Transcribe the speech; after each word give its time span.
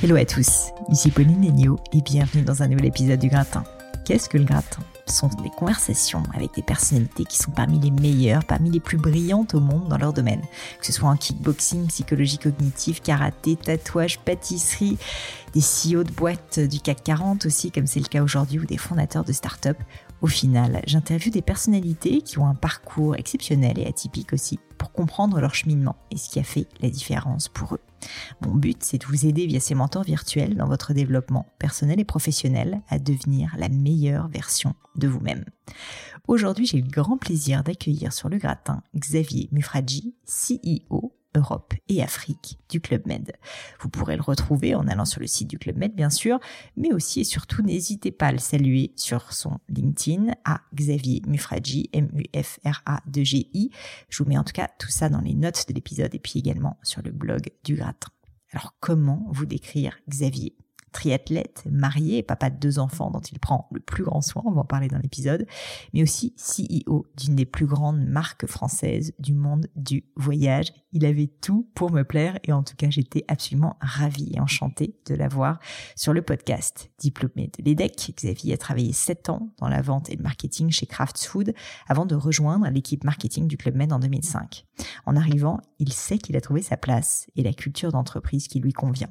Hello 0.00 0.14
à 0.14 0.24
tous, 0.24 0.70
ici 0.90 1.10
Pauline 1.10 1.44
Legno 1.44 1.80
et 1.92 2.00
bienvenue 2.00 2.44
dans 2.44 2.62
un 2.62 2.68
nouvel 2.68 2.86
épisode 2.86 3.18
du 3.18 3.26
Gratin. 3.26 3.64
Qu'est-ce 4.04 4.28
que 4.28 4.38
le 4.38 4.44
gratin? 4.44 4.80
Ce 5.08 5.16
sont 5.16 5.28
des 5.42 5.50
conversations 5.50 6.22
avec 6.34 6.54
des 6.54 6.62
personnalités 6.62 7.24
qui 7.24 7.36
sont 7.36 7.50
parmi 7.50 7.80
les 7.80 7.90
meilleures, 7.90 8.44
parmi 8.44 8.70
les 8.70 8.78
plus 8.78 8.96
brillantes 8.96 9.54
au 9.54 9.60
monde 9.60 9.88
dans 9.88 9.98
leur 9.98 10.12
domaine. 10.12 10.42
Que 10.78 10.86
ce 10.86 10.92
soit 10.92 11.08
en 11.08 11.16
kickboxing, 11.16 11.88
psychologie 11.88 12.38
cognitive, 12.38 13.02
karaté, 13.02 13.56
tatouage, 13.56 14.20
pâtisserie, 14.20 14.98
des 15.52 15.60
CEO 15.60 16.04
de 16.04 16.12
boîtes 16.12 16.60
du 16.60 16.78
CAC 16.78 17.02
40 17.02 17.46
aussi, 17.46 17.72
comme 17.72 17.88
c'est 17.88 17.98
le 17.98 18.06
cas 18.06 18.22
aujourd'hui, 18.22 18.60
ou 18.60 18.66
des 18.66 18.78
fondateurs 18.78 19.24
de 19.24 19.32
start-up 19.32 19.78
au 20.20 20.26
final, 20.26 20.82
j'interviewe 20.86 21.30
des 21.30 21.42
personnalités 21.42 22.22
qui 22.22 22.38
ont 22.38 22.46
un 22.46 22.54
parcours 22.54 23.16
exceptionnel 23.16 23.78
et 23.78 23.86
atypique 23.86 24.32
aussi 24.32 24.58
pour 24.76 24.92
comprendre 24.92 25.40
leur 25.40 25.54
cheminement 25.54 25.96
et 26.10 26.16
ce 26.16 26.28
qui 26.28 26.40
a 26.40 26.44
fait 26.44 26.66
la 26.80 26.90
différence 26.90 27.48
pour 27.48 27.74
eux. 27.74 27.80
Mon 28.44 28.54
but, 28.54 28.78
c'est 28.82 28.98
de 28.98 29.06
vous 29.06 29.26
aider 29.26 29.46
via 29.46 29.60
ces 29.60 29.74
mentors 29.74 30.04
virtuels 30.04 30.56
dans 30.56 30.66
votre 30.66 30.92
développement 30.92 31.46
personnel 31.58 32.00
et 32.00 32.04
professionnel 32.04 32.80
à 32.88 32.98
devenir 32.98 33.54
la 33.58 33.68
meilleure 33.68 34.28
version 34.28 34.74
de 34.96 35.08
vous-même. 35.08 35.44
Aujourd'hui, 36.26 36.66
j'ai 36.66 36.80
le 36.80 36.90
grand 36.90 37.16
plaisir 37.16 37.62
d'accueillir 37.62 38.12
sur 38.12 38.28
le 38.28 38.38
gratin 38.38 38.82
Xavier 38.96 39.48
Mufradji, 39.52 40.14
CEO 40.26 41.12
Europe 41.38 41.74
et 41.88 42.02
Afrique 42.02 42.58
du 42.68 42.80
Club 42.80 43.06
Med. 43.06 43.32
Vous 43.80 43.88
pourrez 43.88 44.16
le 44.16 44.22
retrouver 44.22 44.74
en 44.74 44.86
allant 44.86 45.04
sur 45.04 45.20
le 45.20 45.26
site 45.26 45.48
du 45.48 45.58
Club 45.58 45.76
Med, 45.76 45.94
bien 45.94 46.10
sûr, 46.10 46.38
mais 46.76 46.92
aussi 46.92 47.20
et 47.20 47.24
surtout, 47.24 47.62
n'hésitez 47.62 48.10
pas 48.10 48.26
à 48.26 48.32
le 48.32 48.38
saluer 48.38 48.92
sur 48.96 49.32
son 49.32 49.58
LinkedIn 49.68 50.32
à 50.44 50.60
Xavier 50.74 51.22
Mufradji, 51.26 51.88
M-U-F-R-A-D-G-I. 51.92 53.70
Je 54.08 54.22
vous 54.22 54.28
mets 54.28 54.38
en 54.38 54.44
tout 54.44 54.52
cas 54.52 54.68
tout 54.78 54.90
ça 54.90 55.08
dans 55.08 55.20
les 55.20 55.34
notes 55.34 55.66
de 55.68 55.74
l'épisode 55.74 56.14
et 56.14 56.18
puis 56.18 56.38
également 56.38 56.78
sur 56.82 57.02
le 57.02 57.10
blog 57.10 57.50
du 57.64 57.74
gratin. 57.74 58.10
Alors, 58.52 58.74
comment 58.80 59.26
vous 59.30 59.46
décrire 59.46 59.98
Xavier? 60.08 60.56
Triathlète, 60.92 61.64
marié, 61.70 62.22
papa 62.22 62.50
de 62.50 62.58
deux 62.58 62.78
enfants 62.78 63.10
dont 63.10 63.20
il 63.20 63.38
prend 63.38 63.68
le 63.72 63.80
plus 63.80 64.04
grand 64.04 64.20
soin, 64.20 64.42
on 64.46 64.52
va 64.52 64.62
en 64.62 64.64
parler 64.64 64.88
dans 64.88 64.98
l'épisode, 64.98 65.46
mais 65.92 66.02
aussi 66.02 66.34
CEO 66.36 67.06
d'une 67.16 67.36
des 67.36 67.46
plus 67.46 67.66
grandes 67.66 68.04
marques 68.06 68.46
françaises 68.46 69.12
du 69.18 69.34
monde 69.34 69.68
du 69.76 70.04
voyage. 70.16 70.72
Il 70.92 71.04
avait 71.04 71.26
tout 71.26 71.68
pour 71.74 71.90
me 71.90 72.02
plaire 72.02 72.38
et 72.44 72.52
en 72.52 72.62
tout 72.62 72.76
cas 72.76 72.90
j'étais 72.90 73.24
absolument 73.28 73.76
ravie 73.80 74.32
et 74.34 74.40
enchantée 74.40 74.96
de 75.06 75.14
l'avoir 75.14 75.58
sur 75.96 76.12
le 76.12 76.22
podcast. 76.22 76.90
Diplômé 76.98 77.50
de 77.58 77.64
l'EDEC, 77.64 78.14
Xavier 78.16 78.54
a 78.54 78.56
travaillé 78.56 78.92
sept 78.92 79.28
ans 79.28 79.52
dans 79.58 79.68
la 79.68 79.82
vente 79.82 80.10
et 80.10 80.16
le 80.16 80.22
marketing 80.22 80.70
chez 80.70 80.86
Crafts 80.86 81.24
Food 81.24 81.54
avant 81.88 82.06
de 82.06 82.14
rejoindre 82.14 82.68
l'équipe 82.68 83.04
marketing 83.04 83.46
du 83.46 83.56
Club 83.56 83.76
Med 83.76 83.92
en 83.92 83.98
2005. 83.98 84.64
En 85.06 85.16
arrivant, 85.16 85.60
il 85.78 85.92
sait 85.92 86.18
qu'il 86.18 86.36
a 86.36 86.40
trouvé 86.40 86.62
sa 86.62 86.76
place 86.76 87.26
et 87.36 87.42
la 87.42 87.52
culture 87.52 87.92
d'entreprise 87.92 88.48
qui 88.48 88.60
lui 88.60 88.72
convient. 88.72 89.10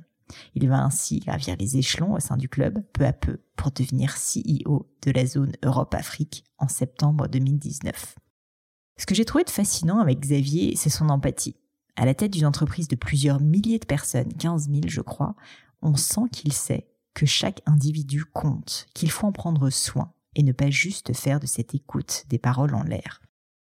Il 0.55 0.67
va 0.67 0.83
ainsi 0.83 1.19
gravir 1.19 1.55
les 1.57 1.77
échelons 1.77 2.13
au 2.13 2.19
sein 2.19 2.37
du 2.37 2.49
club 2.49 2.83
peu 2.93 3.05
à 3.05 3.13
peu 3.13 3.39
pour 3.55 3.71
devenir 3.71 4.15
CEO 4.15 4.89
de 5.01 5.11
la 5.11 5.25
zone 5.25 5.53
Europe-Afrique 5.63 6.43
en 6.57 6.67
septembre 6.67 7.27
2019. 7.27 8.15
Ce 8.97 9.05
que 9.05 9.15
j'ai 9.15 9.25
trouvé 9.25 9.43
de 9.43 9.49
fascinant 9.49 9.99
avec 9.99 10.19
Xavier, 10.19 10.75
c'est 10.75 10.89
son 10.89 11.09
empathie. 11.09 11.55
À 11.95 12.05
la 12.05 12.13
tête 12.13 12.31
d'une 12.31 12.45
entreprise 12.45 12.87
de 12.87 12.95
plusieurs 12.95 13.39
milliers 13.41 13.79
de 13.79 13.85
personnes, 13.85 14.33
15 14.33 14.69
000 14.69 14.81
je 14.87 15.01
crois, 15.01 15.35
on 15.81 15.95
sent 15.95 16.29
qu'il 16.31 16.53
sait 16.53 16.87
que 17.13 17.25
chaque 17.25 17.61
individu 17.65 18.25
compte, 18.25 18.87
qu'il 18.93 19.11
faut 19.11 19.27
en 19.27 19.31
prendre 19.31 19.69
soin 19.69 20.13
et 20.35 20.43
ne 20.43 20.51
pas 20.51 20.69
juste 20.69 21.13
faire 21.13 21.39
de 21.39 21.47
cette 21.47 21.73
écoute 21.73 22.25
des 22.29 22.37
paroles 22.37 22.75
en 22.75 22.83
l'air. 22.83 23.21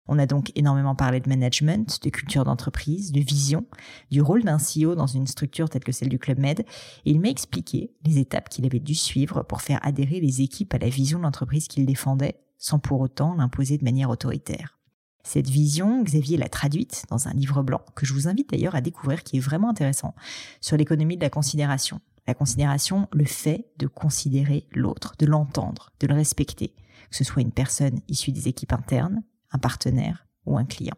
On 0.08 0.20
a 0.20 0.26
donc 0.26 0.52
énormément 0.56 0.96
parlé 0.96 1.20
de 1.20 1.30
management, 1.30 2.02
de 2.02 2.10
culture 2.10 2.46
d'entreprise, 2.46 3.12
de 3.12 3.20
vision, 3.20 3.66
du 4.12 4.22
rôle 4.22 4.44
d'un 4.44 4.58
CEO 4.58 4.96
dans 4.96 5.08
une 5.08 5.28
structure 5.28 5.70
telle 5.70 5.84
que 5.84 5.92
celle 5.92 6.10
du 6.10 6.20
Club 6.20 6.40
Med, 6.40 6.62
et 6.62 6.66
il 7.12 7.20
m'a 7.20 7.30
expliqué 7.30 7.92
les 8.06 8.20
étapes 8.20 8.50
qu'il 8.50 8.66
avait 8.66 8.80
dû 8.80 8.96
suivre 8.96 9.44
pour 9.44 9.62
faire 9.62 9.80
adhérer 9.84 10.20
les 10.20 10.42
équipes 10.42 10.74
à 10.74 10.78
la 10.78 10.90
vision 10.90 11.20
de 11.20 11.24
l'entreprise 11.24 11.68
qu'il 11.68 11.86
défendait, 11.86 12.40
sans 12.58 12.80
pour 12.80 13.02
autant 13.02 13.36
l'imposer 13.36 13.78
de 13.78 13.84
manière 13.84 14.10
autoritaire. 14.10 14.78
Cette 15.24 15.50
vision, 15.50 16.04
Xavier 16.04 16.38
l'a 16.38 16.48
traduite 16.48 17.04
dans 17.10 17.28
un 17.28 17.34
livre 17.34 17.62
blanc 17.62 17.82
que 17.96 18.06
je 18.06 18.14
vous 18.14 18.30
invite 18.30 18.50
d'ailleurs 18.50 18.76
à 18.76 18.82
découvrir 18.82 19.24
qui 19.24 19.36
est 19.36 19.42
vraiment 19.42 19.70
intéressant 19.70 20.16
sur 20.62 20.78
l'économie 20.78 21.18
de 21.18 21.22
la 21.22 21.30
considération. 21.30 22.00
La 22.28 22.34
considération, 22.34 23.10
le 23.12 23.26
fait 23.26 23.68
de 23.78 23.88
considérer 23.88 24.68
l'autre, 24.72 25.16
de 25.20 25.26
l'entendre, 25.26 25.92
de 26.00 26.08
le 26.08 26.14
respecter, 26.14 26.74
que 27.10 27.16
ce 27.18 27.26
soit 27.26 27.42
une 27.42 27.52
personne 27.52 28.00
issue 28.08 28.32
des 28.32 28.48
équipes 28.48 28.72
internes, 28.72 29.22
un 29.58 29.60
partenaire 29.60 30.28
ou 30.46 30.58
un 30.58 30.66
client. 30.66 30.96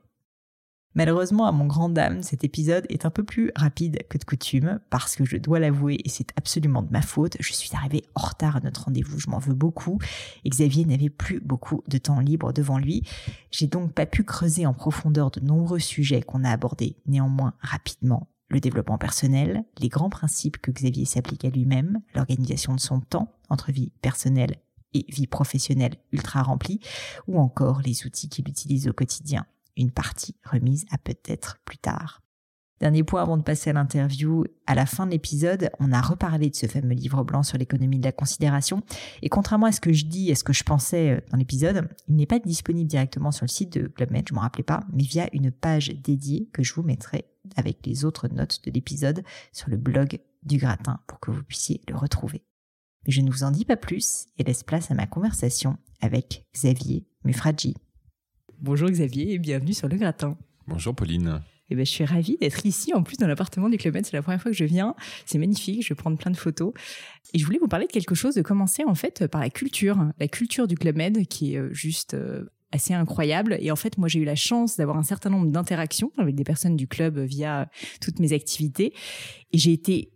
Malheureusement, 0.96 1.46
à 1.46 1.54
mon 1.54 1.66
grand 1.66 1.88
dame, 1.88 2.24
cet 2.24 2.44
épisode 2.44 2.86
est 2.90 3.06
un 3.06 3.10
peu 3.10 3.24
plus 3.24 3.52
rapide 3.56 4.00
que 4.10 4.18
de 4.18 4.26
coutume 4.26 4.82
parce 4.90 5.16
que 5.16 5.24
je 5.24 5.38
dois 5.38 5.60
l'avouer 5.60 5.98
et 6.04 6.10
c'est 6.10 6.32
absolument 6.36 6.82
de 6.82 6.92
ma 6.92 7.02
faute, 7.02 7.38
je 7.40 7.54
suis 7.54 7.70
arrivée 7.74 8.04
en 8.16 8.26
retard 8.26 8.58
à 8.58 8.60
notre 8.60 8.86
rendez-vous, 8.86 9.18
je 9.18 9.30
m'en 9.30 9.38
veux 9.38 9.54
beaucoup 9.54 10.00
et 10.44 10.50
Xavier 10.50 10.84
n'avait 10.86 11.10
plus 11.10 11.40
beaucoup 11.40 11.84
de 11.88 11.98
temps 12.00 12.20
libre 12.20 12.52
devant 12.52 12.80
lui. 12.80 13.04
J'ai 13.52 13.68
donc 13.68 13.94
pas 13.94 14.08
pu 14.08 14.26
creuser 14.26 14.66
en 14.66 14.74
profondeur 14.74 15.32
de 15.32 15.40
nombreux 15.40 15.80
sujets 15.80 16.22
qu'on 16.22 16.44
a 16.44 16.50
abordés 16.52 16.98
néanmoins 17.06 17.54
rapidement. 17.62 18.28
Le 18.50 18.60
développement 18.60 18.98
personnel, 18.98 19.64
les 19.78 19.90
grands 19.90 20.10
principes 20.10 20.58
que 20.58 20.72
Xavier 20.72 21.06
s'applique 21.06 21.46
à 21.46 21.50
lui-même, 21.50 22.02
l'organisation 22.14 22.74
de 22.74 22.80
son 22.80 23.00
temps 23.00 23.32
entre 23.48 23.72
vie 23.72 23.92
personnelle 24.02 24.56
et 24.94 25.06
vie 25.10 25.28
professionnelle 25.28 25.96
ultra 26.12 26.44
remplie, 26.44 26.80
ou 27.28 27.40
encore 27.40 27.82
les 27.82 28.06
outils 28.06 28.30
qu'il 28.30 28.48
utilise 28.48 28.88
au 28.88 28.94
quotidien, 28.94 29.46
une 29.78 29.92
partie 29.92 30.36
remise 30.44 30.86
à 30.92 30.98
peut-être 30.98 31.58
plus 31.66 31.78
tard. 31.78 32.22
Dernier 32.80 33.04
point 33.04 33.22
avant 33.22 33.36
de 33.36 33.44
passer 33.44 33.72
à 33.72 33.74
l'interview, 33.74 34.46
à 34.66 34.74
la 34.74 34.86
fin 34.86 35.06
de 35.06 35.12
l'épisode, 35.12 35.70
on 35.80 35.92
a 35.92 36.00
reparlé 36.00 36.50
de 36.50 36.56
ce 36.56 36.66
fameux 36.66 36.94
livre 36.94 37.24
blanc 37.26 37.44
sur 37.44 37.58
l'économie 37.58 38.00
de 38.00 38.06
la 38.06 38.14
considération. 38.14 38.84
Et 39.22 39.28
contrairement 39.28 39.66
à 39.66 39.74
ce 39.74 39.82
que 39.82 39.92
je 39.92 40.06
dis, 40.06 40.32
à 40.32 40.36
ce 40.36 40.46
que 40.46 40.54
je 40.54 40.64
pensais 40.64 41.10
euh, 41.12 41.20
dans 41.30 41.38
l'épisode, 41.38 41.90
il 42.08 42.16
n'est 42.16 42.26
pas 42.26 42.40
disponible 42.40 42.90
directement 42.90 43.32
sur 43.32 43.44
le 43.44 43.50
site 43.50 43.74
de 43.74 43.88
Club 43.88 44.12
Med, 44.12 44.26
je 44.30 44.34
m'en 44.34 44.42
rappelais 44.42 44.64
pas, 44.64 44.82
mais 44.94 45.04
via 45.04 45.28
une 45.34 45.52
page 45.52 45.90
dédiée 45.90 46.50
que 46.54 46.64
je 46.64 46.74
vous 46.74 46.84
mettrai 46.84 47.26
avec 47.58 47.86
les 47.86 48.06
autres 48.06 48.30
notes 48.30 48.62
de 48.64 48.72
l'épisode 48.72 49.24
sur 49.52 49.70
le 49.70 49.78
blog 49.78 50.20
du 50.44 50.58
gratin 50.58 51.02
pour 51.08 51.20
que 51.20 51.32
vous 51.32 51.44
puissiez 51.44 51.82
le 51.90 51.98
retrouver. 51.98 52.49
Je 53.10 53.22
ne 53.22 53.32
vous 53.32 53.42
en 53.42 53.50
dis 53.50 53.66
pas 53.66 53.76
plus 53.76 54.28
et 54.38 54.44
laisse 54.44 54.62
place 54.62 54.92
à 54.92 54.94
ma 54.94 55.08
conversation 55.08 55.78
avec 56.00 56.46
Xavier 56.54 57.08
Mufradji. 57.24 57.74
Bonjour 58.62 58.88
Xavier 58.88 59.34
et 59.34 59.40
bienvenue 59.40 59.74
sur 59.74 59.88
le 59.88 59.98
gratin. 59.98 60.38
Bonjour 60.68 60.94
Pauline. 60.94 61.42
Eh 61.72 61.76
ben, 61.76 61.84
je 61.84 61.90
suis 61.90 62.06
ravie 62.06 62.38
d'être 62.38 62.68
ici, 62.68 62.94
en 62.94 63.02
plus 63.02 63.18
dans 63.18 63.26
l'appartement 63.26 63.68
du 63.68 63.80
Club 63.80 63.96
Med. 63.96 64.06
C'est 64.06 64.16
la 64.16 64.22
première 64.22 64.40
fois 64.40 64.52
que 64.52 64.58
je 64.58 64.64
viens. 64.64 64.94
C'est 65.26 65.40
magnifique. 65.40 65.84
Je 65.84 65.90
vais 65.90 65.96
prendre 65.96 66.20
plein 66.20 66.30
de 66.30 66.38
photos. 66.38 66.72
Et 67.34 67.40
je 67.40 67.46
voulais 67.46 67.58
vous 67.58 67.68
parler 67.68 67.88
de 67.88 67.92
quelque 67.92 68.14
chose, 68.14 68.36
de 68.36 68.44
commencer 68.44 68.84
en 68.86 68.94
fait 68.94 69.26
par 69.26 69.42
la 69.42 69.50
culture, 69.50 69.98
la 70.20 70.28
culture 70.28 70.68
du 70.68 70.76
Club 70.76 70.96
Med, 70.96 71.28
qui 71.28 71.56
est 71.56 71.58
euh, 71.58 71.74
juste 71.74 72.14
euh, 72.14 72.44
assez 72.72 72.94
incroyable. 72.94 73.58
Et 73.60 73.72
en 73.72 73.76
fait, 73.76 73.98
moi, 73.98 74.08
j'ai 74.08 74.20
eu 74.20 74.26
la 74.26 74.36
chance 74.36 74.78
d'avoir 74.78 74.98
un 74.98 75.04
certain 75.04 75.32
nombre 75.32 75.50
d'interactions 75.50 76.12
avec 76.20 76.36
des 76.36 76.44
personnes 76.44 76.78
du 76.78 76.88
club 76.88 77.18
via 77.18 77.72
toutes 78.02 78.20
mes 78.20 78.34
activités. 78.34 78.94
Et 79.52 79.58
j'ai 79.58 79.74
été 79.74 80.12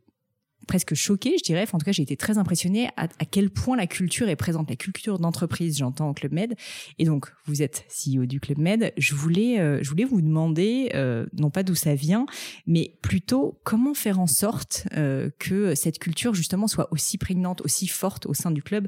presque 0.68 0.94
choquée, 0.94 1.36
je 1.38 1.44
dirais. 1.44 1.65
en 1.71 1.77
tout 1.77 1.86
cas, 1.86 1.92
j'ai 1.92 2.04
été 2.04 2.18
très 2.18 2.38
impressionnée 2.38 2.89
à, 2.98 3.07
quel 3.25 3.50
point 3.50 3.75
la 3.77 3.88
culture 3.88 4.30
est 4.30 4.36
présente, 4.36 4.69
la 4.69 4.75
culture 4.75 5.19
d'entreprise, 5.19 5.77
j'entends 5.77 6.10
au 6.10 6.13
Club 6.13 6.33
Med. 6.33 6.56
Et 7.00 7.06
donc, 7.06 7.31
vous 7.45 7.62
êtes 7.62 7.86
CEO 7.89 8.25
du 8.25 8.39
Club 8.39 8.57
Med. 8.57 8.94
Je 8.98 9.15
voulais, 9.15 9.60
euh, 9.60 9.80
je 9.81 9.89
voulais 9.89 10.04
vous 10.04 10.21
demander, 10.21 10.92
euh, 10.94 11.25
non 11.33 11.50
pas 11.50 11.63
d'où 11.63 11.75
ça 11.75 11.95
vient, 11.95 12.25
mais 12.65 12.98
plutôt 13.01 13.60
comment 13.63 13.94
faire 13.94 14.19
en 14.19 14.27
sorte 14.27 14.88
euh, 14.95 15.30
que 15.39 15.75
cette 15.75 16.00
culture 16.00 16.33
justement 16.33 16.68
soit 16.68 16.92
aussi 16.92 17.18
prégnante, 17.18 17.62
aussi 17.62 17.88
forte 17.88 18.25
au 18.25 18.33
sein 18.33 18.51
du 18.51 18.63
club. 18.63 18.88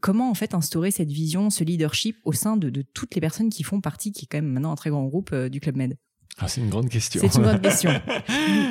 Comment 0.00 0.30
en 0.30 0.34
fait 0.34 0.54
instaurer 0.54 0.90
cette 0.90 1.10
vision, 1.10 1.50
ce 1.50 1.64
leadership 1.64 2.16
au 2.24 2.32
sein 2.32 2.56
de, 2.56 2.70
de 2.70 2.82
toutes 2.82 3.14
les 3.14 3.20
personnes 3.20 3.50
qui 3.50 3.62
font 3.62 3.80
partie, 3.80 4.12
qui 4.12 4.24
est 4.24 4.28
quand 4.28 4.38
même 4.38 4.52
maintenant 4.52 4.72
un 4.72 4.76
très 4.76 4.90
grand 4.90 5.04
groupe 5.04 5.34
du 5.34 5.60
Club 5.60 5.76
Med? 5.76 5.96
Ah, 6.38 6.48
c'est 6.48 6.60
une 6.60 6.70
grande 6.70 6.88
question. 6.88 7.20
C'est 7.20 7.36
une 7.36 7.42
grande 7.42 7.60
question. 7.62 7.90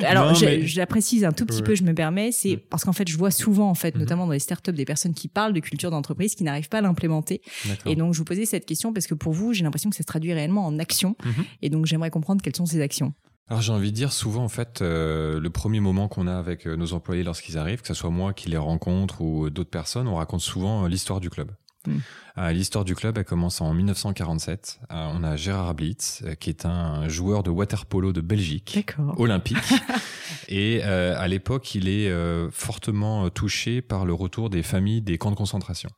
Alors, 0.04 0.34
je, 0.34 0.76
la 0.76 0.86
précise 0.86 1.24
un 1.24 1.32
tout 1.32 1.46
petit 1.46 1.62
peu, 1.62 1.74
je 1.74 1.84
me 1.84 1.94
permets, 1.94 2.32
c'est 2.32 2.56
parce 2.56 2.84
qu'en 2.84 2.92
fait, 2.92 3.08
je 3.08 3.16
vois 3.16 3.30
souvent, 3.30 3.70
en 3.70 3.74
fait, 3.74 3.94
mhm. 3.94 4.00
notamment 4.00 4.26
dans 4.26 4.32
les 4.32 4.38
startups, 4.38 4.72
des 4.72 4.84
personnes 4.84 5.14
qui 5.14 5.28
parlent 5.28 5.52
de 5.52 5.60
culture 5.60 5.90
d'entreprise 5.90 6.34
qui 6.34 6.44
n'arrivent 6.44 6.68
pas 6.68 6.78
à 6.78 6.82
l'implémenter. 6.82 7.40
Et 7.86 7.96
donc, 7.96 8.14
je 8.14 8.18
vous 8.18 8.24
posais 8.24 8.46
cette 8.46 8.66
question 8.66 8.92
parce 8.92 9.06
que 9.06 9.14
pour 9.14 9.32
vous, 9.32 9.52
j'ai 9.52 9.64
l'impression 9.64 9.90
que 9.90 9.96
ça 9.96 10.02
se 10.02 10.06
traduit 10.06 10.32
réellement 10.32 10.66
en 10.66 10.78
action. 10.78 11.16
Mhm. 11.24 11.44
Et 11.62 11.70
donc, 11.70 11.86
j'aimerais 11.86 12.10
comprendre 12.10 12.42
quelles 12.42 12.56
sont 12.56 12.66
ces 12.66 12.80
actions. 12.80 13.14
Alors 13.48 13.60
j'ai 13.60 13.72
envie 13.72 13.90
de 13.90 13.96
dire 13.96 14.12
souvent 14.12 14.44
en 14.44 14.48
fait 14.48 14.80
euh, 14.80 15.38
le 15.38 15.50
premier 15.50 15.80
moment 15.80 16.08
qu'on 16.08 16.26
a 16.26 16.38
avec 16.38 16.66
euh, 16.66 16.76
nos 16.76 16.94
employés 16.94 17.22
lorsqu'ils 17.22 17.58
arrivent, 17.58 17.82
que 17.82 17.88
ce 17.88 17.92
soit 17.92 18.08
moi 18.08 18.32
qui 18.32 18.48
les 18.48 18.56
rencontre 18.56 19.20
ou 19.20 19.50
d'autres 19.50 19.68
personnes, 19.68 20.08
on 20.08 20.14
raconte 20.14 20.40
souvent 20.40 20.84
euh, 20.84 20.88
l'histoire 20.88 21.20
du 21.20 21.28
club. 21.28 21.50
Hmm. 21.86 21.98
Euh, 22.38 22.52
l'histoire 22.52 22.84
du 22.84 22.94
club, 22.94 23.18
elle 23.18 23.24
commence 23.24 23.60
en 23.60 23.74
1947. 23.74 24.80
Euh, 24.90 25.10
on 25.14 25.22
a 25.22 25.36
Gérard 25.36 25.74
Blitz, 25.74 26.22
euh, 26.24 26.34
qui 26.34 26.50
est 26.50 26.64
un 26.64 27.08
joueur 27.08 27.42
de 27.42 27.50
water 27.50 27.86
polo 27.86 28.12
de 28.12 28.20
Belgique, 28.20 28.78
olympique. 29.16 29.58
et 30.48 30.82
à 30.82 31.26
l'époque, 31.28 31.74
il 31.74 31.88
est 31.88 32.12
fortement 32.50 33.30
touché 33.30 33.82
par 33.82 34.04
le 34.04 34.14
retour 34.14 34.50
des 34.50 34.62
familles 34.62 35.02
des 35.02 35.18
camps 35.18 35.30
de 35.30 35.36
concentration. 35.36 35.90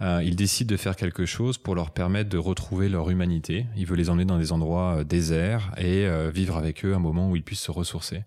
il 0.00 0.36
décide 0.36 0.68
de 0.68 0.76
faire 0.76 0.96
quelque 0.96 1.26
chose 1.26 1.58
pour 1.58 1.74
leur 1.74 1.90
permettre 1.90 2.30
de 2.30 2.38
retrouver 2.38 2.88
leur 2.88 3.10
humanité. 3.10 3.66
Il 3.76 3.86
veut 3.86 3.96
les 3.96 4.10
emmener 4.10 4.24
dans 4.24 4.38
des 4.38 4.52
endroits 4.52 5.04
déserts 5.04 5.72
et 5.76 6.06
vivre 6.30 6.56
avec 6.56 6.84
eux 6.84 6.94
un 6.94 6.98
moment 6.98 7.30
où 7.30 7.36
ils 7.36 7.42
puissent 7.42 7.60
se 7.60 7.70
ressourcer. 7.70 8.24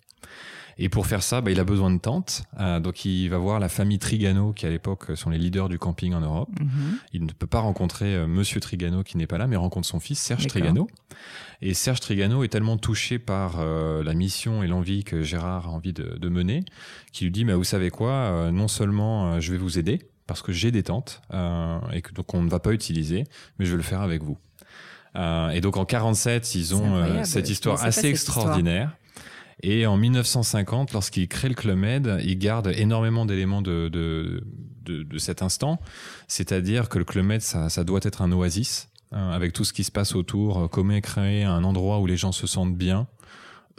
Et 0.78 0.90
pour 0.90 1.08
faire 1.08 1.24
ça, 1.24 1.42
bah, 1.42 1.52
il 1.52 1.60
a 1.60 1.64
besoin 1.64 1.92
de 1.92 2.00
tentes. 2.00 2.44
Euh, 2.60 2.80
donc 2.80 3.06
il 3.06 3.28
va 3.28 3.38
voir 3.38 3.60
la 3.60 3.70
famille 3.70 4.00
Trigano, 4.00 4.54
qui 4.54 4.66
à 4.66 4.70
l'époque 4.70 5.16
sont 5.16 5.30
les 5.30 5.38
leaders 5.38 5.70
du 5.70 5.80
camping 5.80 6.14
en 6.14 6.22
Europe. 6.22 6.50
Mhm. 6.60 6.98
Il 7.14 7.26
ne 7.26 7.32
peut 7.32 7.48
pas 7.48 7.60
rencontrer 7.60 8.16
euh, 8.16 8.28
Monsieur 8.28 8.60
Trigano 8.60 9.04
qui 9.04 9.18
n'est 9.18 9.28
pas 9.28 9.38
là, 9.38 9.48
mais 9.48 9.56
rencontre 9.56 9.88
son 9.88 10.00
fils 10.00 10.20
Serge 10.20 10.48
Trigano. 10.48 10.88
Et 11.62 11.74
Serge 11.74 12.00
Trigano 12.00 12.44
est 12.44 12.48
tellement 12.48 12.78
touché 12.78 13.20
par 13.20 13.60
euh, 13.60 14.04
la 14.04 14.14
mission 14.14 14.64
et 14.64 14.68
l'envie 14.68 15.04
que 15.04 15.22
Gérard 15.22 15.68
a 15.68 15.72
envie 15.72 15.94
de, 15.94 16.18
de 16.18 16.30
mener, 16.30 16.64
qu'il 17.12 17.28
lui 17.28 17.32
dit 17.32 17.46
"Mais 17.46 17.54
vous 17.54 17.64
savez 17.64 17.90
quoi 17.90 18.50
Non 18.52 18.68
seulement 18.68 19.40
je 19.40 19.52
vais 19.52 19.58
vous 19.58 19.78
aider 19.78 20.00
parce 20.26 20.42
que 20.42 20.52
j'ai 20.52 20.72
des 20.72 20.84
tentes 20.84 21.22
et 21.94 22.02
que 22.02 22.14
donc 22.14 22.34
on 22.34 22.42
ne 22.42 22.50
va 22.50 22.60
pas 22.60 22.72
utiliser, 22.74 23.26
mais 23.60 23.66
je 23.66 23.72
vais 23.72 23.78
le 23.78 23.84
faire 23.84 24.02
avec 24.02 24.24
vous." 24.24 24.38
et 25.54 25.60
donc 25.60 25.76
en 25.76 25.84
47, 25.84 26.56
ils 26.56 26.74
ont 26.74 27.24
cette 27.26 27.50
histoire 27.50 27.84
assez 27.84 28.08
extraordinaire. 28.08 28.96
Et 29.64 29.86
en 29.86 29.98
1950, 29.98 30.94
lorsqu'il 30.94 31.28
crée 31.28 31.50
le 31.50 31.56
Club 31.56 31.78
Med, 31.78 32.20
il 32.24 32.38
garde 32.38 32.72
énormément 32.76 33.26
d'éléments 33.26 33.62
de, 33.62 33.90
de, 33.90 34.44
de, 34.84 35.04
de, 35.04 35.18
cet 35.18 35.42
instant. 35.42 35.80
C'est-à-dire 36.28 36.90
que 36.90 36.98
le 36.98 37.06
Club 37.06 37.26
Med, 37.26 37.42
ça, 37.42 37.70
ça 37.70 37.84
doit 37.84 38.00
être 38.04 38.22
un 38.22 38.32
oasis, 38.32 38.90
hein, 39.12 39.30
avec 39.30 39.54
tout 39.54 39.64
ce 39.64 39.74
qui 39.74 39.84
se 39.84 39.92
passe 39.92 40.16
autour, 40.16 40.70
comment 40.72 41.00
créer 41.00 41.44
un 41.44 41.64
endroit 41.64 42.00
où 42.00 42.08
les 42.08 42.18
gens 42.18 42.32
se 42.32 42.48
sentent 42.48 42.76
bien, 42.76 43.08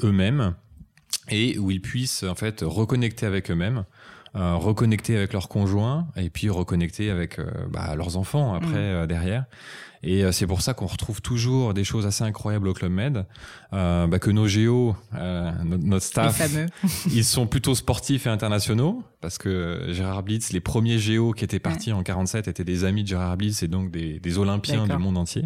eux-mêmes, 0.02 0.54
et 1.28 1.58
où 1.58 1.70
ils 1.70 1.82
puissent 1.82 2.22
en 2.22 2.34
fait 2.34 2.62
reconnecter 2.62 3.26
avec 3.26 3.50
eux-mêmes. 3.50 3.84
Euh, 4.34 4.54
reconnecter 4.54 5.14
avec 5.14 5.34
leurs 5.34 5.50
conjoints 5.50 6.06
et 6.16 6.30
puis 6.30 6.48
reconnecter 6.48 7.10
avec 7.10 7.38
euh, 7.38 7.50
bah, 7.68 7.94
leurs 7.94 8.16
enfants 8.16 8.54
après 8.54 8.70
mmh. 8.70 8.94
euh, 8.94 9.06
derrière 9.06 9.44
et 10.02 10.24
euh, 10.24 10.32
c'est 10.32 10.46
pour 10.46 10.62
ça 10.62 10.74
qu'on 10.74 10.86
retrouve 10.86 11.22
toujours 11.22 11.74
des 11.74 11.84
choses 11.84 12.06
assez 12.06 12.24
incroyables 12.24 12.68
au 12.68 12.74
Club 12.74 12.92
Med, 12.92 13.26
euh, 13.72 14.06
bah, 14.06 14.18
que 14.18 14.30
nos 14.30 14.48
géos, 14.48 14.96
euh, 15.14 15.50
notre, 15.64 16.04
staff, 16.04 16.42
ils 17.06 17.24
sont 17.24 17.46
plutôt 17.46 17.74
sportifs 17.74 18.26
et 18.26 18.30
internationaux, 18.30 19.02
parce 19.20 19.38
que 19.38 19.86
Gérard 19.90 20.24
Blitz, 20.24 20.52
les 20.52 20.60
premiers 20.60 20.98
géos 20.98 21.32
qui 21.32 21.44
étaient 21.44 21.60
partis 21.60 21.92
en 21.92 22.02
47 22.02 22.48
étaient 22.48 22.64
des 22.64 22.84
amis 22.84 23.04
de 23.04 23.08
Gérard 23.08 23.36
Blitz 23.36 23.62
et 23.62 23.68
donc 23.68 23.90
des, 23.90 24.18
des 24.18 24.38
Olympiens 24.38 24.86
du 24.86 24.96
monde 24.98 25.16
entier. 25.16 25.44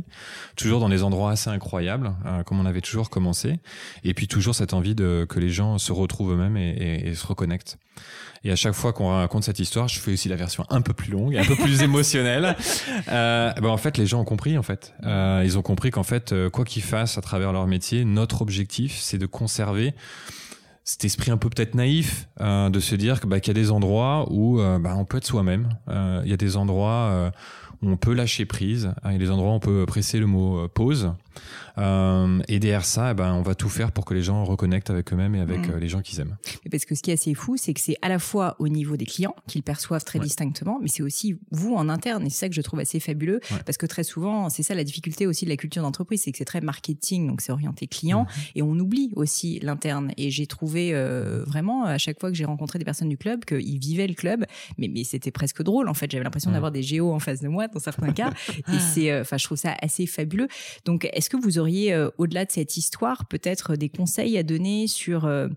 Toujours 0.56 0.80
dans 0.80 0.88
des 0.88 1.02
endroits 1.02 1.32
assez 1.32 1.50
incroyables, 1.50 2.14
euh, 2.24 2.42
comme 2.42 2.58
on 2.58 2.66
avait 2.66 2.80
toujours 2.80 3.10
commencé. 3.10 3.60
Et 4.04 4.14
puis 4.14 4.26
toujours 4.26 4.54
cette 4.54 4.72
envie 4.72 4.94
de 4.94 5.26
que 5.28 5.38
les 5.38 5.50
gens 5.50 5.78
se 5.78 5.92
retrouvent 5.92 6.32
eux-mêmes 6.32 6.56
et, 6.56 6.70
et, 6.70 7.08
et 7.08 7.14
se 7.14 7.26
reconnectent. 7.26 7.78
Et 8.46 8.52
à 8.52 8.56
chaque 8.56 8.74
fois 8.74 8.92
qu'on 8.92 9.08
raconte 9.08 9.42
cette 9.42 9.58
histoire, 9.58 9.88
je 9.88 9.98
fais 9.98 10.12
aussi 10.12 10.28
la 10.28 10.36
version 10.36 10.64
un 10.70 10.80
peu 10.80 10.92
plus 10.92 11.10
longue, 11.10 11.36
un 11.36 11.44
peu 11.44 11.56
plus 11.56 11.82
émotionnelle. 11.82 12.56
Euh, 13.08 13.52
ben 13.52 13.68
en 13.68 13.76
fait, 13.76 13.98
les 13.98 14.06
gens 14.06 14.20
ont 14.20 14.24
compris. 14.24 14.45
En 14.56 14.62
fait, 14.62 14.94
euh, 15.02 15.42
ils 15.44 15.58
ont 15.58 15.62
compris 15.62 15.90
qu'en 15.90 16.04
fait, 16.04 16.32
euh, 16.32 16.48
quoi 16.48 16.64
qu'ils 16.64 16.82
fassent 16.82 17.18
à 17.18 17.20
travers 17.20 17.52
leur 17.52 17.66
métier, 17.66 18.04
notre 18.04 18.42
objectif, 18.42 18.98
c'est 19.00 19.18
de 19.18 19.26
conserver 19.26 19.94
cet 20.84 21.04
esprit 21.04 21.32
un 21.32 21.36
peu 21.36 21.50
peut-être 21.50 21.74
naïf 21.74 22.28
euh, 22.40 22.70
de 22.70 22.78
se 22.78 22.94
dire 22.94 23.20
que 23.20 23.26
bah, 23.26 23.40
qu'il 23.40 23.56
y 23.56 23.58
a 23.58 23.60
des 23.60 23.72
endroits 23.72 24.26
où 24.30 24.60
euh, 24.60 24.78
bah, 24.78 24.94
on 24.96 25.04
peut 25.04 25.16
être 25.16 25.26
soi-même. 25.26 25.70
Il 25.88 26.30
y 26.30 26.32
a 26.32 26.36
des 26.36 26.56
endroits 26.56 27.32
où 27.82 27.90
on 27.90 27.96
peut 27.96 28.14
lâcher 28.14 28.44
prise. 28.44 28.92
Il 29.06 29.12
y 29.12 29.16
a 29.16 29.18
des 29.18 29.30
endroits 29.30 29.50
où 29.50 29.54
on 29.54 29.60
peut 29.60 29.84
presser 29.86 30.20
le 30.20 30.26
mot 30.26 30.68
pause. 30.68 31.12
Euh, 31.78 32.40
et 32.48 32.58
derrière 32.58 32.84
ça, 32.84 33.10
eh 33.10 33.14
ben, 33.14 33.34
on 33.34 33.42
va 33.42 33.54
tout 33.54 33.68
faire 33.68 33.92
pour 33.92 34.04
que 34.04 34.14
les 34.14 34.22
gens 34.22 34.44
reconnectent 34.44 34.90
avec 34.90 35.12
eux-mêmes 35.12 35.34
et 35.34 35.40
avec 35.40 35.68
mm. 35.68 35.72
euh, 35.72 35.78
les 35.78 35.88
gens 35.88 36.00
qu'ils 36.00 36.20
aiment. 36.20 36.36
parce 36.70 36.84
que 36.84 36.94
ce 36.94 37.02
qui 37.02 37.10
est 37.10 37.14
assez 37.14 37.34
fou, 37.34 37.56
c'est 37.56 37.74
que 37.74 37.80
c'est 37.80 37.96
à 38.02 38.08
la 38.08 38.18
fois 38.18 38.56
au 38.58 38.68
niveau 38.68 38.96
des 38.96 39.06
clients 39.06 39.34
qu'ils 39.46 39.62
perçoivent 39.62 40.04
très 40.04 40.18
distinctement, 40.18 40.78
mais 40.80 40.88
c'est 40.88 41.02
aussi 41.02 41.38
vous 41.50 41.74
en 41.74 41.88
interne. 41.88 42.26
Et 42.26 42.30
c'est 42.30 42.40
ça 42.40 42.48
que 42.48 42.54
je 42.54 42.62
trouve 42.62 42.80
assez 42.80 43.00
fabuleux, 43.00 43.40
parce 43.64 43.76
que 43.76 43.86
très 43.86 44.04
souvent, 44.04 44.48
c'est 44.48 44.62
ça 44.62 44.74
la 44.74 44.84
difficulté 44.84 45.26
aussi 45.26 45.44
de 45.44 45.50
la 45.50 45.56
culture 45.56 45.82
d'entreprise, 45.82 46.22
c'est 46.22 46.32
que 46.32 46.38
c'est 46.38 46.44
très 46.44 46.60
marketing, 46.60 47.28
donc 47.28 47.40
c'est 47.40 47.52
orienté 47.52 47.86
client, 47.86 48.24
mm-hmm. 48.24 48.50
et 48.56 48.62
on 48.62 48.78
oublie 48.78 49.12
aussi 49.16 49.58
l'interne. 49.60 50.12
Et 50.16 50.30
j'ai 50.30 50.46
trouvé 50.46 50.94
euh, 50.94 51.44
vraiment 51.46 51.84
à 51.84 51.98
chaque 51.98 52.18
fois 52.20 52.30
que 52.30 52.36
j'ai 52.36 52.44
rencontré 52.44 52.78
des 52.78 52.84
personnes 52.84 53.08
du 53.08 53.18
club 53.18 53.44
qu'ils 53.44 53.78
vivaient 53.78 54.06
le 54.06 54.14
club, 54.14 54.46
mais 54.78 54.88
mais 54.88 55.04
c'était 55.04 55.30
presque 55.30 55.62
drôle 55.62 55.88
en 55.88 55.94
fait. 55.94 56.10
J'avais 56.10 56.24
l'impression 56.24 56.50
mm. 56.50 56.54
d'avoir 56.54 56.72
des 56.72 56.82
géos 56.82 57.12
en 57.12 57.18
face 57.18 57.40
de 57.40 57.48
moi 57.48 57.68
dans 57.68 57.80
certains 57.80 58.12
cas, 58.12 58.32
et 58.72 58.78
c'est, 58.78 59.20
enfin, 59.20 59.36
je 59.36 59.44
trouve 59.44 59.58
ça 59.58 59.74
assez 59.82 60.06
fabuleux. 60.06 60.48
Donc, 60.84 61.08
est-ce 61.26 61.36
que 61.36 61.42
vous 61.42 61.58
auriez, 61.58 61.92
euh, 61.92 62.08
au-delà 62.18 62.44
de 62.44 62.52
cette 62.52 62.76
histoire, 62.76 63.26
peut-être 63.26 63.74
des 63.74 63.88
conseils 63.88 64.38
à 64.38 64.44
donner 64.44 64.86
sur 64.86 65.24
euh, 65.24 65.48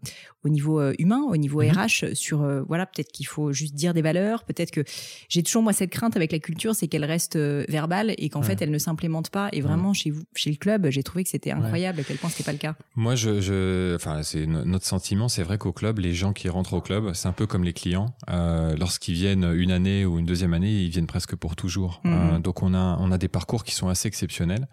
au 0.43 0.49
niveau 0.49 0.79
euh, 0.79 0.93
humain, 0.97 1.21
au 1.29 1.37
niveau 1.37 1.59
RH, 1.59 2.05
mhm. 2.05 2.15
sur 2.15 2.39
voilà, 2.67 2.87
peut-être 2.87 3.11
qu'il 3.11 3.27
faut 3.27 3.53
juste 3.53 3.75
dire 3.75 3.93
des 3.93 4.01
valeurs, 4.01 4.45
peut-être 4.45 4.71
que 4.71 4.83
j'ai 5.27 5.43
toujours 5.43 5.61
moi 5.61 5.71
cette 5.71 5.91
crainte 5.91 6.15
avec 6.15 6.31
la 6.31 6.39
culture, 6.39 6.73
c'est 6.73 6.87
qu'elle 6.87 7.05
reste 7.05 7.37
verbale 7.37 8.15
et 8.17 8.29
qu'en 8.29 8.41
fait 8.41 8.59
elle 8.63 8.71
ne 8.71 8.79
s'implémente 8.79 9.29
pas. 9.29 9.49
Et 9.51 9.61
vraiment 9.61 9.93
chez 9.93 10.09
vous, 10.09 10.23
chez 10.35 10.49
le 10.49 10.55
club, 10.55 10.89
j'ai 10.89 11.03
trouvé 11.03 11.23
que 11.23 11.29
c'était 11.29 11.51
incroyable 11.51 11.99
à 11.99 12.03
quel 12.03 12.17
point 12.17 12.31
c'était 12.31 12.45
pas 12.45 12.51
le 12.51 12.57
cas. 12.57 12.75
Moi, 12.95 13.13
je, 13.15 13.39
je 13.39 13.93
enfin, 13.95 14.23
c'est 14.23 14.47
notre 14.47 14.85
sentiment, 14.87 15.29
c'est 15.29 15.43
vrai 15.43 15.59
qu'au 15.59 15.73
club, 15.73 15.99
les 15.99 16.13
gens 16.13 16.33
qui 16.33 16.49
rentrent 16.49 16.73
au 16.73 16.81
club, 16.81 17.13
c'est 17.13 17.27
un 17.27 17.33
peu 17.33 17.45
comme 17.45 17.63
les 17.63 17.73
clients. 17.73 18.15
Lorsqu'ils 18.27 19.13
viennent 19.13 19.43
une 19.53 19.71
année 19.71 20.03
ou 20.05 20.17
une 20.17 20.25
deuxième 20.25 20.55
année, 20.55 20.71
ils 20.71 20.89
viennent 20.89 21.05
presque 21.05 21.35
pour 21.35 21.55
toujours. 21.55 22.01
Mhm. 22.05 22.41
donc 22.41 22.63
on 22.63 22.73
a 22.73 22.97
on 22.99 23.11
a 23.11 23.19
des 23.19 23.27
parcours 23.27 23.63
qui 23.63 23.75
sont 23.75 23.87
assez 23.87 24.07
exceptionnels. 24.07 24.67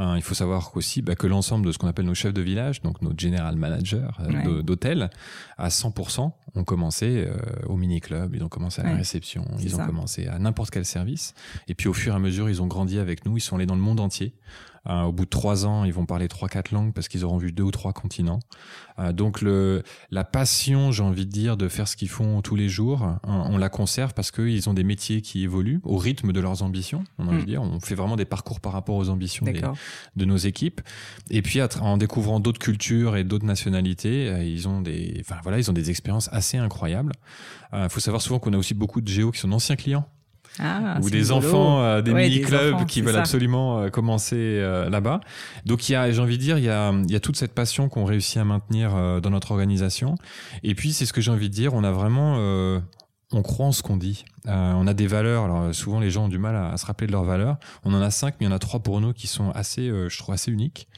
Hein, 0.00 0.14
il 0.14 0.22
faut 0.22 0.34
savoir 0.34 0.70
aussi 0.76 1.02
bah, 1.02 1.16
que 1.16 1.26
l'ensemble 1.26 1.66
de 1.66 1.72
ce 1.72 1.78
qu'on 1.78 1.88
appelle 1.88 2.04
nos 2.04 2.14
chefs 2.14 2.32
de 2.32 2.40
village, 2.40 2.82
donc 2.82 3.02
nos 3.02 3.12
general 3.18 3.56
managers 3.56 4.06
euh, 4.20 4.62
d'hôtel, 4.62 5.10
à 5.56 5.70
100% 5.70 6.30
ont 6.54 6.64
commencé 6.64 7.26
euh, 7.26 7.36
au 7.66 7.76
mini-club, 7.76 8.36
ils 8.36 8.44
ont 8.44 8.48
commencé 8.48 8.80
à 8.80 8.84
la 8.84 8.94
réception, 8.94 9.44
ils 9.60 9.74
ont 9.74 9.84
commencé 9.84 10.28
à 10.28 10.38
n'importe 10.38 10.70
quel 10.70 10.84
service. 10.84 11.34
Et 11.66 11.74
puis 11.74 11.88
au 11.88 11.92
fur 11.92 12.12
et 12.12 12.16
à 12.16 12.20
mesure, 12.20 12.48
ils 12.48 12.62
ont 12.62 12.68
grandi 12.68 13.00
avec 13.00 13.26
nous, 13.26 13.38
ils 13.38 13.40
sont 13.40 13.56
allés 13.56 13.66
dans 13.66 13.74
le 13.74 13.80
monde 13.80 13.98
entier. 13.98 14.34
Euh, 14.88 15.02
au 15.02 15.12
bout 15.12 15.24
de 15.24 15.30
trois 15.30 15.66
ans, 15.66 15.84
ils 15.84 15.92
vont 15.92 16.06
parler 16.06 16.28
trois, 16.28 16.48
quatre 16.48 16.70
langues 16.70 16.92
parce 16.92 17.08
qu'ils 17.08 17.24
auront 17.24 17.38
vu 17.38 17.52
deux 17.52 17.62
ou 17.62 17.70
trois 17.70 17.92
continents. 17.92 18.40
Euh, 18.98 19.12
donc 19.12 19.40
le, 19.40 19.82
la 20.10 20.24
passion, 20.24 20.92
j'ai 20.92 21.02
envie 21.02 21.26
de 21.26 21.30
dire, 21.30 21.56
de 21.56 21.68
faire 21.68 21.88
ce 21.88 21.96
qu'ils 21.96 22.08
font 22.08 22.40
tous 22.42 22.56
les 22.56 22.68
jours, 22.68 23.02
hein, 23.02 23.20
on 23.24 23.58
la 23.58 23.68
conserve 23.68 24.14
parce 24.14 24.30
qu'ils 24.30 24.68
ont 24.68 24.74
des 24.74 24.84
métiers 24.84 25.20
qui 25.22 25.44
évoluent 25.44 25.80
au 25.84 25.96
rythme 25.96 26.32
de 26.32 26.40
leurs 26.40 26.62
ambitions. 26.62 27.04
On, 27.18 27.24
hmm. 27.24 27.44
dire. 27.44 27.62
on 27.62 27.80
fait 27.80 27.94
vraiment 27.94 28.16
des 28.16 28.24
parcours 28.24 28.60
par 28.60 28.72
rapport 28.72 28.96
aux 28.96 29.08
ambitions 29.08 29.46
de 30.16 30.24
nos 30.24 30.36
équipes. 30.36 30.80
Et 31.30 31.42
puis 31.42 31.60
en 31.80 31.96
découvrant 31.96 32.40
d'autres 32.40 32.60
cultures 32.60 33.16
et 33.16 33.24
d'autres 33.24 33.46
nationalités, 33.46 34.28
euh, 34.28 34.44
ils 34.44 34.68
ont 34.68 34.80
des, 34.80 35.18
enfin 35.20 35.36
voilà, 35.42 35.58
ils 35.58 35.70
ont 35.70 35.74
des 35.74 35.90
expériences 35.90 36.28
assez 36.32 36.56
incroyables. 36.56 37.12
Il 37.72 37.88
faut 37.90 38.00
savoir 38.00 38.22
souvent 38.22 38.38
qu'on 38.38 38.54
a 38.54 38.56
aussi 38.56 38.72
beaucoup 38.72 39.02
de 39.02 39.08
géos 39.08 39.30
qui 39.30 39.40
sont 39.40 39.48
d'anciens 39.48 39.76
clients. 39.76 40.08
Ah, 40.58 40.98
ou 41.02 41.10
des 41.10 41.30
enfants 41.30 41.82
euh, 41.82 42.02
des 42.02 42.12
mini-clubs 42.12 42.86
qui 42.86 43.00
veulent 43.00 43.16
absolument 43.16 43.80
euh, 43.80 43.88
commencer 43.90 44.36
euh, 44.36 44.88
là-bas. 44.90 45.20
Donc 45.64 45.88
il 45.88 45.92
y 45.92 45.94
a, 45.94 46.10
j'ai 46.10 46.20
envie 46.20 46.38
de 46.38 46.42
dire, 46.42 46.58
il 46.58 46.64
y 46.64 46.68
a, 46.68 46.92
il 46.92 47.10
y 47.10 47.16
a 47.16 47.20
toute 47.20 47.36
cette 47.36 47.54
passion 47.54 47.88
qu'on 47.88 48.04
réussit 48.04 48.38
à 48.38 48.44
maintenir 48.44 49.20
dans 49.20 49.30
notre 49.30 49.52
organisation. 49.52 50.16
Et 50.62 50.74
puis 50.74 50.92
c'est 50.92 51.06
ce 51.06 51.12
que 51.12 51.20
j'ai 51.20 51.30
envie 51.30 51.48
de 51.48 51.54
dire, 51.54 51.74
on 51.74 51.84
a 51.84 51.92
vraiment, 51.92 52.36
on 53.32 53.42
croit 53.42 53.66
en 53.66 53.72
ce 53.72 53.82
qu'on 53.82 53.96
dit. 53.96 54.24
on 54.46 54.86
a 54.86 54.94
des 54.94 55.06
valeurs. 55.06 55.44
Alors 55.44 55.74
souvent 55.74 56.00
les 56.00 56.10
gens 56.10 56.24
ont 56.24 56.28
du 56.28 56.38
mal 56.38 56.56
à, 56.56 56.70
à, 56.70 56.76
se 56.76 56.86
rappeler 56.86 57.06
de 57.06 57.12
leurs 57.12 57.24
valeurs. 57.24 57.58
On 57.84 57.94
en 57.94 58.00
a 58.00 58.10
cinq, 58.10 58.34
mais 58.40 58.46
il 58.46 58.48
y 58.48 58.52
en 58.52 58.56
a 58.56 58.58
trois 58.58 58.80
pour 58.80 59.00
nous 59.00 59.12
qui 59.12 59.26
sont 59.26 59.50
assez, 59.50 59.88
je 59.88 60.18
trouve 60.18 60.34
assez 60.34 60.50
uniques. 60.50 60.88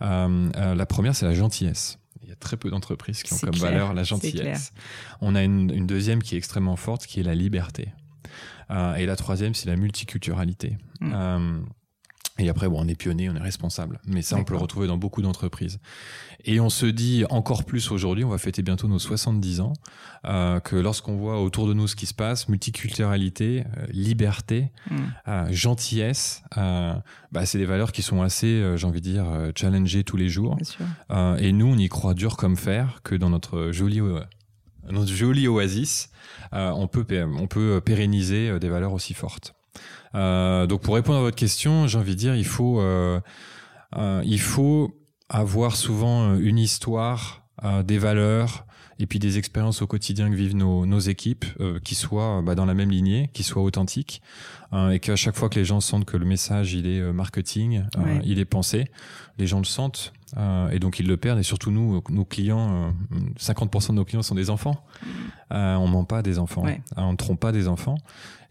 la 0.00 0.86
première, 0.86 1.14
c'est 1.14 1.26
la 1.26 1.34
gentillesse. 1.34 1.98
Il 2.24 2.30
y 2.30 2.32
a 2.32 2.36
très 2.36 2.56
peu 2.56 2.70
d'entreprises 2.70 3.22
qui 3.22 3.34
ont 3.34 3.38
comme 3.38 3.56
valeur 3.56 3.92
la 3.92 4.02
gentillesse. 4.02 4.72
On 5.20 5.34
a 5.34 5.42
une, 5.42 5.86
deuxième 5.86 6.22
qui 6.22 6.34
est 6.34 6.38
extrêmement 6.38 6.76
forte, 6.76 7.06
qui 7.06 7.20
est 7.20 7.22
la 7.22 7.34
liberté. 7.34 7.88
Euh, 8.70 8.94
et 8.94 9.06
la 9.06 9.16
troisième, 9.16 9.54
c'est 9.54 9.68
la 9.68 9.76
multiculturalité. 9.76 10.76
Mm. 11.00 11.12
Euh, 11.14 11.60
et 12.38 12.48
après, 12.48 12.68
bon, 12.68 12.84
on 12.84 12.88
est 12.88 12.96
pionnier, 12.96 13.30
on 13.30 13.36
est 13.36 13.40
responsable. 13.40 14.00
Mais 14.06 14.20
ça, 14.20 14.36
on 14.36 14.42
peut 14.42 14.54
le 14.54 14.58
retrouver 14.58 14.88
dans 14.88 14.96
beaucoup 14.96 15.22
d'entreprises. 15.22 15.78
Et 16.44 16.58
on 16.58 16.68
se 16.68 16.86
dit 16.86 17.24
encore 17.30 17.62
plus 17.62 17.92
aujourd'hui, 17.92 18.24
on 18.24 18.28
va 18.28 18.38
fêter 18.38 18.60
bientôt 18.60 18.88
nos 18.88 18.98
70 18.98 19.60
ans, 19.60 19.72
euh, 20.24 20.58
que 20.58 20.74
lorsqu'on 20.74 21.16
voit 21.16 21.40
autour 21.40 21.68
de 21.68 21.74
nous 21.74 21.86
ce 21.86 21.94
qui 21.94 22.06
se 22.06 22.14
passe, 22.14 22.48
multiculturalité, 22.48 23.64
euh, 23.78 23.86
liberté, 23.90 24.72
mm. 24.90 24.96
euh, 25.28 25.46
gentillesse, 25.52 26.42
bah, 26.56 27.46
c'est 27.46 27.58
des 27.58 27.66
valeurs 27.66 27.92
qui 27.92 28.02
sont 28.02 28.20
assez, 28.20 28.64
j'ai 28.76 28.86
envie 28.86 29.00
de 29.00 29.08
dire, 29.10 29.26
challengées 29.56 30.02
tous 30.02 30.16
les 30.16 30.28
jours. 30.28 30.58
et 31.38 31.52
nous, 31.52 31.66
on 31.66 31.78
y 31.78 31.88
croit 31.88 32.14
dur 32.14 32.36
comme 32.36 32.56
fer 32.56 33.00
que 33.04 33.14
dans 33.14 33.30
notre 33.30 33.70
joli, 33.70 34.00
notre 34.90 35.12
joli 35.12 35.48
oasis, 35.48 36.10
on, 36.52 36.86
peut, 36.86 37.04
on 37.38 37.46
peut 37.46 37.80
pérenniser 37.84 38.58
des 38.58 38.68
valeurs 38.68 38.92
aussi 38.92 39.14
fortes. 39.14 39.54
Euh, 40.14 40.66
donc 40.66 40.82
pour 40.82 40.94
répondre 40.94 41.18
à 41.18 41.22
votre 41.22 41.36
question, 41.36 41.86
j'ai 41.86 41.98
envie 41.98 42.14
de 42.14 42.18
dire, 42.18 42.34
il 42.36 42.46
faut, 42.46 42.80
euh, 42.80 43.20
euh, 43.96 44.22
il 44.24 44.40
faut 44.40 44.96
avoir 45.28 45.76
souvent 45.76 46.34
une 46.36 46.58
histoire, 46.58 47.40
des 47.84 47.96
valeurs 47.96 48.66
et 48.98 49.06
puis 49.06 49.18
des 49.18 49.38
expériences 49.38 49.80
au 49.80 49.86
quotidien 49.86 50.28
que 50.28 50.34
vivent 50.34 50.56
nos, 50.56 50.84
nos 50.84 50.98
équipes 50.98 51.46
qui 51.82 51.94
soient 51.94 52.42
bah, 52.42 52.54
dans 52.54 52.66
la 52.66 52.74
même 52.74 52.90
lignée, 52.90 53.30
qui 53.32 53.42
soient 53.42 53.62
authentiques 53.62 54.20
et 54.90 54.98
qu'à 54.98 55.16
chaque 55.16 55.36
fois 55.36 55.48
que 55.48 55.58
les 55.58 55.64
gens 55.64 55.80
sentent 55.80 56.04
que 56.04 56.16
le 56.16 56.26
message 56.26 56.74
il 56.74 56.86
est 56.86 57.12
marketing, 57.12 57.84
il 58.24 58.38
est 58.38 58.44
pensé, 58.44 58.86
les 59.38 59.46
gens 59.46 59.58
le 59.58 59.64
sentent. 59.64 60.12
Euh, 60.36 60.70
et 60.70 60.78
donc 60.78 60.98
ils 60.98 61.06
le 61.06 61.16
perdent. 61.16 61.38
Et 61.38 61.44
surtout 61.44 61.70
nous, 61.70 62.02
nos 62.08 62.24
clients, 62.24 62.92
50% 63.38 63.90
de 63.90 63.94
nos 63.94 64.04
clients 64.04 64.22
sont 64.22 64.34
des 64.34 64.50
enfants. 64.50 64.84
Euh, 65.52 65.74
on 65.76 65.86
ment 65.86 66.04
pas 66.04 66.22
des 66.22 66.38
enfants, 66.38 66.64
on 66.96 67.12
ne 67.12 67.16
trompe 67.16 67.40
pas 67.40 67.52
des 67.52 67.68
enfants. 67.68 67.96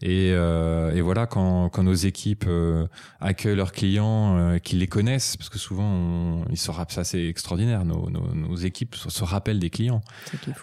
Et, 0.02 0.32
euh, 0.32 0.94
et 0.94 1.00
voilà, 1.00 1.26
quand, 1.26 1.70
quand, 1.70 1.82
nos 1.82 1.94
équipes 1.94 2.44
euh, 2.46 2.86
accueillent 3.22 3.56
leurs 3.56 3.72
clients, 3.72 4.36
euh, 4.36 4.58
qu'ils 4.58 4.80
les 4.80 4.86
connaissent, 4.86 5.36
parce 5.38 5.48
que 5.48 5.58
souvent, 5.58 5.84
on, 5.84 6.44
ils 6.50 6.58
se 6.58 6.70
ça 6.88 7.04
c'est 7.04 7.26
extraordinaire, 7.26 7.86
nos, 7.86 8.10
nos, 8.10 8.34
nos, 8.34 8.56
équipes 8.56 8.96
se, 8.96 9.24
rappellent 9.24 9.60
des 9.60 9.70
clients. 9.70 10.02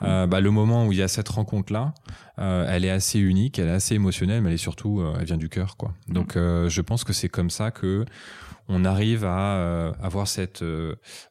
Euh, 0.04 0.28
bah, 0.28 0.42
le 0.42 0.52
moment 0.52 0.86
où 0.86 0.92
il 0.92 1.00
y 1.00 1.02
a 1.02 1.08
cette 1.08 1.30
rencontre-là, 1.30 1.94
elle 2.38 2.86
est 2.86 2.90
assez 2.90 3.20
unique, 3.20 3.60
elle 3.60 3.68
est 3.68 3.72
assez 3.72 3.96
émotionnelle, 3.96 4.42
mais 4.42 4.50
elle 4.50 4.56
est 4.56 4.58
surtout, 4.58 5.04
elle 5.20 5.26
vient 5.26 5.38
du 5.38 5.50
cœur. 5.52 5.78
quoi. 5.78 5.94
Donc 6.08 6.36
mm. 6.36 6.68
je 6.68 6.82
pense 6.82 7.04
que 7.04 7.14
c'est 7.14 7.30
comme 7.30 7.50
ça 7.50 7.72
que 7.72 8.06
on 8.68 8.86
arrive 8.86 9.26
à 9.26 9.92
avoir 10.02 10.28
cette 10.28 10.64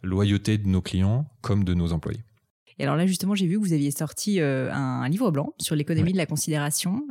loyauté 0.02 0.58
de 0.58 0.68
nos 0.68 0.82
clients 0.82 1.26
comme 1.40 1.64
de 1.64 1.74
nos 1.74 1.92
employés. 1.92 2.22
Et 2.80 2.84
alors 2.84 2.96
là, 2.96 3.06
justement, 3.06 3.34
j'ai 3.34 3.46
vu 3.46 3.60
que 3.60 3.60
vous 3.60 3.74
aviez 3.74 3.90
sorti 3.90 4.40
euh, 4.40 4.72
un, 4.72 5.06
livre 5.10 5.30
blanc 5.30 5.52
sur 5.60 5.76
l'économie 5.76 6.12
de 6.12 6.16
la 6.16 6.24
considération. 6.24 7.02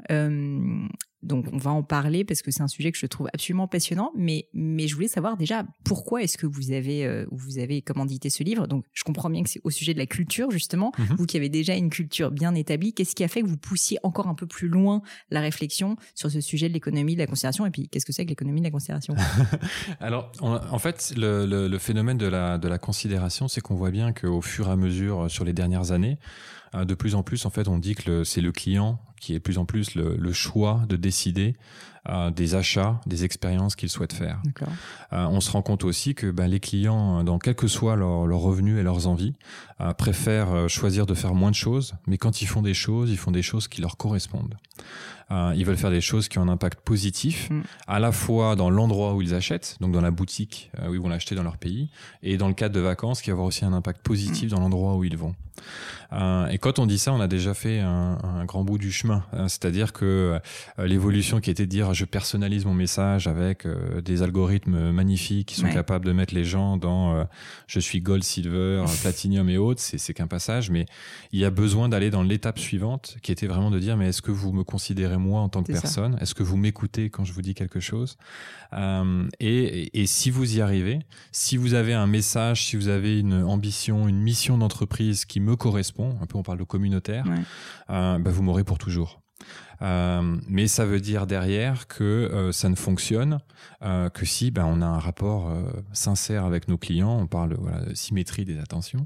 Euh, 1.23 1.27
donc, 1.27 1.45
on 1.51 1.57
va 1.57 1.71
en 1.71 1.83
parler 1.83 2.23
parce 2.23 2.41
que 2.41 2.51
c'est 2.51 2.61
un 2.61 2.67
sujet 2.67 2.91
que 2.91 2.97
je 2.97 3.05
trouve 3.05 3.27
absolument 3.33 3.67
passionnant. 3.67 4.11
Mais, 4.15 4.47
mais 4.53 4.87
je 4.87 4.95
voulais 4.95 5.07
savoir 5.07 5.37
déjà 5.37 5.65
pourquoi 5.83 6.23
est-ce 6.23 6.37
que 6.37 6.45
vous 6.45 6.71
avez, 6.71 7.05
euh, 7.05 7.25
vous 7.31 7.59
avez 7.59 7.81
commandité 7.81 8.29
ce 8.29 8.43
livre. 8.43 8.67
Donc, 8.67 8.85
je 8.93 9.03
comprends 9.03 9.29
bien 9.29 9.43
que 9.43 9.49
c'est 9.49 9.61
au 9.63 9.69
sujet 9.69 9.93
de 9.93 9.99
la 9.99 10.05
culture, 10.05 10.51
justement. 10.51 10.91
Mhm. 10.97 11.15
Vous 11.17 11.25
qui 11.25 11.37
avez 11.37 11.49
déjà 11.49 11.75
une 11.75 11.89
culture 11.89 12.31
bien 12.31 12.55
établie, 12.55 12.93
qu'est-ce 12.93 13.15
qui 13.15 13.23
a 13.23 13.27
fait 13.27 13.41
que 13.41 13.47
vous 13.47 13.57
poussiez 13.57 13.97
encore 14.03 14.27
un 14.27 14.35
peu 14.35 14.47
plus 14.47 14.67
loin 14.67 15.01
la 15.31 15.41
réflexion 15.41 15.95
sur 16.15 16.31
ce 16.31 16.41
sujet 16.41 16.69
de 16.69 16.73
l'économie 16.73 17.15
de 17.15 17.19
la 17.19 17.27
considération 17.27 17.65
Et 17.65 17.71
puis, 17.71 17.87
qu'est-ce 17.89 18.05
que 18.05 18.13
c'est 18.13 18.25
que 18.25 18.29
l'économie 18.29 18.61
de 18.61 18.65
la 18.65 18.71
considération 18.71 19.15
Alors, 19.99 20.31
en 20.41 20.79
fait, 20.79 21.13
le, 21.17 21.45
le, 21.45 21.67
le, 21.67 21.77
phénomène 21.79 22.17
de 22.17 22.27
la, 22.27 22.57
de 22.57 22.67
la 22.67 22.77
considération, 22.77 23.47
c'est 23.47 23.61
qu'on 23.61 23.75
voit 23.75 23.91
bien 23.91 24.13
qu'au 24.13 24.41
fur 24.41 24.67
et 24.67 24.71
à 24.71 24.75
mesure, 24.75 25.29
sur 25.29 25.43
les 25.43 25.53
dernières 25.53 25.91
années, 25.91 26.17
euh, 26.75 26.85
de 26.85 26.93
plus 26.93 27.15
en 27.15 27.23
plus, 27.23 27.45
en 27.45 27.49
fait, 27.49 27.67
on 27.67 27.77
dit 27.77 27.95
que 27.95 28.23
c'est 28.23 28.41
le 28.41 28.51
client 28.51 28.99
qui 29.19 29.33
est 29.33 29.39
plus 29.39 29.57
en 29.57 29.65
plus 29.65 29.95
le, 29.95 30.33
choix 30.33 30.83
de 30.87 30.95
décider 30.95 31.55
euh, 32.07 32.31
des 32.31 32.55
achats, 32.55 32.99
des 33.05 33.25
expériences 33.25 33.75
qu'ils 33.75 33.89
souhaitent 33.89 34.13
faire. 34.13 34.41
Euh, 35.13 35.25
on 35.25 35.41
se 35.41 35.51
rend 35.51 35.61
compte 35.61 35.83
aussi 35.83 36.15
que 36.15 36.31
ben, 36.31 36.47
les 36.47 36.59
clients, 36.59 37.23
dans 37.23 37.39
quel 37.39 37.55
que 37.55 37.67
soit 37.67 37.95
leur, 37.95 38.25
leur 38.25 38.39
revenus 38.39 38.79
et 38.79 38.83
leurs 38.83 39.07
envies, 39.07 39.35
préfèrent 39.97 40.67
choisir 40.67 41.05
de 41.05 41.13
faire 41.13 41.33
moins 41.33 41.51
de 41.51 41.55
choses, 41.55 41.93
mais 42.05 42.17
quand 42.17 42.41
ils 42.41 42.47
font 42.47 42.61
des 42.61 42.73
choses, 42.73 43.09
ils 43.11 43.17
font 43.17 43.31
des 43.31 43.41
choses 43.41 43.69
qui 43.69 43.79
leur 43.79 43.95
correspondent. 43.95 44.55
ils 45.31 45.63
veulent 45.63 45.77
faire 45.77 45.89
des 45.89 46.01
choses 46.01 46.27
qui 46.27 46.37
ont 46.37 46.41
un 46.41 46.49
impact 46.49 46.81
positif, 46.81 47.49
mm. 47.49 47.61
à 47.87 47.99
la 47.99 48.11
fois 48.11 48.57
dans 48.57 48.69
l'endroit 48.69 49.13
où 49.13 49.21
ils 49.21 49.33
achètent, 49.33 49.77
donc 49.79 49.93
dans 49.93 50.01
la 50.01 50.11
boutique 50.11 50.69
où 50.85 50.93
ils 50.93 50.99
vont 50.99 51.07
l'acheter 51.07 51.33
dans 51.33 51.43
leur 51.43 51.57
pays, 51.57 51.89
et 52.23 52.35
dans 52.35 52.49
le 52.49 52.53
cadre 52.53 52.75
de 52.75 52.81
vacances, 52.81 53.21
qui 53.21 53.29
va 53.29 53.35
avoir 53.35 53.47
aussi 53.47 53.63
un 53.63 53.71
impact 53.71 54.01
positif 54.01 54.47
mm. 54.47 54.55
dans 54.55 54.59
l'endroit 54.59 54.95
où 54.97 55.05
ils 55.05 55.15
vont. 55.15 55.33
Euh, 56.13 56.47
et 56.47 56.57
quand 56.57 56.79
on 56.79 56.85
dit 56.85 56.97
ça, 56.97 57.13
on 57.13 57.19
a 57.19 57.27
déjà 57.27 57.53
fait 57.53 57.79
un, 57.79 58.17
un 58.23 58.45
grand 58.45 58.63
bout 58.63 58.77
du 58.77 58.91
chemin. 58.91 59.23
Hein. 59.33 59.47
C'est-à-dire 59.47 59.93
que 59.93 60.39
euh, 60.79 60.85
l'évolution 60.85 61.39
qui 61.39 61.51
était 61.51 61.65
de 61.65 61.71
dire 61.71 61.88
je 61.93 62.05
personnalise 62.05 62.65
mon 62.65 62.73
message 62.73 63.27
avec 63.27 63.65
euh, 63.65 64.01
des 64.01 64.21
algorithmes 64.21 64.91
magnifiques 64.91 65.47
qui 65.47 65.55
sont 65.55 65.69
capables 65.69 66.05
de 66.05 66.11
mettre 66.11 66.33
les 66.33 66.43
gens 66.43 66.77
dans 66.77 67.27
je 67.67 67.79
suis 67.79 68.01
gold, 68.01 68.23
silver, 68.23 68.85
platinum 69.01 69.49
et 69.49 69.57
autres, 69.57 69.81
c'est 69.81 70.13
qu'un 70.13 70.27
passage. 70.27 70.69
Mais 70.69 70.85
il 71.31 71.39
y 71.39 71.45
a 71.45 71.49
besoin 71.49 71.89
d'aller 71.89 72.09
dans 72.09 72.23
l'étape 72.23 72.59
suivante 72.59 73.17
qui 73.21 73.31
était 73.31 73.47
vraiment 73.47 73.71
de 73.71 73.79
dire 73.79 73.97
mais 73.97 74.09
est-ce 74.09 74.21
que 74.21 74.31
vous 74.31 74.51
me 74.51 74.63
considérez 74.63 75.17
moi 75.17 75.41
en 75.41 75.49
tant 75.49 75.63
que 75.63 75.71
personne? 75.71 76.17
Est-ce 76.21 76.35
que 76.35 76.43
vous 76.43 76.57
m'écoutez 76.57 77.09
quand 77.09 77.23
je 77.23 77.33
vous 77.33 77.41
dis 77.41 77.53
quelque 77.53 77.79
chose? 77.79 78.17
Et, 79.39 80.01
et 80.01 80.05
si 80.05 80.29
vous 80.29 80.57
y 80.57 80.61
arrivez, 80.61 80.99
si 81.31 81.57
vous 81.57 81.73
avez 81.73 81.93
un 81.93 82.07
message, 82.07 82.65
si 82.65 82.75
vous 82.75 82.87
avez 82.87 83.19
une 83.19 83.43
ambition, 83.43 84.07
une 84.07 84.19
mission 84.19 84.57
d'entreprise 84.57 85.25
qui 85.25 85.39
me 85.39 85.55
correspond, 85.55 86.17
un 86.21 86.25
peu 86.25 86.37
on 86.37 86.43
parle 86.43 86.59
de 86.59 86.63
communautaire, 86.63 87.25
euh, 87.89 88.19
bah, 88.19 88.31
vous 88.31 88.43
m'aurez 88.43 88.63
pour 88.63 88.77
toujours. 88.77 89.21
Euh, 89.81 90.37
mais 90.47 90.67
ça 90.67 90.85
veut 90.85 90.99
dire 90.99 91.25
derrière 91.25 91.87
que 91.87 92.03
euh, 92.03 92.51
ça 92.51 92.69
ne 92.69 92.75
fonctionne 92.75 93.39
euh, 93.81 94.09
que 94.09 94.25
si 94.25 94.51
ben, 94.51 94.65
on 94.65 94.81
a 94.81 94.85
un 94.85 94.99
rapport 94.99 95.49
euh, 95.49 95.63
sincère 95.93 96.45
avec 96.45 96.67
nos 96.67 96.77
clients. 96.77 97.17
On 97.17 97.27
parle 97.27 97.55
voilà, 97.57 97.81
de 97.81 97.93
symétrie 97.93 98.45
des 98.45 98.59
attentions. 98.59 99.05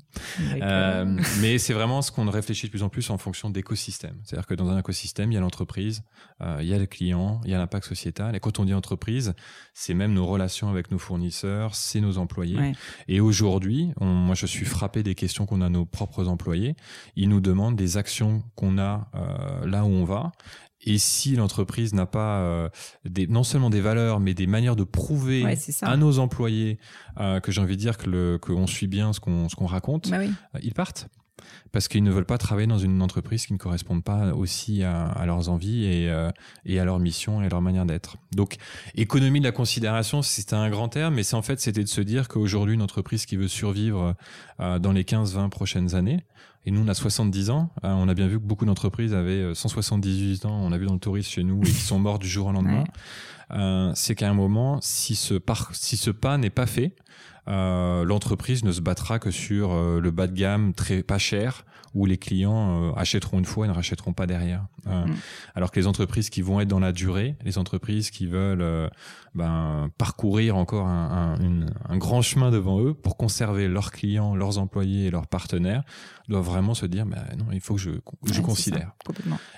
mais 1.42 1.58
c'est 1.58 1.74
vraiment 1.74 2.02
ce 2.02 2.12
qu'on 2.12 2.30
réfléchit 2.30 2.68
de 2.68 2.72
plus 2.72 2.84
en 2.84 2.90
plus 2.90 3.10
en 3.10 3.18
fonction 3.18 3.50
d'écosystème. 3.50 4.16
C'est-à-dire 4.24 4.48
que 4.48 4.56
dans 4.56 4.70
un 4.70 4.80
écosystème, 4.80 5.32
il 5.32 5.36
y 5.36 5.38
a 5.38 5.42
l'entreprise, 5.42 6.04
il 6.60 6.66
y 6.66 6.74
a 6.74 6.80
le 6.80 6.86
client, 6.86 7.42
il 7.46 7.52
y 7.52 7.54
a 7.54 7.58
l'impact 7.58 7.86
sociétal. 7.86 8.36
Et 8.36 8.40
quand 8.40 8.60
on 8.60 8.66
dit 8.66 8.74
entreprise, 8.74 9.34
c'est 9.74 9.94
même 9.94 10.14
nos 10.14 10.26
relations 10.26 10.70
avec 10.70 10.92
nos 10.92 10.98
fournisseurs, 10.98 11.76
c'est 11.76 12.02
nos 12.02 12.18
employés. 12.18 12.74
Et 13.08 13.20
aujourd'hui, 13.20 13.92
moi 14.00 14.36
je 14.36 14.46
suis 14.46 14.66
frappé 14.66 15.04
des 15.04 15.16
questions 15.16 15.46
qu'on 15.46 15.62
a 15.62 15.70
nos 15.70 15.86
propres 15.86 16.28
employés. 16.28 16.76
Ils 17.16 17.30
nous 17.30 17.42
demandent 17.42 17.76
des 17.76 17.98
actions 17.98 18.44
qu'on 18.56 18.78
a 18.78 19.08
là 19.66 19.86
où 19.86 19.90
on 19.90 20.06
va 20.06 20.32
et 20.86 20.98
si 20.98 21.36
l'entreprise 21.36 21.94
n'a 21.94 22.06
pas 22.06 22.40
euh, 22.40 22.70
des, 23.06 23.28
non 23.28 23.44
seulement 23.44 23.70
des 23.70 23.82
valeurs, 23.82 24.20
mais 24.20 24.34
des 24.34 24.48
manières 24.48 24.76
de 24.76 24.84
prouver 24.84 25.46
à 25.82 25.98
nos 25.98 26.20
employés 26.20 26.78
euh, 27.20 27.40
que 27.40 27.52
j'ai 27.52 27.62
envie 27.62 27.76
de 27.76 27.82
dire 27.82 27.98
que 27.98 28.38
qu'on 28.38 28.68
suit 28.68 28.88
bien 28.88 29.14
ce 29.14 29.20
qu'on 29.20 29.50
ce 29.50 29.56
qu'on 29.56 29.66
raconte, 29.66 30.10
bah 30.10 30.18
euh, 30.20 30.60
ils 30.62 30.74
partent. 30.74 31.08
Parce 31.74 31.88
qu'ils 31.88 32.04
ne 32.04 32.12
veulent 32.12 32.26
pas 32.26 32.38
travailler 32.38 32.68
dans 32.68 32.78
une 32.78 33.02
entreprise 33.02 33.48
qui 33.48 33.54
ne 33.54 33.58
corresponde 33.58 34.04
pas 34.04 34.34
aussi 34.34 34.84
à, 34.84 35.08
à 35.08 35.26
leurs 35.26 35.50
envies 35.50 35.86
et, 35.86 36.10
et, 36.66 36.80
à 36.80 36.86
leur 36.86 37.00
mission 37.00 37.42
et 37.42 37.48
à 37.48 37.50
leur 37.50 37.62
manière 37.62 37.86
d'être. 37.86 38.16
Donc, 38.34 38.58
économie 38.96 39.40
de 39.40 39.46
la 39.46 39.52
considération, 39.52 40.22
c'est 40.22 40.54
un 40.54 40.70
grand 40.70 40.88
terme, 40.88 41.16
mais 41.16 41.24
c'est 41.24 41.36
en 41.36 41.42
fait, 41.42 41.60
c'était 41.60 41.84
de 41.84 41.90
se 41.90 42.02
dire 42.02 42.28
qu'aujourd'hui, 42.28 42.76
une 42.76 42.84
entreprise 42.84 43.26
qui 43.26 43.36
veut 43.36 43.48
survivre 43.48 44.16
dans 44.60 44.92
les 44.92 45.04
15-20 45.04 45.50
prochaines 45.50 45.96
années, 45.96 46.24
et 46.66 46.72
nous, 46.72 46.82
on 46.82 46.88
a 46.88 46.94
70 46.94 47.50
ans. 47.50 47.70
Euh, 47.84 47.92
on 47.92 48.08
a 48.08 48.14
bien 48.14 48.28
vu 48.28 48.40
que 48.40 48.46
beaucoup 48.46 48.66
d'entreprises 48.66 49.14
avaient 49.14 49.54
178 49.54 50.46
ans. 50.46 50.58
On 50.62 50.72
a 50.72 50.78
vu 50.78 50.86
dans 50.86 50.94
le 50.94 51.00
tourisme 51.00 51.30
chez 51.30 51.44
nous 51.44 51.62
et 51.62 51.66
qui 51.66 51.74
sont 51.74 52.00
morts 52.00 52.20
du 52.20 52.28
jour 52.28 52.48
au 52.48 52.52
lendemain. 52.52 52.86
Euh, 53.52 53.92
c'est 53.96 54.16
qu'à 54.16 54.30
un 54.30 54.34
moment, 54.34 54.80
si 54.82 55.16
ce, 55.16 55.36
par, 55.36 55.76
si 55.76 55.98
ce 55.98 56.12
pas 56.12 56.38
n'est 56.38 56.50
pas 56.50 56.66
fait, 56.66 56.96
euh, 57.50 58.06
l'entreprise 58.06 58.64
ne 58.64 58.72
se 58.72 58.80
battra 58.80 59.20
que 59.20 59.32
sur 59.32 59.74
euh, 59.74 60.00
le 60.00 60.12
bas 60.12 60.28
de 60.28 60.34
gamme 60.34 60.74
très 60.74 61.04
pas 61.04 61.18
cher 61.18 61.66
où 61.94 62.06
les 62.06 62.18
clients 62.18 62.90
euh, 62.90 62.92
achèteront 62.96 63.38
une 63.38 63.46
fois 63.46 63.66
et 63.66 63.70
ne 63.70 63.74
rachèteront 63.74 64.14
pas 64.14 64.26
derrière. 64.26 64.66
Mm. 64.86 65.12
Alors 65.54 65.70
que 65.70 65.80
les 65.80 65.86
entreprises 65.86 66.30
qui 66.30 66.42
vont 66.42 66.60
être 66.60 66.68
dans 66.68 66.80
la 66.80 66.92
durée, 66.92 67.36
les 67.44 67.58
entreprises 67.58 68.10
qui 68.10 68.26
veulent 68.26 68.90
ben, 69.36 69.92
parcourir 69.98 70.58
encore 70.58 70.88
un, 70.88 71.38
un, 71.40 71.66
un, 71.88 71.98
grand 71.98 72.24
chemin 72.24 72.50
devant 72.50 72.82
eux 72.82 72.96
pour 72.96 73.16
conserver 73.16 73.68
leurs 73.68 73.92
clients, 73.92 74.36
leurs 74.36 74.58
employés 74.58 75.06
et 75.06 75.12
leurs 75.12 75.28
partenaires, 75.28 75.84
doivent 76.30 76.46
vraiment 76.46 76.74
se 76.74 76.88
dire 76.88 77.06
ben 77.06 77.24
non, 77.38 77.46
il 77.52 77.60
faut 77.62 77.76
que 77.76 77.82
je, 77.82 77.92
je 78.26 78.42
considère. 78.42 78.94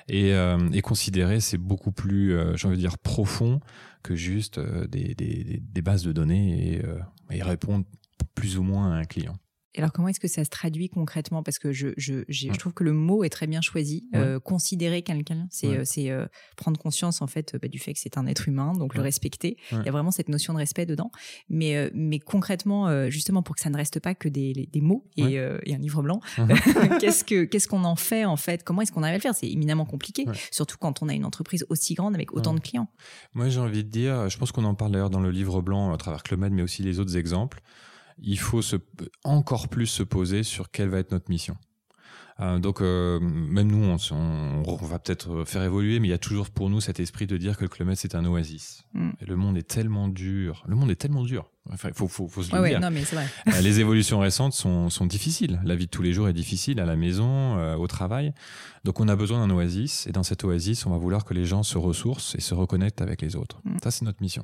et, 0.10 0.34
et 0.74 0.82
considérer, 0.82 1.40
c'est 1.40 1.58
beaucoup 1.58 1.92
plus, 1.92 2.38
j'ai 2.56 2.68
envie 2.68 2.76
de 2.76 2.82
dire, 2.82 2.98
profond 2.98 3.62
que 4.04 4.16
juste 4.16 4.60
des, 4.60 5.16
des, 5.16 5.82
bases 5.82 6.04
de 6.04 6.12
données 6.12 6.76
et, 6.76 6.82
et 7.32 7.44
répondre 7.44 7.86
plus 8.36 8.58
ou 8.58 8.64
moins 8.64 8.92
à 8.92 8.96
un 8.96 9.06
client. 9.06 9.38
Alors, 9.78 9.92
comment 9.92 10.08
est-ce 10.08 10.20
que 10.20 10.28
ça 10.28 10.44
se 10.44 10.50
traduit 10.50 10.90
concrètement? 10.90 11.44
Parce 11.44 11.60
que 11.60 11.72
je, 11.72 11.90
je, 11.98 12.24
je, 12.28 12.50
trouve 12.58 12.74
que 12.74 12.84
le 12.84 12.94
mot 12.94 13.24
est 13.24 13.30
très 13.30 13.48
bien 13.48 13.62
choisi. 13.62 14.08
Euh, 14.16 14.40
considérer 14.40 15.02
quelqu'un, 15.02 15.48
c'est 15.50 15.84
c'est 15.86 16.10
euh, 16.10 16.26
prendre 16.56 16.80
conscience 16.80 17.22
en 17.22 17.28
fait 17.28 17.56
bah, 17.62 17.68
du 17.68 17.80
fait 17.80 17.94
que 17.94 18.00
c'est 18.00 18.18
un 18.18 18.28
être 18.28 18.48
humain, 18.48 18.74
donc 18.74 18.96
le 18.96 19.02
respecter. 19.02 19.58
Il 19.72 19.84
y 19.86 19.90
a 19.90 19.92
vraiment 19.92 20.12
cette 20.12 20.30
notion 20.30 20.54
de 20.54 20.60
respect 20.60 20.86
dedans. 20.86 21.12
Mais, 21.50 21.76
euh, 21.76 21.90
mais 21.94 22.20
concrètement, 22.20 23.10
justement, 23.10 23.44
pour 23.44 23.56
que 23.56 23.62
ça 23.62 23.70
ne 23.70 23.78
reste 23.78 24.00
pas 24.00 24.16
que 24.16 24.30
des, 24.30 24.54
des 24.54 24.82
mots 24.82 25.06
et, 25.18 25.34
et, 25.34 25.76
un 25.76 25.78
livre 25.78 26.02
blanc, 26.02 26.20
qu'est-ce 27.00 27.24
que 27.24 27.44
qu'est-ce 27.44 27.68
qu'on 27.68 27.84
en 27.84 27.96
fait 27.96 28.26
en 28.26 28.38
fait? 28.38 28.64
Comment 28.64 28.82
est-ce 28.82 28.92
qu'on 28.92 29.04
arrive 29.04 29.16
à 29.16 29.18
le 29.18 29.22
faire? 29.22 29.36
C'est 29.36 29.50
éminemment 29.50 29.86
compliqué, 29.86 30.26
surtout 30.52 30.78
quand 30.80 31.02
on 31.02 31.10
a 31.10 31.14
une 31.14 31.26
entreprise 31.26 31.66
aussi 31.70 31.94
grande 31.94 32.16
avec 32.16 32.34
autant 32.34 32.54
de 32.54 32.60
clients. 32.60 32.88
Moi, 33.34 33.50
j'ai 33.50 33.60
envie 33.60 33.84
de 33.84 33.90
dire, 33.90 34.30
je 34.30 34.38
pense 34.38 34.52
qu'on 34.52 34.66
en 34.66 34.76
parle 34.76 34.92
d'ailleurs 34.92 35.10
dans 35.10 35.20
le 35.20 35.32
livre 35.32 35.62
blanc 35.62 35.94
à 35.94 35.98
travers 35.98 36.24
Clomède, 36.24 36.54
mais 36.54 36.62
aussi 36.62 36.84
les 36.84 37.00
autres 37.00 37.18
exemples 37.18 37.62
il 38.18 38.40
faut 38.40 38.62
se, 38.62 38.78
encore 39.24 39.68
plus 39.68 39.88
se 39.88 40.04
poser 40.04 40.44
sur 40.44 40.72
quelle 40.72 40.90
va 40.90 41.00
être 41.00 41.12
notre 41.12 41.30
mission. 41.30 41.58
Euh, 42.42 42.60
donc 42.60 42.82
euh, 42.82 43.20
même 43.22 43.72
nous, 43.72 43.84
on, 43.86 43.98
on, 44.68 44.76
va 44.76 45.00
peut-être 45.00 45.46
faire 45.46 45.64
évoluer, 45.64 46.00
mais 46.02 46.10
il 46.10 46.12
y 46.12 46.16
a 46.16 46.18
toujours 46.18 46.50
pour 46.50 46.70
nous 46.70 46.82
cet 46.82 47.00
esprit 47.00 47.28
de 47.28 47.38
dire 47.38 47.56
que 47.56 47.64
le 47.64 47.70
Club 47.70 47.94
c'est 47.96 48.14
un 48.14 48.26
oasis. 48.26 48.84
Mm. 48.94 49.10
Et 49.22 49.26
le 49.26 49.36
monde 49.38 49.58
est 49.58 49.68
tellement 49.68 50.10
dur. 50.10 50.64
Le 50.68 50.76
monde 50.76 50.92
est 50.92 50.98
tellement 50.98 51.24
dur. 51.24 51.50
Enfin, 51.72 51.88
il 51.90 51.96
faut, 51.96 52.10
faut, 52.10 52.28
faut, 52.28 52.44
se 52.44 52.54
le 52.54 52.68
dire. 52.68 52.80
non, 52.82 52.92
mais 52.92 53.02
vrai. 53.04 53.26
Euh, 53.48 53.62
les 53.62 53.80
évolutions 53.80 54.20
récentes 54.20 54.54
sont, 54.54 54.90
sont, 54.90 55.06
difficiles. 55.06 55.62
La 55.64 55.76
vie 55.76 55.86
de 55.86 55.92
tous 55.92 56.02
les 56.02 56.12
jours 56.12 56.28
est 56.28 56.34
difficile, 56.34 56.80
à 56.80 56.86
la 56.86 56.98
maison, 56.98 57.76
au 57.76 57.88
travail. 57.88 58.34
Donc 58.84 59.00
on 59.00 59.08
a 59.08 59.16
besoin 59.16 59.40
d'un 59.40 59.54
oasis. 59.56 60.06
Et 60.06 60.12
dans 60.12 60.24
cet 60.24 60.44
oasis, 60.44 60.86
on 60.86 60.90
va 60.90 60.98
vouloir 60.98 61.24
que 61.24 61.34
les 61.34 61.46
gens 61.46 61.64
se 61.64 61.78
ressourcent 61.78 62.36
et 62.36 62.42
se 62.42 62.54
reconnectent 62.54 63.02
avec 63.02 63.22
les 63.22 63.38
autres. 63.38 63.62
Mm. 63.64 63.78
Ça, 63.82 63.92
c'est 63.92 64.04
notre 64.04 64.22
mission. 64.22 64.44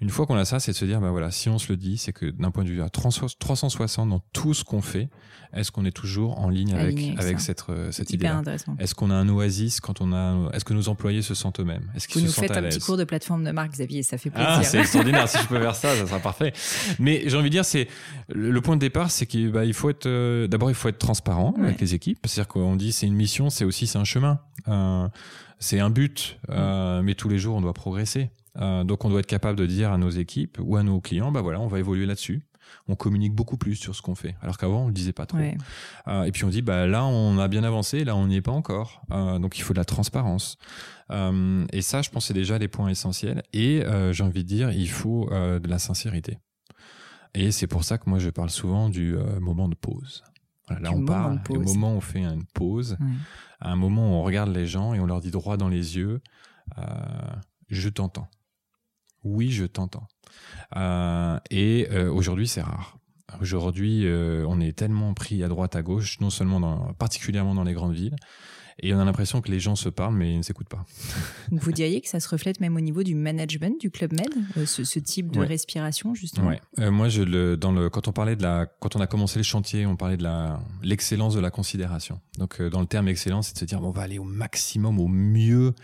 Une 0.00 0.10
fois 0.10 0.26
qu'on 0.26 0.36
a 0.36 0.44
ça, 0.44 0.60
c'est 0.60 0.72
de 0.72 0.76
se 0.76 0.84
dire, 0.84 1.00
bah 1.00 1.10
voilà, 1.10 1.30
si 1.30 1.48
on 1.48 1.58
se 1.58 1.72
le 1.72 1.76
dit, 1.76 1.98
c'est 1.98 2.12
que 2.12 2.26
d'un 2.26 2.52
point 2.52 2.62
de 2.62 2.68
vue 2.68 2.82
à 2.82 2.88
360 2.88 4.08
dans 4.08 4.20
tout 4.32 4.54
ce 4.54 4.62
qu'on 4.62 4.80
fait, 4.80 5.08
est-ce 5.52 5.72
qu'on 5.72 5.84
est 5.84 5.92
toujours 5.92 6.38
en 6.38 6.50
ligne 6.50 6.74
avec, 6.74 7.18
avec, 7.18 7.40
cette, 7.40 7.64
euh, 7.68 7.90
cette 7.90 8.12
idée 8.12 8.30
Est-ce 8.78 8.94
qu'on 8.94 9.10
a 9.10 9.14
un 9.14 9.28
oasis 9.28 9.80
quand 9.80 10.00
on 10.00 10.12
a, 10.12 10.50
est-ce 10.52 10.64
que 10.64 10.74
nos 10.74 10.88
employés 10.88 11.22
se 11.22 11.34
sentent 11.34 11.60
eux-mêmes 11.60 11.90
Est-ce 11.96 12.06
qu'ils 12.06 12.28
se 12.28 12.28
sentent 12.28 12.44
à 12.44 12.46
l'aise 12.46 12.54
Vous 12.54 12.60
nous 12.60 12.64
faites 12.64 12.74
un 12.74 12.78
petit 12.78 12.86
cours 12.86 12.96
de 12.96 13.04
plateforme 13.04 13.44
de 13.44 13.50
marque, 13.50 13.72
Xavier, 13.72 14.02
ça 14.02 14.18
fait 14.18 14.30
ah, 14.34 14.38
plaisir. 14.38 14.54
Ah, 14.58 14.62
c'est 14.62 14.78
extraordinaire. 14.78 15.28
si 15.28 15.38
je 15.38 15.46
peux 15.46 15.58
faire 15.58 15.74
ça, 15.74 15.96
ça 15.96 16.06
sera 16.06 16.20
parfait. 16.20 16.52
Mais 16.98 17.22
j'ai 17.26 17.36
envie 17.36 17.48
de 17.48 17.54
dire, 17.54 17.64
c'est 17.64 17.88
le 18.28 18.60
point 18.60 18.76
de 18.76 18.80
départ, 18.80 19.10
c'est 19.10 19.26
qu'il 19.26 19.50
bah, 19.50 19.64
il 19.64 19.74
faut 19.74 19.90
être, 19.90 20.06
euh, 20.06 20.46
d'abord, 20.46 20.70
il 20.70 20.74
faut 20.74 20.88
être 20.88 20.98
transparent 20.98 21.54
avec 21.60 21.80
les 21.80 21.94
équipes. 21.94 22.18
C'est-à-dire 22.24 22.48
qu'on 22.48 22.76
dit, 22.76 22.92
c'est 22.92 23.06
une 23.06 23.14
mission, 23.14 23.50
c'est 23.50 23.64
aussi 23.64 23.86
c'est 23.86 23.98
un 23.98 24.04
chemin, 24.04 24.40
euh, 24.68 25.08
c'est 25.58 25.80
un 25.80 25.90
but, 25.90 26.38
euh, 26.50 27.02
mais 27.02 27.14
tous 27.14 27.28
les 27.28 27.38
jours, 27.38 27.56
on 27.56 27.60
doit 27.60 27.74
progresser. 27.74 28.30
Euh, 28.58 28.84
donc, 28.84 29.04
on 29.04 29.08
doit 29.08 29.20
être 29.20 29.26
capable 29.26 29.58
de 29.58 29.66
dire 29.66 29.92
à 29.92 29.98
nos 29.98 30.10
équipes 30.10 30.58
ou 30.60 30.76
à 30.76 30.82
nos 30.82 31.00
clients, 31.00 31.30
bah 31.32 31.42
voilà, 31.42 31.60
on 31.60 31.68
va 31.68 31.78
évoluer 31.78 32.06
là-dessus 32.06 32.42
on 32.86 32.96
communique 32.96 33.34
beaucoup 33.34 33.56
plus 33.56 33.76
sur 33.76 33.94
ce 33.94 34.02
qu'on 34.02 34.14
fait. 34.14 34.36
Alors 34.42 34.58
qu'avant, 34.58 34.84
on 34.84 34.86
le 34.88 34.92
disait 34.92 35.12
pas 35.12 35.26
trop. 35.26 35.38
Euh, 36.06 36.24
et 36.24 36.32
puis 36.32 36.44
on 36.44 36.48
dit, 36.48 36.62
bah 36.62 36.86
là, 36.86 37.04
on 37.04 37.38
a 37.38 37.48
bien 37.48 37.64
avancé, 37.64 38.04
là, 38.04 38.16
on 38.16 38.26
n'y 38.26 38.36
est 38.36 38.42
pas 38.42 38.52
encore. 38.52 39.02
Euh, 39.10 39.38
donc 39.38 39.58
il 39.58 39.62
faut 39.62 39.72
de 39.72 39.78
la 39.78 39.84
transparence. 39.84 40.58
Et 41.10 41.82
ça, 41.82 42.02
je 42.02 42.10
pense, 42.10 42.26
c'est 42.26 42.34
déjà 42.34 42.58
les 42.58 42.68
points 42.68 42.88
essentiels. 42.88 43.42
Et 43.52 43.82
j'ai 44.12 44.22
envie 44.22 44.42
de 44.42 44.48
dire, 44.48 44.70
il 44.70 44.90
faut 44.90 45.30
de 45.30 45.68
la 45.68 45.78
sincérité. 45.78 46.38
Et 47.34 47.50
c'est 47.52 47.66
pour 47.66 47.84
ça 47.84 47.98
que 47.98 48.08
moi, 48.08 48.18
je 48.18 48.30
parle 48.30 48.50
souvent 48.50 48.88
du 48.88 49.16
moment 49.40 49.68
de 49.68 49.74
pause. 49.74 50.22
là, 50.68 50.90
on 50.92 51.04
parle, 51.04 51.40
au 51.48 51.60
moment 51.60 51.94
où 51.94 51.96
on 51.96 52.00
fait 52.00 52.22
une 52.22 52.44
pause, 52.44 52.98
à 53.60 53.70
un 53.72 53.76
moment 53.76 54.10
où 54.10 54.14
on 54.14 54.22
regarde 54.22 54.50
les 54.54 54.66
gens 54.66 54.94
et 54.94 55.00
on 55.00 55.06
leur 55.06 55.20
dit 55.20 55.30
droit 55.30 55.56
dans 55.56 55.68
les 55.68 55.96
yeux, 55.96 56.20
je 57.68 57.88
t'entends. 57.88 58.28
Oui, 59.24 59.50
je 59.50 59.64
t'entends. 59.64 60.06
Euh, 60.76 61.38
et 61.50 61.88
euh, 61.90 62.10
aujourd'hui, 62.10 62.48
c'est 62.48 62.62
rare. 62.62 62.98
Aujourd'hui, 63.40 64.06
euh, 64.06 64.44
on 64.48 64.60
est 64.60 64.76
tellement 64.76 65.12
pris 65.14 65.42
à 65.42 65.48
droite, 65.48 65.76
à 65.76 65.82
gauche, 65.82 66.18
non 66.20 66.30
seulement 66.30 66.60
dans, 66.60 66.94
particulièrement 66.94 67.54
dans 67.54 67.64
les 67.64 67.74
grandes 67.74 67.92
villes, 67.92 68.16
et 68.80 68.94
on 68.94 69.00
a 69.00 69.04
l'impression 69.04 69.42
que 69.42 69.50
les 69.50 69.60
gens 69.60 69.76
se 69.76 69.88
parlent, 69.88 70.14
mais 70.14 70.32
ils 70.32 70.38
ne 70.38 70.42
s'écoutent 70.42 70.68
pas. 70.68 70.86
Vous 71.52 71.72
diriez 71.72 72.00
que 72.00 72.08
ça 72.08 72.20
se 72.20 72.28
reflète 72.28 72.60
même 72.60 72.76
au 72.76 72.80
niveau 72.80 73.02
du 73.02 73.14
management 73.14 73.78
du 73.80 73.90
Club 73.90 74.12
Med, 74.12 74.66
ce, 74.66 74.98
type 74.98 75.30
de 75.30 75.40
respiration, 75.40 76.14
justement? 76.14 76.48
Ouais. 76.48 76.90
Moi, 76.90 77.08
je 77.08 77.22
le, 77.22 77.56
dans 77.56 77.72
le, 77.72 77.90
quand 77.90 78.08
on 78.08 78.12
parlait 78.12 78.36
de 78.36 78.42
la, 78.42 78.66
quand 78.66 78.96
on 78.96 79.00
a 79.00 79.06
commencé 79.06 79.38
le 79.38 79.42
chantier, 79.42 79.84
on 79.84 79.96
parlait 79.96 80.16
de 80.16 80.26
l'excellence 80.82 81.34
de 81.34 81.40
la 81.40 81.50
considération. 81.50 82.20
Donc, 82.38 82.62
dans 82.62 82.80
le 82.80 82.86
terme 82.86 83.08
excellence, 83.08 83.48
c'est 83.48 83.54
de 83.54 83.58
se 83.58 83.64
dire, 83.66 83.80
bon, 83.80 83.88
on 83.88 83.92
va 83.92 84.02
aller 84.02 84.18
au 84.18 84.24
maximum, 84.24 85.00
au 85.00 85.08
mieux 85.08 85.74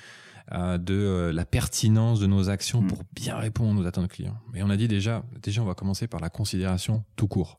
de 0.52 0.94
euh, 0.94 1.32
la 1.32 1.46
pertinence 1.46 2.20
de 2.20 2.26
nos 2.26 2.50
actions 2.50 2.82
mm. 2.82 2.86
pour 2.86 3.02
bien 3.14 3.36
répondre 3.36 3.80
aux 3.80 3.86
attentes 3.86 4.08
clients. 4.08 4.38
Et 4.54 4.62
on 4.62 4.68
a 4.68 4.76
dit 4.76 4.88
déjà, 4.88 5.24
déjà 5.42 5.62
on 5.62 5.64
va 5.64 5.74
commencer 5.74 6.06
par 6.06 6.20
la 6.20 6.28
considération 6.28 7.02
tout 7.16 7.28
court. 7.28 7.58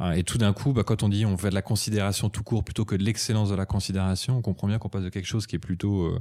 Euh, 0.00 0.10
et 0.12 0.24
tout 0.24 0.36
d'un 0.36 0.52
coup, 0.52 0.72
bah, 0.72 0.82
quand 0.82 1.02
on 1.04 1.08
dit 1.08 1.24
on 1.24 1.36
fait 1.36 1.50
de 1.50 1.54
la 1.54 1.62
considération 1.62 2.28
tout 2.28 2.42
court 2.42 2.64
plutôt 2.64 2.84
que 2.84 2.96
de 2.96 3.04
l'excellence 3.04 3.50
de 3.50 3.54
la 3.54 3.64
considération, 3.64 4.38
on 4.38 4.42
comprend 4.42 4.66
bien 4.66 4.78
qu'on 4.78 4.88
passe 4.88 5.04
de 5.04 5.08
quelque 5.08 5.26
chose 5.26 5.46
qui 5.46 5.56
est 5.56 5.60
plutôt 5.60 6.12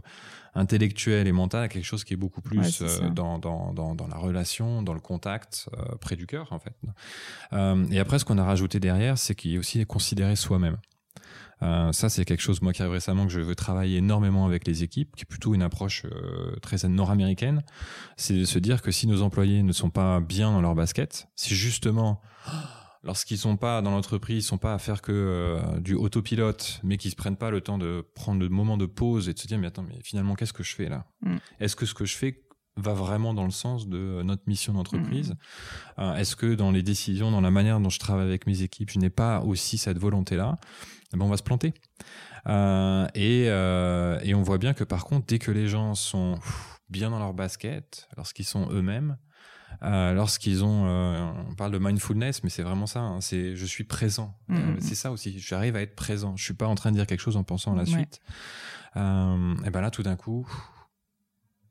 intellectuel 0.53 1.27
et 1.27 1.31
mental 1.31 1.63
à 1.63 1.67
quelque 1.67 1.85
chose 1.85 2.03
qui 2.03 2.13
est 2.13 2.17
beaucoup 2.17 2.41
plus 2.41 2.83
dans, 3.13 3.39
dans, 3.39 3.73
dans, 3.73 3.95
dans, 3.95 4.07
la 4.07 4.17
relation, 4.17 4.83
dans 4.83 4.93
le 4.93 4.99
contact, 4.99 5.69
près 6.01 6.15
du 6.15 6.27
cœur 6.27 6.51
en 6.51 6.59
fait. 6.59 6.75
et 7.91 7.99
après, 7.99 8.19
ce 8.19 8.25
qu'on 8.25 8.37
a 8.37 8.43
rajouté 8.43 8.79
derrière, 8.79 9.17
c'est 9.17 9.35
qu'il 9.35 9.51
y 9.51 9.55
a 9.55 9.59
aussi 9.59 9.83
considérer 9.85 10.35
soi-même. 10.35 10.77
Euh, 11.61 11.91
ça, 11.91 12.09
c'est 12.09 12.25
quelque 12.25 12.41
chose, 12.41 12.61
moi, 12.61 12.73
qui 12.73 12.81
arrive 12.81 12.93
récemment, 12.93 13.25
que 13.25 13.31
je 13.31 13.41
veux 13.41 13.55
travailler 13.55 13.97
énormément 13.97 14.45
avec 14.45 14.65
les 14.65 14.83
équipes, 14.83 15.15
qui 15.15 15.23
est 15.23 15.25
plutôt 15.25 15.53
une 15.53 15.61
approche 15.61 16.05
euh, 16.05 16.55
très 16.61 16.87
nord-américaine. 16.87 17.63
C'est 18.17 18.35
de 18.35 18.45
se 18.45 18.59
dire 18.59 18.81
que 18.81 18.91
si 18.91 19.07
nos 19.07 19.21
employés 19.21 19.63
ne 19.63 19.73
sont 19.73 19.89
pas 19.89 20.19
bien 20.19 20.51
dans 20.51 20.61
leur 20.61 20.75
basket, 20.75 21.27
si 21.35 21.55
justement, 21.55 22.21
lorsqu'ils 23.03 23.37
sont 23.37 23.57
pas 23.57 23.81
dans 23.81 23.91
l'entreprise, 23.91 24.43
ils 24.43 24.47
sont 24.47 24.57
pas 24.57 24.73
à 24.73 24.79
faire 24.79 25.01
que 25.01 25.11
euh, 25.11 25.79
du 25.79 25.95
autopilote, 25.95 26.79
mais 26.83 26.97
qu'ils 26.97 27.11
se 27.11 27.15
prennent 27.15 27.37
pas 27.37 27.51
le 27.51 27.61
temps 27.61 27.77
de 27.77 28.05
prendre 28.15 28.39
le 28.39 28.49
moment 28.49 28.77
de 28.77 28.85
pause 28.85 29.29
et 29.29 29.33
de 29.33 29.39
se 29.39 29.47
dire, 29.47 29.57
mais 29.57 29.67
attends, 29.67 29.85
mais 29.87 29.99
finalement, 30.03 30.35
qu'est-ce 30.35 30.53
que 30.53 30.63
je 30.63 30.75
fais 30.75 30.89
là? 30.89 31.05
Mm. 31.21 31.37
Est-ce 31.59 31.75
que 31.75 31.85
ce 31.85 31.93
que 31.93 32.05
je 32.05 32.15
fais 32.15 32.43
va 32.81 32.93
vraiment 32.93 33.33
dans 33.33 33.45
le 33.45 33.51
sens 33.51 33.87
de 33.87 34.21
notre 34.23 34.43
mission 34.47 34.73
d'entreprise 34.73 35.35
mm. 35.97 36.15
Est-ce 36.17 36.35
que 36.35 36.55
dans 36.55 36.71
les 36.71 36.83
décisions, 36.83 37.31
dans 37.31 37.41
la 37.41 37.51
manière 37.51 37.79
dont 37.79 37.89
je 37.89 37.99
travaille 37.99 38.27
avec 38.27 38.47
mes 38.47 38.61
équipes, 38.61 38.89
je 38.89 38.99
n'ai 38.99 39.09
pas 39.09 39.41
aussi 39.41 39.77
cette 39.77 39.97
volonté-là? 39.97 40.57
Eh 41.13 41.17
ben 41.17 41.25
on 41.25 41.29
va 41.29 41.37
se 41.37 41.43
planter. 41.43 41.73
Euh, 42.47 43.07
et, 43.15 43.45
euh, 43.47 44.19
et 44.23 44.33
on 44.33 44.43
voit 44.43 44.57
bien 44.57 44.73
que 44.73 44.83
par 44.83 45.05
contre, 45.05 45.25
dès 45.27 45.39
que 45.39 45.51
les 45.51 45.67
gens 45.67 45.95
sont 45.95 46.39
bien 46.89 47.09
dans 47.09 47.19
leur 47.19 47.33
basket, 47.33 48.07
lorsqu'ils 48.17 48.45
sont 48.45 48.69
eux-mêmes, 48.71 49.17
euh, 49.83 50.13
lorsqu'ils 50.13 50.63
ont, 50.63 50.85
euh, 50.87 51.31
on 51.49 51.55
parle 51.55 51.71
de 51.71 51.77
mindfulness, 51.77 52.43
mais 52.43 52.49
c'est 52.49 52.63
vraiment 52.63 52.87
ça. 52.87 52.99
Hein, 52.99 53.21
c'est 53.21 53.55
je 53.55 53.65
suis 53.65 53.83
présent. 53.83 54.37
Mm. 54.47 54.79
c'est 54.79 54.95
ça 54.95 55.11
aussi. 55.11 55.39
J'arrive 55.39 55.75
à 55.75 55.81
être 55.81 55.95
présent. 55.95 56.35
Je 56.35 56.43
suis 56.43 56.53
pas 56.53 56.67
en 56.67 56.75
train 56.75 56.91
de 56.91 56.95
dire 56.95 57.07
quelque 57.07 57.21
chose 57.21 57.37
en 57.37 57.43
pensant 57.43 57.73
à 57.73 57.77
la 57.77 57.85
suite. 57.85 58.19
et 58.95 58.99
ben 59.69 59.81
là, 59.81 59.91
tout 59.91 60.03
d'un 60.03 60.15
coup, 60.15 60.47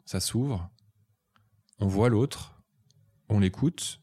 ça 0.04 0.20
s'ouvre. 0.20 0.70
On 1.80 1.86
voit 1.86 2.08
l'autre, 2.08 2.60
on 3.28 3.40
l'écoute, 3.40 4.00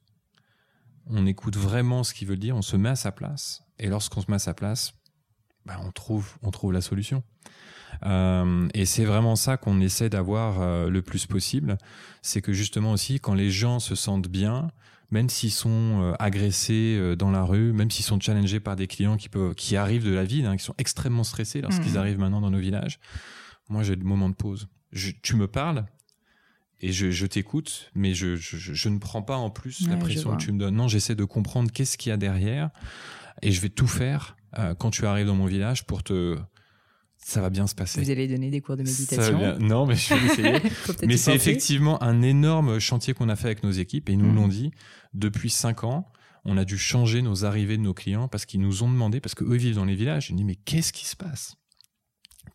on 1.08 1.26
écoute 1.26 1.58
vraiment 1.58 2.04
ce 2.04 2.14
qu'il 2.14 2.28
veut 2.28 2.38
dire, 2.38 2.56
on 2.56 2.62
se 2.62 2.78
met 2.78 2.90
à 2.90 2.96
sa 2.96 3.12
place. 3.12 3.64
Et 3.80 3.88
lorsqu'on 3.88 4.22
se 4.22 4.30
met 4.30 4.36
à 4.36 4.40
sa 4.40 4.54
place, 4.54 4.94
bah, 5.66 5.80
on 5.84 5.92
trouve 5.92 6.38
on 6.42 6.52
trouve 6.52 6.72
la 6.72 6.82
solution. 6.82 7.24
Euh, 8.04 8.68
et 8.74 8.86
c'est 8.86 9.06
vraiment 9.06 9.36
ça 9.36 9.58
qu'on 9.58 9.80
essaie 9.80 10.10
d'avoir 10.10 10.62
euh, 10.62 10.90
le 10.90 11.02
plus 11.02 11.26
possible, 11.26 11.78
c'est 12.22 12.42
que 12.42 12.54
justement 12.54 12.92
aussi 12.92 13.20
quand 13.20 13.34
les 13.34 13.50
gens 13.50 13.80
se 13.80 13.96
sentent 13.96 14.28
bien, 14.28 14.72
même 15.12 15.30
s'ils 15.30 15.52
sont 15.52 16.02
euh, 16.02 16.14
agressés 16.20 17.16
dans 17.18 17.32
la 17.32 17.44
rue, 17.44 17.74
même 17.74 17.92
s'ils 17.92 18.06
sont 18.06 18.20
challengés 18.20 18.60
par 18.60 18.76
des 18.76 18.88
clients 18.88 19.18
qui 19.18 19.30
peuvent 19.30 19.56
qui 19.56 19.76
arrivent 19.76 20.06
de 20.06 20.14
la 20.14 20.26
ville, 20.26 20.46
hein, 20.46 20.58
qui 20.58 20.64
sont 20.64 20.76
extrêmement 20.78 21.24
stressés 21.24 21.62
lorsqu'ils 21.62 21.94
mmh. 21.94 21.98
arrivent 21.98 22.20
maintenant 22.20 22.42
dans 22.42 22.52
nos 22.52 22.60
villages. 22.60 23.00
Moi, 23.70 23.84
j'ai 23.84 23.96
des 23.96 24.04
moments 24.04 24.30
de 24.30 24.36
pause. 24.36 24.68
tu 25.24 25.36
me 25.36 25.48
parles, 25.48 25.86
et 26.82 26.92
je, 26.92 27.26
t'écoute, 27.26 27.90
mais 27.96 28.14
je, 28.14 28.36
je, 28.36 28.90
ne 28.90 29.00
prends 29.00 29.22
pas 29.22 29.38
en 29.38 29.50
plus 29.50 29.88
la 29.88 29.96
pression 29.98 30.36
que 30.36 30.44
tu 30.44 30.52
me 30.52 30.60
donnes. 30.60 30.76
Non, 30.76 30.88
j'essaie 30.88 31.16
de 31.16 31.24
comprendre 31.24 31.72
qu'est-ce 31.72 31.98
qu'il 31.98 32.10
y 32.10 32.14
a 32.14 32.18
derrière 32.18 32.70
et 33.42 33.52
je 33.52 33.62
vais 33.62 33.70
tout 33.70 33.88
faire 33.88 34.36
euh, 34.58 34.76
quand 34.76 34.92
tu 34.92 35.06
arrives 35.06 35.28
dans 35.28 35.36
mon 35.36 35.46
village 35.46 35.86
pour 35.86 36.04
te 36.04 36.38
ça 37.18 37.42
va 37.42 37.50
bien 37.50 37.66
se 37.66 37.74
passer. 37.74 38.04
Vous 38.04 38.12
allez 38.12 38.28
donner 38.28 38.52
des 38.52 38.62
cours 38.62 38.78
de 38.78 38.84
méditation 38.84 39.58
Non, 39.58 39.88
mais 39.88 39.96
je 39.96 40.14
vais 40.14 40.26
essayer. 40.32 41.08
mais 41.08 41.18
c'est 41.18 41.34
effectivement 41.34 42.02
un 42.04 42.22
énorme 42.22 42.78
chantier 42.78 43.16
qu'on 43.16 43.30
a 43.30 43.36
fait 43.36 43.48
avec 43.48 43.64
nos 43.64 43.72
équipes 43.72 44.10
et 44.10 44.14
ils 44.14 44.20
nous 44.20 44.32
mmh. 44.32 44.36
l'ont 44.36 44.48
dit. 44.48 44.72
Depuis 45.16 45.50
cinq 45.50 45.84
ans, 45.84 46.08
on 46.44 46.56
a 46.56 46.66
dû 46.66 46.78
changer 46.78 47.24
nos 47.24 47.44
arrivées 47.44 47.78
de 47.78 47.82
nos 47.82 47.96
clients 47.96 48.28
parce 48.28 48.46
qu'ils 48.46 48.62
nous 48.62 48.84
ont 48.84 48.92
demandé, 48.92 49.22
parce 49.22 49.34
qu'eux 49.34 49.56
vivent 49.56 49.76
dans 49.76 49.86
les 49.86 49.96
villages, 49.96 50.30
ils 50.30 50.34
nous 50.34 50.40
dit 50.40 50.46
mais 50.46 50.56
qu'est-ce 50.56 50.94
qui 50.94 51.08
se 51.08 51.16
passe? 51.16 51.56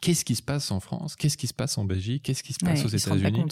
Qu'est-ce 0.00 0.24
qui 0.24 0.35
se 0.35 0.42
passe 0.42 0.70
en 0.70 0.81
France? 0.81 1.16
Qu'est-ce 1.16 1.37
qui 1.37 1.46
se 1.46 1.55
passe 1.55 1.76
en 1.76 1.85
Belgique? 1.85 2.22
Qu'est-ce 2.22 2.42
qui 2.42 2.53
se 2.53 2.59
passe 2.59 2.85
aux 2.85 2.88
États-Unis? 2.88 3.44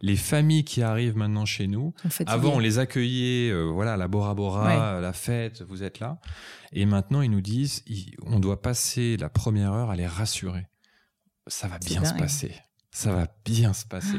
Les 0.00 0.16
familles 0.16 0.64
qui 0.64 0.82
arrivent 0.82 1.16
maintenant 1.16 1.46
chez 1.46 1.66
nous, 1.66 1.94
avant 2.26 2.54
on 2.54 2.58
les 2.58 2.78
accueillait, 2.78 3.50
euh, 3.50 3.64
voilà, 3.64 3.96
la 3.96 4.08
Bora 4.08 4.34
Bora, 4.34 5.00
la 5.00 5.12
fête, 5.12 5.62
vous 5.62 5.82
êtes 5.82 6.00
là. 6.00 6.18
Et 6.72 6.86
maintenant 6.86 7.22
ils 7.22 7.30
nous 7.30 7.40
disent, 7.40 7.84
on 8.26 8.38
doit 8.38 8.60
passer 8.60 9.16
la 9.16 9.28
première 9.28 9.72
heure 9.72 9.90
à 9.90 9.96
les 9.96 10.06
rassurer. 10.06 10.66
Ça 11.46 11.68
va 11.68 11.78
bien 11.78 12.04
se 12.04 12.14
passer. 12.14 12.54
Ça 12.90 13.12
va 13.12 13.28
bien 13.44 13.72
se 13.72 13.86
passer. 13.86 14.18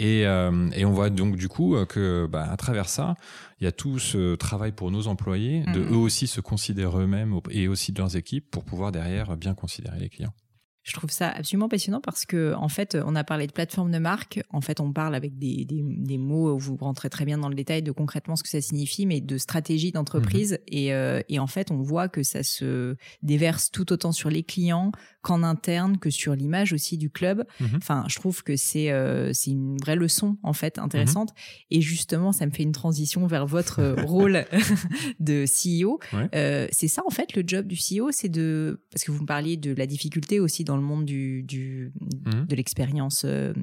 Et, 0.00 0.22
et, 0.22 0.84
on 0.84 0.92
voit 0.92 1.10
donc 1.10 1.36
du 1.36 1.46
coup 1.48 1.76
que 1.88 2.26
bah, 2.26 2.50
à 2.50 2.56
travers 2.56 2.88
ça, 2.88 3.14
il 3.60 3.64
y 3.64 3.66
a 3.68 3.72
tout 3.72 4.00
ce 4.00 4.34
travail 4.34 4.72
pour 4.72 4.90
nos 4.90 5.06
employés 5.06 5.62
de 5.72 5.80
mmh. 5.80 5.92
eux 5.92 5.96
aussi 5.96 6.26
se 6.26 6.40
considérer 6.40 7.02
eux-mêmes 7.02 7.38
et 7.50 7.68
aussi 7.68 7.92
de 7.92 7.98
leurs 7.98 8.16
équipes 8.16 8.50
pour 8.50 8.64
pouvoir 8.64 8.90
derrière 8.90 9.36
bien 9.36 9.54
considérer 9.54 10.00
les 10.00 10.08
clients. 10.08 10.34
Je 10.84 10.92
trouve 10.92 11.10
ça 11.10 11.30
absolument 11.30 11.70
passionnant 11.70 12.02
parce 12.02 12.26
que, 12.26 12.54
en 12.54 12.68
fait, 12.68 12.94
on 13.06 13.16
a 13.16 13.24
parlé 13.24 13.46
de 13.46 13.52
plateforme 13.52 13.90
de 13.90 13.98
marque. 13.98 14.42
En 14.50 14.60
fait, 14.60 14.80
on 14.80 14.92
parle 14.92 15.14
avec 15.14 15.38
des, 15.38 15.64
des, 15.64 15.82
des, 15.82 16.18
mots 16.18 16.52
où 16.52 16.58
vous 16.58 16.76
rentrez 16.76 17.08
très 17.08 17.24
bien 17.24 17.38
dans 17.38 17.48
le 17.48 17.54
détail 17.54 17.82
de 17.82 17.90
concrètement 17.90 18.36
ce 18.36 18.42
que 18.42 18.50
ça 18.50 18.60
signifie, 18.60 19.06
mais 19.06 19.22
de 19.22 19.38
stratégie 19.38 19.92
d'entreprise. 19.92 20.52
Mhm. 20.52 20.58
Et, 20.68 20.92
euh, 20.92 21.22
et, 21.30 21.38
en 21.38 21.46
fait, 21.46 21.70
on 21.70 21.80
voit 21.80 22.08
que 22.08 22.22
ça 22.22 22.42
se 22.42 22.96
déverse 23.22 23.70
tout 23.70 23.92
autant 23.92 24.12
sur 24.12 24.28
les 24.28 24.42
clients 24.42 24.92
qu'en 25.24 25.42
interne, 25.42 25.98
que 25.98 26.10
sur 26.10 26.34
l'image 26.34 26.72
aussi 26.72 26.98
du 26.98 27.10
club. 27.10 27.44
Mhm. 27.58 27.78
Enfin, 27.78 28.04
je 28.08 28.16
trouve 28.16 28.44
que 28.44 28.56
c'est 28.56 28.92
euh, 28.92 29.32
c'est 29.32 29.50
une 29.50 29.76
vraie 29.78 29.96
leçon, 29.96 30.36
en 30.42 30.52
fait, 30.52 30.78
intéressante. 30.78 31.30
Mhm. 31.30 31.36
Et 31.72 31.80
justement, 31.80 32.30
ça 32.30 32.46
me 32.46 32.50
fait 32.50 32.62
une 32.62 32.72
transition 32.72 33.26
vers 33.26 33.46
votre 33.46 33.96
rôle 34.06 34.44
de 35.18 35.44
CEO. 35.46 35.98
Euh, 36.34 36.68
c'est 36.70 36.88
ça, 36.88 37.02
en 37.06 37.10
fait, 37.10 37.34
le 37.34 37.42
job 37.46 37.66
du 37.66 37.76
CEO, 37.76 38.12
c'est 38.12 38.28
de... 38.28 38.82
Parce 38.92 39.04
que 39.04 39.10
vous 39.10 39.22
me 39.22 39.26
parliez 39.26 39.56
de 39.56 39.74
la 39.74 39.86
difficulté 39.86 40.40
aussi 40.40 40.62
dans 40.62 40.76
le 40.76 40.82
monde 40.82 41.06
du, 41.06 41.42
du 41.42 41.92
mmh. 42.00 42.46
de 42.46 42.54
l'expérience, 42.54 43.22
euh, 43.24 43.54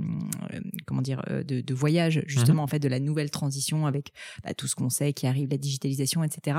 comment 0.87 1.01
dire, 1.01 1.21
euh, 1.29 1.43
de, 1.43 1.61
de 1.61 1.73
voyage 1.73 2.23
justement 2.25 2.63
en 2.63 2.67
fait 2.67 2.79
de 2.79 2.87
la 2.87 2.99
nouvelle 2.99 3.29
transition 3.29 3.85
avec 3.85 4.11
bah, 4.43 4.53
tout 4.53 4.67
ce 4.67 4.75
qu'on 4.75 4.89
sait 4.89 5.13
qui 5.13 5.27
arrive, 5.27 5.49
la 5.49 5.57
digitalisation, 5.57 6.23
etc. 6.23 6.57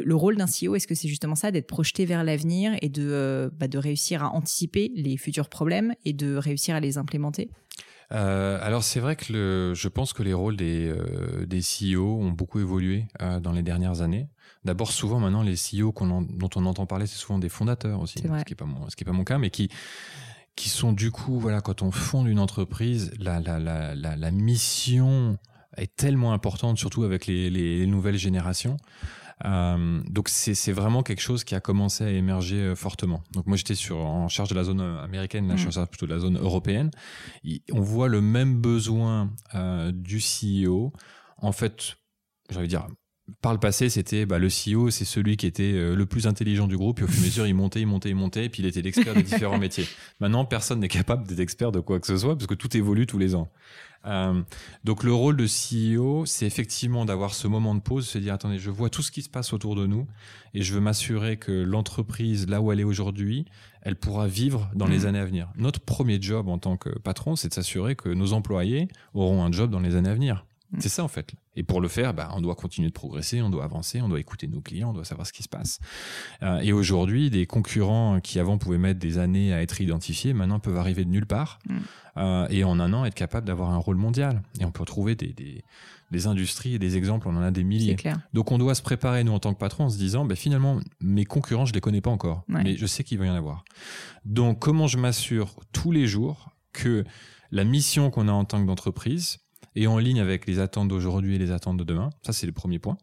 Le, 0.00 0.14
rôle 0.14 0.36
d'un 0.36 0.46
CEO, 0.46 0.74
est-ce 0.74 0.86
que 0.86 0.94
c'est 0.94 1.08
justement 1.08 1.34
ça, 1.34 1.50
d'être 1.50 1.66
projeté 1.66 2.04
vers 2.04 2.24
l'avenir 2.24 2.76
et 2.80 2.88
de, 2.88 3.06
euh, 3.10 3.50
bah, 3.52 3.68
de 3.68 3.78
réussir 3.78 4.22
à 4.22 4.34
anticiper 4.34 4.90
les 4.94 5.16
futurs 5.16 5.48
problèmes 5.48 5.94
et 6.04 6.12
de 6.12 6.36
réussir 6.36 6.74
à 6.74 6.80
les 6.80 6.98
implémenter? 6.98 7.50
Alors 8.10 8.84
c'est 8.84 9.00
vrai 9.00 9.16
que 9.16 9.32
le, 9.32 9.74
je 9.74 9.88
pense 9.88 10.12
que 10.12 10.22
les 10.22 10.34
rôles 10.34 10.58
des, 10.58 10.94
des 11.46 11.60
CEO 11.60 12.18
ont 12.20 12.30
beaucoup 12.30 12.60
évolué 12.60 13.06
dans 13.40 13.52
les 13.52 13.62
dernières 13.62 14.02
années. 14.02 14.28
D'abord, 14.64 14.92
souvent 14.92 15.18
maintenant, 15.18 15.42
les 15.42 15.54
CEO 15.54 15.92
dont 15.92 16.50
on 16.54 16.66
entend 16.66 16.86
parler, 16.86 17.06
c'est 17.06 17.18
souvent 17.18 17.38
des 17.38 17.48
fondateurs 17.48 18.00
aussi, 18.00 18.18
ce 18.18 18.22
qui 18.22 18.28
n'est 18.28 18.54
pas, 18.54 18.66
mon, 18.66 18.86
pas 18.86 19.12
mon 19.12 19.24
cas, 19.24 19.38
mais 19.38 19.48
qui, 19.48 19.70
qui 20.56 20.68
sont 20.68 20.92
du 20.92 21.10
coup, 21.10 21.38
voilà, 21.38 21.60
quand 21.60 21.82
on 21.82 21.90
fonde 21.90 22.28
une 22.28 22.38
entreprise, 22.38 23.12
la, 23.18 23.40
la, 23.40 23.58
la, 23.58 23.94
la, 23.94 24.30
mission 24.30 25.38
est 25.76 25.94
tellement 25.96 26.32
importante, 26.32 26.78
surtout 26.78 27.02
avec 27.04 27.26
les, 27.26 27.50
les, 27.50 27.86
nouvelles 27.86 28.18
générations. 28.18 28.76
Euh, 29.44 30.00
donc 30.08 30.28
c'est 30.28 30.72
vraiment 30.72 31.02
quelque 31.02 31.20
chose 31.20 31.44
qui 31.44 31.54
a 31.54 31.60
commencé 31.60 32.04
à 32.04 32.10
émerger 32.10 32.56
euh, 32.56 32.74
fortement. 32.74 33.22
Donc 33.32 33.46
moi 33.46 33.56
j'étais 33.56 33.74
sur 33.74 33.98
en 33.98 34.28
charge 34.28 34.50
de 34.50 34.54
la 34.54 34.64
zone 34.64 34.80
américaine, 34.80 35.48
là 35.48 35.56
je 35.56 35.60
suis 35.60 35.68
en 35.68 35.72
charge 35.72 35.88
plutôt 35.88 36.06
de 36.06 36.14
la 36.14 36.20
zone 36.20 36.38
européenne. 36.38 36.90
on 37.72 37.80
voit 37.80 38.08
le 38.08 38.20
même 38.20 38.60
besoin 38.60 39.30
euh, 39.54 39.90
du 39.92 40.18
CEO. 40.18 40.92
En 41.38 41.52
fait, 41.52 41.96
j'allais 42.50 42.68
dire 42.68 42.86
par 43.40 43.52
le 43.52 43.60
passé, 43.60 43.88
c'était 43.88 44.26
bah, 44.26 44.38
le 44.38 44.48
CEO, 44.48 44.90
c'est 44.90 45.04
celui 45.04 45.36
qui 45.36 45.46
était 45.46 45.72
euh, 45.72 45.94
le 45.94 46.06
plus 46.06 46.26
intelligent 46.26 46.66
du 46.66 46.76
groupe. 46.76 47.00
Et 47.00 47.04
au 47.04 47.06
fur 47.06 47.20
et 47.20 47.22
à 47.22 47.26
mesure, 47.26 47.46
il 47.46 47.54
montait, 47.54 47.80
il 47.80 47.86
montait, 47.86 48.10
il 48.10 48.16
montait. 48.16 48.46
Et 48.46 48.48
puis 48.48 48.62
il 48.62 48.66
était 48.66 48.82
l'expert 48.82 49.14
des 49.14 49.22
différents 49.22 49.58
métiers. 49.60 49.86
Maintenant, 50.20 50.44
personne 50.44 50.80
n'est 50.80 50.88
capable 50.88 51.26
d'être 51.26 51.40
expert 51.40 51.72
de 51.72 51.80
quoi 51.80 52.00
que 52.00 52.06
ce 52.06 52.16
soit 52.16 52.36
parce 52.36 52.46
que 52.46 52.54
tout 52.54 52.76
évolue 52.76 53.06
tous 53.06 53.18
les 53.18 53.34
ans. 53.34 53.50
Euh, 54.04 54.42
donc 54.82 55.04
le 55.04 55.12
rôle 55.12 55.36
de 55.36 55.46
CEO, 55.46 56.26
c'est 56.26 56.46
effectivement 56.46 57.04
d'avoir 57.04 57.34
ce 57.34 57.46
moment 57.46 57.74
de 57.74 57.80
pause, 57.80 58.06
se 58.08 58.18
dire 58.18 58.34
attendez, 58.34 58.58
je 58.58 58.70
vois 58.70 58.90
tout 58.90 59.02
ce 59.02 59.12
qui 59.12 59.22
se 59.22 59.28
passe 59.28 59.52
autour 59.52 59.76
de 59.76 59.86
nous 59.86 60.08
et 60.54 60.62
je 60.62 60.74
veux 60.74 60.80
m'assurer 60.80 61.36
que 61.36 61.52
l'entreprise, 61.52 62.48
là 62.48 62.60
où 62.60 62.72
elle 62.72 62.80
est 62.80 62.84
aujourd'hui, 62.84 63.44
elle 63.82 63.94
pourra 63.94 64.26
vivre 64.26 64.68
dans 64.74 64.86
les 64.86 65.00
mmh. 65.00 65.06
années 65.06 65.18
à 65.20 65.24
venir. 65.24 65.52
Notre 65.56 65.80
premier 65.80 66.20
job 66.20 66.48
en 66.48 66.58
tant 66.58 66.76
que 66.76 66.90
patron, 66.98 67.36
c'est 67.36 67.48
de 67.48 67.54
s'assurer 67.54 67.94
que 67.94 68.08
nos 68.08 68.32
employés 68.32 68.88
auront 69.14 69.44
un 69.44 69.52
job 69.52 69.70
dans 69.70 69.80
les 69.80 69.94
années 69.94 70.10
à 70.10 70.14
venir. 70.14 70.46
Mm. 70.72 70.78
C'est 70.80 70.88
ça 70.88 71.04
en 71.04 71.08
fait. 71.08 71.32
Et 71.54 71.62
pour 71.62 71.80
le 71.80 71.88
faire, 71.88 72.14
bah, 72.14 72.30
on 72.34 72.40
doit 72.40 72.54
continuer 72.54 72.88
de 72.88 72.94
progresser, 72.94 73.42
on 73.42 73.50
doit 73.50 73.64
avancer, 73.64 74.00
on 74.00 74.08
doit 74.08 74.20
écouter 74.20 74.48
nos 74.48 74.60
clients, 74.60 74.90
on 74.90 74.94
doit 74.94 75.04
savoir 75.04 75.26
ce 75.26 75.32
qui 75.32 75.42
se 75.42 75.48
passe. 75.48 75.80
Euh, 76.42 76.60
et 76.60 76.72
aujourd'hui, 76.72 77.30
des 77.30 77.46
concurrents 77.46 78.20
qui 78.20 78.38
avant 78.38 78.58
pouvaient 78.58 78.78
mettre 78.78 78.98
des 78.98 79.18
années 79.18 79.52
à 79.52 79.60
être 79.60 79.80
identifiés, 79.80 80.32
maintenant 80.32 80.60
peuvent 80.60 80.78
arriver 80.78 81.04
de 81.04 81.10
nulle 81.10 81.26
part 81.26 81.58
mm. 81.68 81.76
euh, 82.16 82.46
et 82.48 82.64
en 82.64 82.80
un 82.80 82.92
an 82.92 83.04
être 83.04 83.14
capables 83.14 83.46
d'avoir 83.46 83.70
un 83.70 83.76
rôle 83.76 83.96
mondial. 83.96 84.42
Et 84.60 84.64
on 84.64 84.70
peut 84.70 84.80
retrouver 84.80 85.14
des, 85.14 85.34
des, 85.34 85.62
des, 86.10 86.26
industries 86.26 86.74
et 86.74 86.78
des 86.78 86.96
exemples, 86.96 87.28
on 87.28 87.36
en 87.36 87.42
a 87.42 87.50
des 87.50 87.64
milliers. 87.64 87.96
Donc 88.32 88.50
on 88.50 88.58
doit 88.58 88.74
se 88.74 88.82
préparer, 88.82 89.24
nous, 89.24 89.32
en 89.32 89.38
tant 89.38 89.52
que 89.52 89.58
patron, 89.58 89.84
en 89.84 89.90
se 89.90 89.98
disant, 89.98 90.24
bah, 90.24 90.36
finalement, 90.36 90.80
mes 91.00 91.26
concurrents, 91.26 91.66
je 91.66 91.74
les 91.74 91.80
connais 91.80 92.00
pas 92.00 92.10
encore, 92.10 92.44
mais 92.48 92.76
je 92.76 92.86
sais 92.86 93.04
qu'il 93.04 93.18
va 93.18 93.26
y 93.26 93.30
en 93.30 93.34
avoir. 93.34 93.64
Donc 94.24 94.58
comment 94.60 94.86
je 94.86 94.96
m'assure 94.96 95.56
tous 95.72 95.92
les 95.92 96.06
jours 96.06 96.48
que 96.72 97.04
la 97.50 97.64
mission 97.64 98.10
qu'on 98.10 98.28
a 98.28 98.32
en 98.32 98.46
tant 98.46 98.64
qu'entreprise, 98.64 99.38
et 99.74 99.86
en 99.86 99.98
ligne 99.98 100.20
avec 100.20 100.46
les 100.46 100.58
attentes 100.58 100.88
d'aujourd'hui 100.88 101.36
et 101.36 101.38
les 101.38 101.50
attentes 101.50 101.76
de 101.76 101.84
demain. 101.84 102.10
Ça, 102.22 102.32
c'est 102.32 102.46
le 102.46 102.52
premier 102.52 102.78
point. 102.78 102.98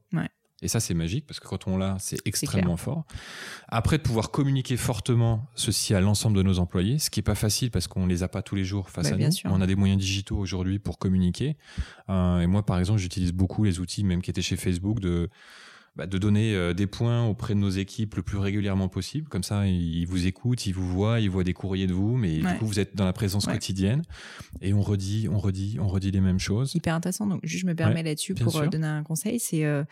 Et 0.62 0.68
ça, 0.68 0.80
c'est 0.80 0.94
magique 0.94 1.26
parce 1.26 1.40
que 1.40 1.48
quand 1.48 1.68
on 1.68 1.78
l'a, 1.78 1.96
c'est 2.00 2.18
extrêmement 2.26 2.76
fort. 2.76 3.06
Après, 3.70 3.98
de 3.98 4.04
pouvoir 4.04 4.30
communiquer 4.30 4.76
fortement 4.76 5.48
ceci 5.56 5.94
à 5.94 6.02
l'ensemble 6.02 6.36
de 6.36 6.44
nos 6.44 6.60
employés, 6.60 7.00
ce 7.00 7.10
qui 7.10 7.22
est 7.22 7.24
pas 7.24 7.36
facile 7.36 7.72
parce 7.72 7.88
qu'on 7.88 8.08
les 8.08 8.24
a 8.24 8.28
pas 8.28 8.42
tous 8.42 8.56
les 8.56 8.66
jours 8.66 8.90
face 8.90 9.10
bah, 9.10 9.16
à 9.16 9.18
nous. 9.18 9.30
On 9.46 9.62
a 9.62 9.68
des 9.68 9.76
moyens 9.76 10.00
digitaux 10.00 10.38
aujourd'hui 10.38 10.80
pour 10.80 11.00
communiquer. 11.00 11.56
Euh, 12.10 12.42
et 12.42 12.48
moi, 12.48 12.66
par 12.66 12.78
exemple, 12.78 13.00
j'utilise 13.00 13.32
beaucoup 13.32 13.64
les 13.64 13.80
outils, 13.80 14.04
même 14.04 14.22
qui 14.22 14.30
étaient 14.30 14.42
chez 14.42 14.58
Facebook, 14.58 15.00
de 15.00 15.30
bah, 16.00 16.08
de 16.08 16.18
donner 16.18 16.56
euh, 16.56 16.74
des 16.74 16.88
points 16.88 17.26
auprès 17.26 17.56
de 17.56 17.60
nos 17.60 17.70
équipes 17.70 18.16
le 18.16 18.24
plus 18.24 18.38
régulièrement 18.38 18.88
possible. 18.88 19.28
Comme 19.28 19.44
ça, 19.44 19.68
ils 19.68 20.06
vous 20.06 20.28
écoutent, 20.28 20.66
ils 20.66 20.72
vous 20.72 20.88
voient, 20.88 21.20
ils 21.20 21.30
voient 21.30 21.44
des 21.44 21.52
courriers 21.52 21.88
de 21.88 21.94
vous, 21.94 22.16
mais 22.16 22.38
du 22.38 22.46
coup, 22.58 22.66
vous 22.66 22.80
êtes 22.80 22.96
dans 22.96 23.04
la 23.04 23.12
présence 23.12 23.48
quotidienne. 23.48 24.04
Et 24.62 24.74
on 24.74 24.82
redit, 24.82 25.28
on 25.30 25.38
redit, 25.38 25.78
on 25.78 25.90
redit 25.90 26.12
les 26.12 26.22
mêmes 26.22 26.40
choses. 26.40 26.74
Hyper 26.74 26.96
intéressant. 26.96 27.28
Donc, 27.28 27.42
juste, 27.44 27.64
je 27.64 27.68
me 27.68 27.76
permets 27.76 28.02
là-dessus 28.02 28.34
pour 28.34 28.56
euh, 28.56 28.68
donner 28.68 28.88
un 28.88 29.04
conseil. 29.04 29.42
C'est 29.42 29.66
euh, 29.66 29.84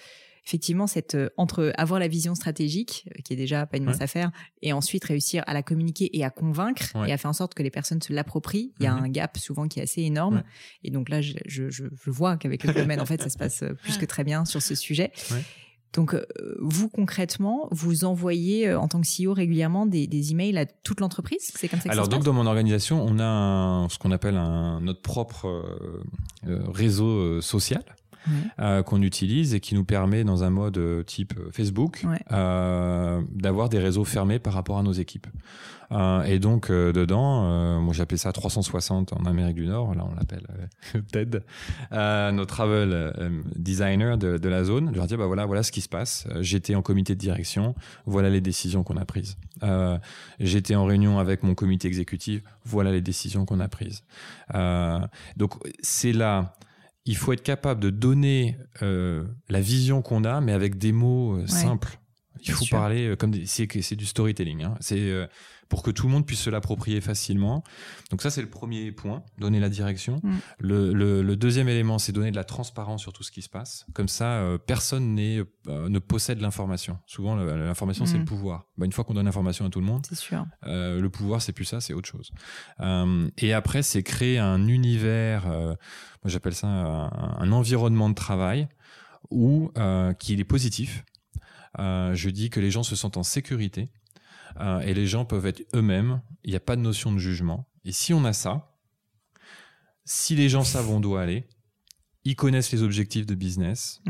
effectivement 0.45 0.87
cette 0.87 1.17
entre 1.35 1.73
avoir 1.77 1.99
la 1.99 2.07
vision 2.07 2.35
stratégique 2.35 3.09
qui 3.25 3.33
est 3.33 3.35
déjà 3.35 3.65
pas 3.65 3.75
une 3.75 3.83
mince 3.83 3.99
affaire 3.99 4.31
et 4.61 4.71
ensuite 4.71 5.03
réussir 5.03 5.43
à 5.45 5.53
la 5.53 5.61
communiquer 5.61 6.17
et 6.17 6.23
à 6.23 6.29
convaincre 6.29 6.95
et 7.05 7.11
à 7.11 7.17
faire 7.17 7.31
en 7.31 7.33
sorte 7.33 7.53
que 7.53 7.63
les 7.63 7.69
personnes 7.69 8.01
se 8.01 8.13
l'approprient 8.13 8.71
il 8.79 8.85
y 8.85 8.87
a 8.87 8.95
mhm. 8.95 9.03
un 9.03 9.09
gap 9.09 9.37
souvent 9.37 9.67
qui 9.67 9.81
est 9.81 9.83
assez 9.83 10.03
énorme 10.03 10.43
et 10.85 10.89
donc 10.89 11.09
là 11.09 11.19
je, 11.19 11.33
je, 11.47 11.69
je 11.69 11.83
vois 12.05 12.37
qu'avec 12.37 12.63
le 12.63 12.73
domaine 12.73 13.01
en 13.01 13.05
fait 13.05 13.21
ça 13.21 13.27
se 13.27 13.37
passe 13.37 13.65
plus 13.83 13.97
que 13.97 14.05
très 14.05 14.23
bien 14.23 14.45
sur 14.45 14.61
ce 14.61 14.73
sujet 14.73 15.11
donc, 15.93 16.13
euh, 16.13 16.25
vous 16.59 16.89
concrètement, 16.89 17.67
vous 17.71 18.03
envoyez 18.05 18.67
euh, 18.67 18.79
en 18.79 18.87
tant 18.87 19.01
que 19.01 19.07
CEO 19.07 19.33
régulièrement 19.33 19.85
des, 19.85 20.05
des 20.07 20.31
emails 20.31 20.57
à 20.57 20.65
toute 20.65 20.99
l'entreprise? 20.99 21.51
C'est 21.55 21.67
comme 21.67 21.79
ça 21.79 21.89
que 21.89 21.93
Alors, 21.93 22.07
donc, 22.07 22.23
dans 22.23 22.33
mon 22.33 22.45
organisation, 22.45 23.03
on 23.03 23.19
a 23.19 23.87
ce 23.89 23.97
qu'on 23.97 24.11
appelle 24.11 24.37
un, 24.37 24.81
notre 24.81 25.01
propre 25.01 25.47
euh, 26.45 26.61
réseau 26.67 27.41
social. 27.41 27.83
Qu'on 28.85 29.01
utilise 29.01 29.53
et 29.53 29.59
qui 29.59 29.75
nous 29.75 29.83
permet 29.83 30.23
dans 30.23 30.43
un 30.43 30.49
mode 30.49 31.05
type 31.05 31.33
Facebook 31.51 32.05
d'avoir 32.29 33.69
des 33.69 33.79
réseaux 33.79 34.05
fermés 34.05 34.39
par 34.39 34.53
rapport 34.53 34.77
à 34.77 34.83
nos 34.83 34.93
équipes. 34.93 35.27
Euh, 35.91 36.23
et 36.23 36.39
donc 36.39 36.69
euh, 36.69 36.91
dedans, 36.91 37.45
euh, 37.45 37.79
moi 37.79 37.93
j'appelais 37.93 38.17
ça 38.17 38.31
360 38.31 39.13
en 39.13 39.25
Amérique 39.25 39.55
du 39.55 39.67
Nord, 39.67 39.95
là 39.95 40.05
on 40.09 40.15
l'appelle 40.15 40.45
TED, 41.11 41.43
nos 41.91 42.45
travel 42.45 43.31
designers 43.55 44.17
de, 44.17 44.37
de, 44.37 44.49
la 44.49 44.63
zone. 44.63 44.89
Je 44.91 44.97
leur 44.97 45.07
dis 45.07 45.15
bah 45.15 45.27
voilà 45.27 45.45
voilà 45.45 45.63
ce 45.63 45.71
qui 45.71 45.81
se 45.81 45.89
passe. 45.89 46.27
J'étais 46.41 46.75
en 46.75 46.81
comité 46.81 47.15
de 47.15 47.19
direction, 47.19 47.75
voilà 48.05 48.29
les 48.29 48.41
décisions 48.41 48.83
qu'on 48.83 48.97
a 48.97 49.05
prises. 49.05 49.37
J'étais 50.39 50.75
en 50.75 50.85
réunion 50.85 51.19
avec 51.19 51.43
mon 51.43 51.55
comité 51.55 51.87
exécutif, 51.87 52.41
voilà 52.65 52.91
les 52.91 53.01
décisions 53.01 53.45
qu'on 53.45 53.59
a 53.59 53.67
prises. 53.67 54.03
donc 55.37 55.53
c'est 55.81 56.13
là 56.13 56.53
il 57.07 57.15
faut 57.15 57.33
être 57.33 57.43
capable 57.43 57.81
de 57.81 57.89
donner 57.89 58.57
la 58.81 59.61
vision 59.61 60.01
qu'on 60.01 60.23
a, 60.23 60.41
mais 60.41 60.51
avec 60.51 60.77
des 60.77 60.91
mots 60.91 61.45
simples. 61.47 61.99
Il 62.43 62.51
faut 62.51 62.65
parler 62.69 63.15
comme 63.17 63.33
c'est 63.45 63.95
du 63.95 64.05
storytelling. 64.05 64.63
Hein. 64.63 64.75
C'est 64.79 65.27
pour 65.69 65.83
que 65.83 65.91
tout 65.91 66.07
le 66.07 66.13
monde 66.13 66.25
puisse 66.25 66.41
se 66.41 66.49
l'approprier 66.49 67.01
facilement. 67.01 67.63
Donc 68.11 68.21
ça, 68.21 68.29
c'est 68.29 68.41
le 68.41 68.49
premier 68.49 68.91
point, 68.91 69.23
donner 69.37 69.59
la 69.59 69.69
direction. 69.69 70.21
Mm. 70.23 70.37
Le, 70.59 71.35
deuxième 71.35 71.69
élément, 71.69 71.99
c'est 71.99 72.11
donner 72.11 72.31
de 72.31 72.35
la 72.35 72.43
transparence 72.43 73.01
sur 73.01 73.13
tout 73.13 73.23
ce 73.23 73.31
qui 73.31 73.41
se 73.41 73.49
passe. 73.49 73.85
Comme 73.93 74.07
ça, 74.07 74.33
euh, 74.39 74.57
personne 74.57 75.15
n'est, 75.15 75.39
euh, 75.67 75.89
ne 75.89 75.99
possède 75.99 76.41
l'information. 76.41 76.97
Souvent, 77.05 77.35
l'information, 77.35 78.05
c'est 78.05 78.17
le 78.17 78.23
mm. 78.23 78.25
pouvoir. 78.25 78.65
Bah, 78.77 78.85
une 78.85 78.91
fois 78.91 79.03
qu'on 79.03 79.13
donne 79.13 79.25
l'information 79.25 79.65
à 79.65 79.69
tout 79.69 79.79
le 79.79 79.85
monde, 79.85 80.05
sûr. 80.11 80.45
Euh, 80.65 80.99
le 80.99 81.09
pouvoir, 81.09 81.41
c'est 81.41 81.53
plus 81.53 81.65
ça, 81.65 81.81
c'est 81.81 81.93
autre 81.93 82.09
chose. 82.09 82.31
et 83.37 83.53
après, 83.53 83.83
c'est 83.83 84.03
créer 84.03 84.39
un 84.39 84.67
univers, 84.67 85.47
moi 85.47 85.77
j'appelle 86.25 86.55
ça 86.55 86.67
un, 86.67 87.51
environnement 87.51 88.09
de 88.09 88.15
travail 88.15 88.67
où 89.29 89.71
qui 90.19 90.33
est 90.33 90.43
positif. 90.43 91.03
je 91.77 92.29
dis 92.29 92.49
que 92.49 92.59
les 92.59 92.71
gens 92.71 92.83
se 92.83 92.95
sentent 92.95 93.17
en 93.17 93.23
sécurité 93.23 93.89
euh, 94.59 94.79
et 94.79 94.93
les 94.93 95.07
gens 95.07 95.25
peuvent 95.25 95.45
être 95.45 95.63
eux-mêmes. 95.75 96.21
Il 96.43 96.49
n'y 96.51 96.55
a 96.55 96.61
pas 96.61 96.75
de 96.75 96.81
notion 96.81 97.11
de 97.11 97.17
jugement. 97.17 97.69
Et 97.85 97.91
si 97.91 98.13
on 98.13 98.25
a 98.25 98.33
ça, 98.33 98.73
si 100.05 100.35
les 100.35 100.49
gens 100.49 100.63
savent 100.63 100.89
où 100.89 100.93
on 100.93 100.99
doit 100.99 101.21
aller, 101.21 101.47
ils 102.23 102.35
connaissent 102.35 102.71
les 102.71 102.83
objectifs 102.83 103.25
de 103.25 103.35
business, 103.35 104.01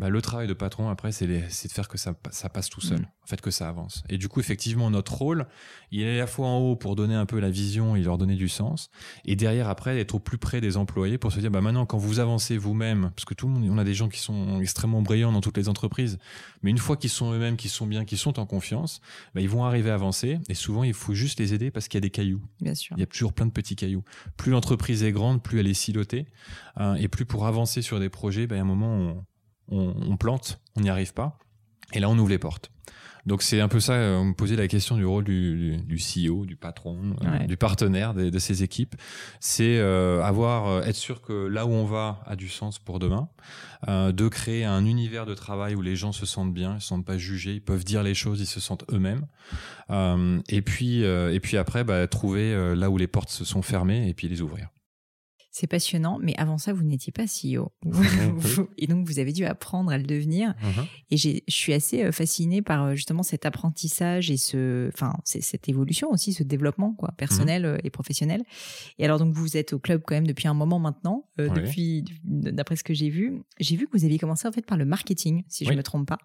bah, 0.00 0.08
le 0.08 0.22
travail 0.22 0.48
de 0.48 0.54
patron 0.54 0.88
après 0.88 1.12
c'est 1.12 1.26
de 1.26 1.40
faire 1.68 1.86
que 1.86 1.98
ça, 1.98 2.14
ça 2.30 2.48
passe 2.48 2.70
tout 2.70 2.80
seul, 2.80 3.00
mm. 3.00 3.04
en 3.24 3.26
fait 3.26 3.42
que 3.42 3.50
ça 3.50 3.68
avance. 3.68 4.02
Et 4.08 4.16
du 4.16 4.28
coup 4.28 4.40
effectivement 4.40 4.90
notre 4.90 5.14
rôle, 5.14 5.46
il 5.90 6.00
est 6.00 6.16
à 6.16 6.20
la 6.20 6.26
fois 6.26 6.48
en 6.48 6.56
haut 6.56 6.74
pour 6.74 6.96
donner 6.96 7.14
un 7.14 7.26
peu 7.26 7.38
la 7.38 7.50
vision 7.50 7.96
et 7.96 8.00
leur 8.00 8.16
donner 8.16 8.34
du 8.34 8.48
sens, 8.48 8.90
et 9.26 9.36
derrière 9.36 9.68
après 9.68 10.00
être 10.00 10.14
au 10.14 10.18
plus 10.18 10.38
près 10.38 10.62
des 10.62 10.78
employés 10.78 11.18
pour 11.18 11.32
se 11.32 11.38
dire 11.38 11.50
bah 11.50 11.60
maintenant 11.60 11.84
quand 11.84 11.98
vous 11.98 12.18
avancez 12.18 12.56
vous-même, 12.56 13.10
parce 13.14 13.26
que 13.26 13.34
tout 13.34 13.46
le 13.46 13.52
monde, 13.52 13.68
on 13.70 13.76
a 13.76 13.84
des 13.84 13.92
gens 13.92 14.08
qui 14.08 14.20
sont 14.20 14.58
extrêmement 14.62 15.02
brillants 15.02 15.32
dans 15.32 15.42
toutes 15.42 15.58
les 15.58 15.68
entreprises, 15.68 16.18
mais 16.62 16.70
une 16.70 16.78
fois 16.78 16.96
qu'ils 16.96 17.10
sont 17.10 17.32
eux-mêmes, 17.34 17.58
qu'ils 17.58 17.70
sont 17.70 17.86
bien, 17.86 18.06
qu'ils 18.06 18.16
sont 18.16 18.40
en 18.40 18.46
confiance, 18.46 19.02
bah, 19.34 19.42
ils 19.42 19.50
vont 19.50 19.66
arriver 19.66 19.90
à 19.90 19.94
avancer. 19.94 20.38
Et 20.48 20.54
souvent 20.54 20.82
il 20.82 20.94
faut 20.94 21.12
juste 21.12 21.40
les 21.40 21.52
aider 21.52 21.70
parce 21.70 21.88
qu'il 21.88 21.98
y 21.98 22.00
a 22.00 22.06
des 22.08 22.10
cailloux. 22.10 22.42
Bien 22.62 22.74
sûr. 22.74 22.96
Il 22.96 23.00
y 23.00 23.02
a 23.02 23.06
toujours 23.06 23.34
plein 23.34 23.44
de 23.44 23.52
petits 23.52 23.76
cailloux. 23.76 24.02
Plus 24.38 24.50
l'entreprise 24.50 25.02
est 25.02 25.12
grande, 25.12 25.42
plus 25.42 25.60
elle 25.60 25.66
est 25.66 25.74
silotée, 25.74 26.26
hein, 26.76 26.94
et 26.94 27.08
plus 27.08 27.26
pour 27.26 27.46
avancer 27.46 27.82
sur 27.82 28.00
des 28.00 28.08
projets, 28.08 28.46
bah, 28.46 28.56
à 28.56 28.60
un 28.60 28.64
moment 28.64 28.94
on, 28.94 29.24
on, 29.70 30.16
plante, 30.16 30.60
on 30.76 30.80
n'y 30.80 30.90
arrive 30.90 31.14
pas. 31.14 31.38
Et 31.92 32.00
là, 32.00 32.08
on 32.08 32.18
ouvre 32.18 32.30
les 32.30 32.38
portes. 32.38 32.70
Donc 33.26 33.42
c'est 33.42 33.60
un 33.60 33.68
peu 33.68 33.80
ça, 33.80 33.94
on 33.94 34.24
me 34.24 34.34
posait 34.34 34.56
la 34.56 34.68
question 34.68 34.96
du 34.96 35.04
rôle 35.04 35.24
du, 35.24 35.98
CEO, 35.98 36.46
du 36.46 36.56
patron, 36.56 37.14
euh, 37.22 37.46
du 37.46 37.56
partenaire 37.56 38.14
de, 38.14 38.38
ces 38.38 38.62
équipes. 38.62 38.96
C'est 39.40 39.78
euh, 39.78 40.22
avoir, 40.22 40.68
euh, 40.68 40.82
être 40.82 40.96
sûr 40.96 41.20
que 41.20 41.46
là 41.46 41.66
où 41.66 41.70
on 41.70 41.84
va 41.84 42.22
a 42.26 42.36
du 42.36 42.48
sens 42.48 42.78
pour 42.78 42.98
demain, 42.98 43.28
de 43.86 44.28
créer 44.28 44.64
un 44.64 44.84
univers 44.84 45.26
de 45.26 45.34
travail 45.34 45.74
où 45.74 45.82
les 45.82 45.96
gens 45.96 46.12
se 46.12 46.26
sentent 46.26 46.52
bien, 46.52 46.76
ils 46.76 46.80
se 46.80 46.88
sentent 46.88 47.06
pas 47.06 47.18
jugés, 47.18 47.54
ils 47.54 47.62
peuvent 47.62 47.84
dire 47.84 48.02
les 48.02 48.14
choses, 48.14 48.40
ils 48.40 48.46
se 48.46 48.60
sentent 48.60 48.84
eux-mêmes. 48.90 49.26
et 50.48 50.62
puis 50.62 51.02
et 51.02 51.40
puis 51.40 51.56
après, 51.56 51.84
bah, 51.84 52.06
trouver 52.06 52.74
là 52.74 52.90
où 52.90 52.96
les 52.96 53.06
portes 53.06 53.30
se 53.30 53.44
sont 53.44 53.62
fermées 53.62 54.08
et 54.08 54.14
puis 54.14 54.28
les 54.28 54.42
ouvrir. 54.42 54.68
C'est 55.52 55.66
passionnant, 55.66 56.20
mais 56.22 56.32
avant 56.38 56.58
ça, 56.58 56.72
vous 56.72 56.84
n'étiez 56.84 57.12
pas 57.12 57.24
CEO. 57.24 57.72
et 58.78 58.86
donc, 58.86 59.04
vous 59.04 59.18
avez 59.18 59.32
dû 59.32 59.44
apprendre 59.44 59.90
à 59.90 59.98
le 59.98 60.04
devenir. 60.04 60.50
Uh-huh. 60.50 60.86
Et 61.10 61.16
je 61.16 61.40
suis 61.48 61.72
assez 61.72 62.04
euh, 62.04 62.12
fascinée 62.12 62.62
par 62.62 62.84
euh, 62.84 62.94
justement 62.94 63.24
cet 63.24 63.46
apprentissage 63.46 64.30
et 64.30 64.36
ce, 64.36 64.88
enfin, 64.88 65.12
cette 65.24 65.68
évolution 65.68 66.08
aussi, 66.10 66.32
ce 66.32 66.44
développement 66.44 66.92
quoi, 66.92 67.10
personnel 67.16 67.64
uh-huh. 67.64 67.78
euh, 67.78 67.82
et 67.82 67.90
professionnel. 67.90 68.44
Et 69.00 69.04
alors, 69.04 69.18
donc, 69.18 69.34
vous 69.34 69.56
êtes 69.56 69.72
au 69.72 69.80
club 69.80 70.02
quand 70.06 70.14
même 70.14 70.26
depuis 70.26 70.46
un 70.46 70.54
moment 70.54 70.78
maintenant, 70.78 71.26
depuis, 71.36 72.04
d'après 72.22 72.76
ce 72.76 72.84
que 72.84 72.94
j'ai 72.94 73.10
vu. 73.10 73.42
J'ai 73.58 73.74
vu 73.74 73.86
que 73.88 73.98
vous 73.98 74.04
aviez 74.04 74.18
commencé 74.18 74.46
en 74.46 74.52
fait 74.52 74.64
par 74.64 74.78
le 74.78 74.84
marketing, 74.84 75.42
si 75.48 75.64
je 75.64 75.72
ne 75.72 75.76
me 75.76 75.82
trompe 75.82 76.06
pas. 76.06 76.18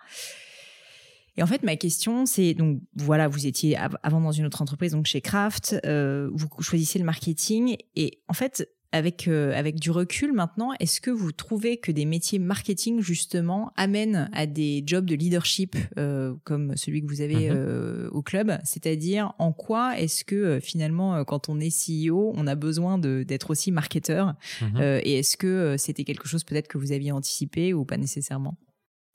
Et 1.38 1.44
en 1.44 1.48
fait, 1.48 1.64
ma 1.64 1.76
question, 1.76 2.26
c'est 2.26 2.54
donc 2.54 2.80
voilà, 2.96 3.28
vous 3.28 3.48
étiez 3.48 3.76
avant 3.76 4.22
dans 4.22 4.32
une 4.32 4.46
autre 4.46 4.62
entreprise, 4.62 4.92
donc 4.92 5.06
chez 5.06 5.22
Kraft, 5.22 5.76
vous 5.84 6.48
choisissez 6.60 7.00
le 7.00 7.06
marketing, 7.06 7.78
et 7.96 8.20
en 8.28 8.34
fait, 8.34 8.70
avec, 8.96 9.28
euh, 9.28 9.54
avec 9.54 9.78
du 9.78 9.92
recul 9.92 10.32
maintenant, 10.32 10.72
est-ce 10.80 11.02
que 11.02 11.12
vous 11.12 11.34
trouvez 11.34 11.76
que 11.76 11.92
des 11.92 12.06
métiers 12.06 12.40
marketing, 12.40 13.02
justement, 13.02 13.74
amènent 13.76 14.30
à 14.32 14.46
des 14.46 14.84
jobs 14.86 15.06
de 15.06 15.16
leadership 15.16 15.76
euh, 15.98 16.34
comme 16.46 16.78
celui 16.78 17.02
que 17.02 17.08
vous 17.08 17.20
avez 17.20 17.50
mhm. 17.50 17.58
euh, 17.58 18.10
au 18.12 18.22
club? 18.22 18.58
C'est-à-dire, 18.64 19.34
en 19.38 19.52
quoi 19.52 20.00
est-ce 20.00 20.24
que 20.24 20.60
finalement, 20.62 21.26
quand 21.26 21.50
on 21.50 21.60
est 21.60 21.70
CEO, 21.70 22.32
on 22.38 22.48
a 22.48 22.56
besoin 22.56 22.98
d'être 22.98 23.52
aussi 23.52 23.72
marketeur 23.72 24.36
mhm. 24.62 24.82
Et 25.04 25.20
est-ce 25.20 25.36
que 25.36 25.76
c'était 25.78 26.06
quelque 26.06 26.28
chose 26.28 26.46
peut-être 26.46 26.70
que 26.70 26.78
vous 26.78 26.94
aviez 26.94 27.12
anticipé 27.12 27.74
ou 27.74 27.84
pas 27.84 27.98
nécessairement? 27.98 28.56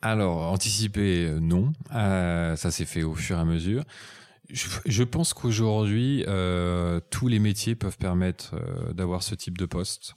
Alors, 0.02 0.52
anticiper, 0.52 1.36
non. 1.40 1.72
ça 1.90 2.70
s'est 2.70 2.84
fait 2.84 3.02
au 3.02 3.14
fur 3.14 3.38
et 3.38 3.40
à 3.40 3.44
mesure. 3.44 3.84
Je, 4.52 5.02
pense 5.04 5.32
qu'aujourd'hui, 5.34 6.24
euh, 6.26 7.00
tous 7.10 7.28
les 7.28 7.38
métiers 7.38 7.74
peuvent 7.74 7.98
permettre 7.98 8.54
euh, 8.54 8.92
d'avoir 8.92 9.22
ce 9.22 9.34
type 9.34 9.58
de 9.58 9.66
poste. 9.66 10.16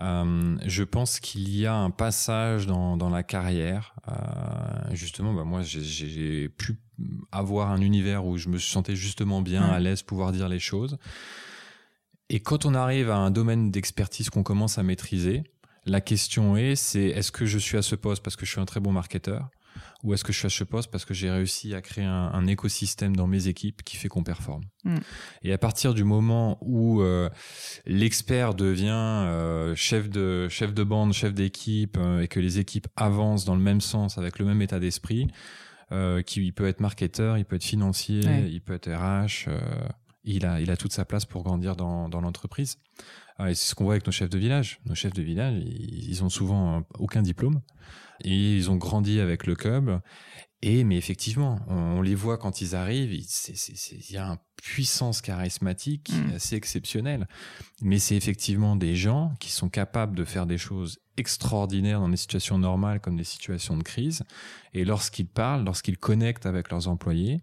Euh, 0.00 0.56
je 0.64 0.82
pense 0.82 1.20
qu'il 1.20 1.54
y 1.54 1.66
a 1.66 1.74
un 1.74 1.90
passage 1.90 2.66
dans, 2.66 2.96
dans 2.96 3.10
la 3.10 3.22
carrière. 3.22 3.94
justement, 4.92 5.34
bah 5.34 5.44
moi, 5.44 5.60
j'ai 5.62 6.48
pu 6.48 6.78
avoir 7.32 7.70
un 7.70 7.80
univers 7.80 8.24
où 8.24 8.36
je 8.38 8.48
me 8.48 8.58
sentais 8.58 8.96
justement 8.96 9.42
bien 9.42 9.62
à 9.62 9.78
l'aise, 9.78 10.02
pouvoir 10.02 10.32
dire 10.32 10.48
les 10.48 10.58
choses. 10.58 10.98
Et 12.28 12.40
quand 12.40 12.64
on 12.64 12.74
arrive 12.74 13.10
à 13.10 13.16
un 13.16 13.30
domaine 13.30 13.70
d'expertise 13.70 14.30
qu'on 14.30 14.42
commence 14.42 14.78
à 14.78 14.82
maîtriser, 14.82 15.42
la 15.84 16.00
question 16.00 16.56
est, 16.56 16.76
c'est 16.76 17.06
est-ce 17.06 17.32
que 17.32 17.46
je 17.46 17.58
suis 17.58 17.76
à 17.76 17.82
ce 17.82 17.94
poste 17.94 18.22
parce 18.22 18.36
que 18.36 18.46
je 18.46 18.52
suis 18.52 18.60
un 18.60 18.66
très 18.66 18.80
bon 18.80 18.92
marketeur? 18.92 19.50
Ou 20.02 20.14
est-ce 20.14 20.24
que 20.24 20.32
je 20.32 20.38
suis 20.38 20.46
à 20.46 20.50
ce 20.50 20.64
poste? 20.64 20.90
Parce 20.90 21.04
que 21.04 21.14
j'ai 21.14 21.30
réussi 21.30 21.74
à 21.74 21.82
créer 21.82 22.04
un, 22.04 22.46
écosystème 22.46 23.14
dans 23.14 23.26
mes 23.26 23.48
équipes 23.48 23.82
qui 23.82 23.96
fait 23.96 24.08
qu'on 24.08 24.22
performe 24.22 24.62
mm. 24.84 24.98
Et 25.42 25.52
à 25.52 25.58
partir 25.58 25.94
du 25.94 26.04
moment 26.04 26.58
où 26.62 27.02
euh, 27.02 27.28
l'expert 27.86 28.54
devient 28.54 28.88
euh, 28.90 29.74
chef 29.74 30.08
de 30.08 30.48
chef 30.48 30.72
de 30.72 30.82
bande, 30.82 31.12
chef 31.12 31.34
d'équipe 31.34 31.96
euh, 31.98 32.22
et 32.22 32.28
que 32.28 32.40
les 32.40 32.58
équipes 32.58 32.88
avancent 32.96 33.44
dans 33.44 33.54
le 33.54 33.62
même 33.62 33.80
sens 33.80 34.18
avec 34.18 34.38
le 34.38 34.44
même 34.44 34.62
état 34.62 34.80
d'esprit, 34.80 35.28
qui 36.24 36.44
il 36.44 36.52
peut 36.52 36.68
être 36.68 36.78
marketeur, 36.78 37.36
il 37.36 37.44
peut 37.44 37.56
être 37.56 37.64
financier, 37.64 38.22
il 38.48 38.60
peut 38.60 38.74
être 38.74 38.88
RH, 38.88 39.50
il 40.22 40.46
a 40.46 40.60
il 40.60 40.70
a 40.70 40.76
toute 40.76 40.92
sa 40.92 41.04
place 41.04 41.24
pour 41.24 41.42
grandir 41.42 41.74
dans 41.74 42.08
dans 42.08 42.20
l'entreprise. 42.20 42.78
et 43.40 43.54
c'est 43.56 43.70
ce 43.70 43.74
qu'on 43.74 43.84
voit 43.84 43.94
avec 43.94 44.06
nos 44.06 44.12
chefs 44.12 44.30
de 44.30 44.38
village. 44.38 44.78
Nos 44.86 44.94
chefs 44.94 45.14
de 45.14 45.22
village, 45.22 45.56
ils, 45.56 46.08
ils 46.08 46.22
ont 46.22 46.28
souvent 46.28 46.84
aucun 47.00 47.22
diplôme. 47.22 47.60
Et 48.22 48.56
ils 48.56 48.70
ont 48.70 48.76
grandi 48.76 49.20
avec 49.20 49.46
le 49.46 49.54
club. 49.54 50.00
Et 50.62 50.84
mais 50.84 50.96
effectivement, 50.96 51.58
on, 51.68 52.02
les 52.02 52.14
voit 52.14 52.36
quand 52.36 52.60
ils 52.60 52.76
arrivent, 52.76 53.14
il 53.14 54.10
y 54.10 54.16
a 54.18 54.26
une 54.26 54.38
puissance 54.56 55.22
charismatique 55.22 56.10
mm. 56.12 56.34
assez 56.34 56.54
exceptionnelle. 56.54 57.28
Mais 57.80 57.98
c'est 57.98 58.16
effectivement 58.16 58.76
des 58.76 58.94
gens 58.94 59.32
qui 59.40 59.50
sont 59.50 59.70
capables 59.70 60.16
de 60.16 60.24
faire 60.24 60.46
des 60.46 60.58
choses 60.58 60.98
extraordinaires 61.16 62.00
dans 62.00 62.08
des 62.08 62.18
situations 62.18 62.58
normales 62.58 63.00
comme 63.00 63.16
des 63.16 63.24
situations 63.24 63.76
de 63.76 63.82
crise. 63.82 64.22
Et 64.74 64.84
lorsqu'ils 64.84 65.28
parlent, 65.28 65.64
lorsqu'ils 65.64 65.98
connectent 65.98 66.46
avec 66.46 66.70
leurs 66.70 66.88
employés, 66.88 67.42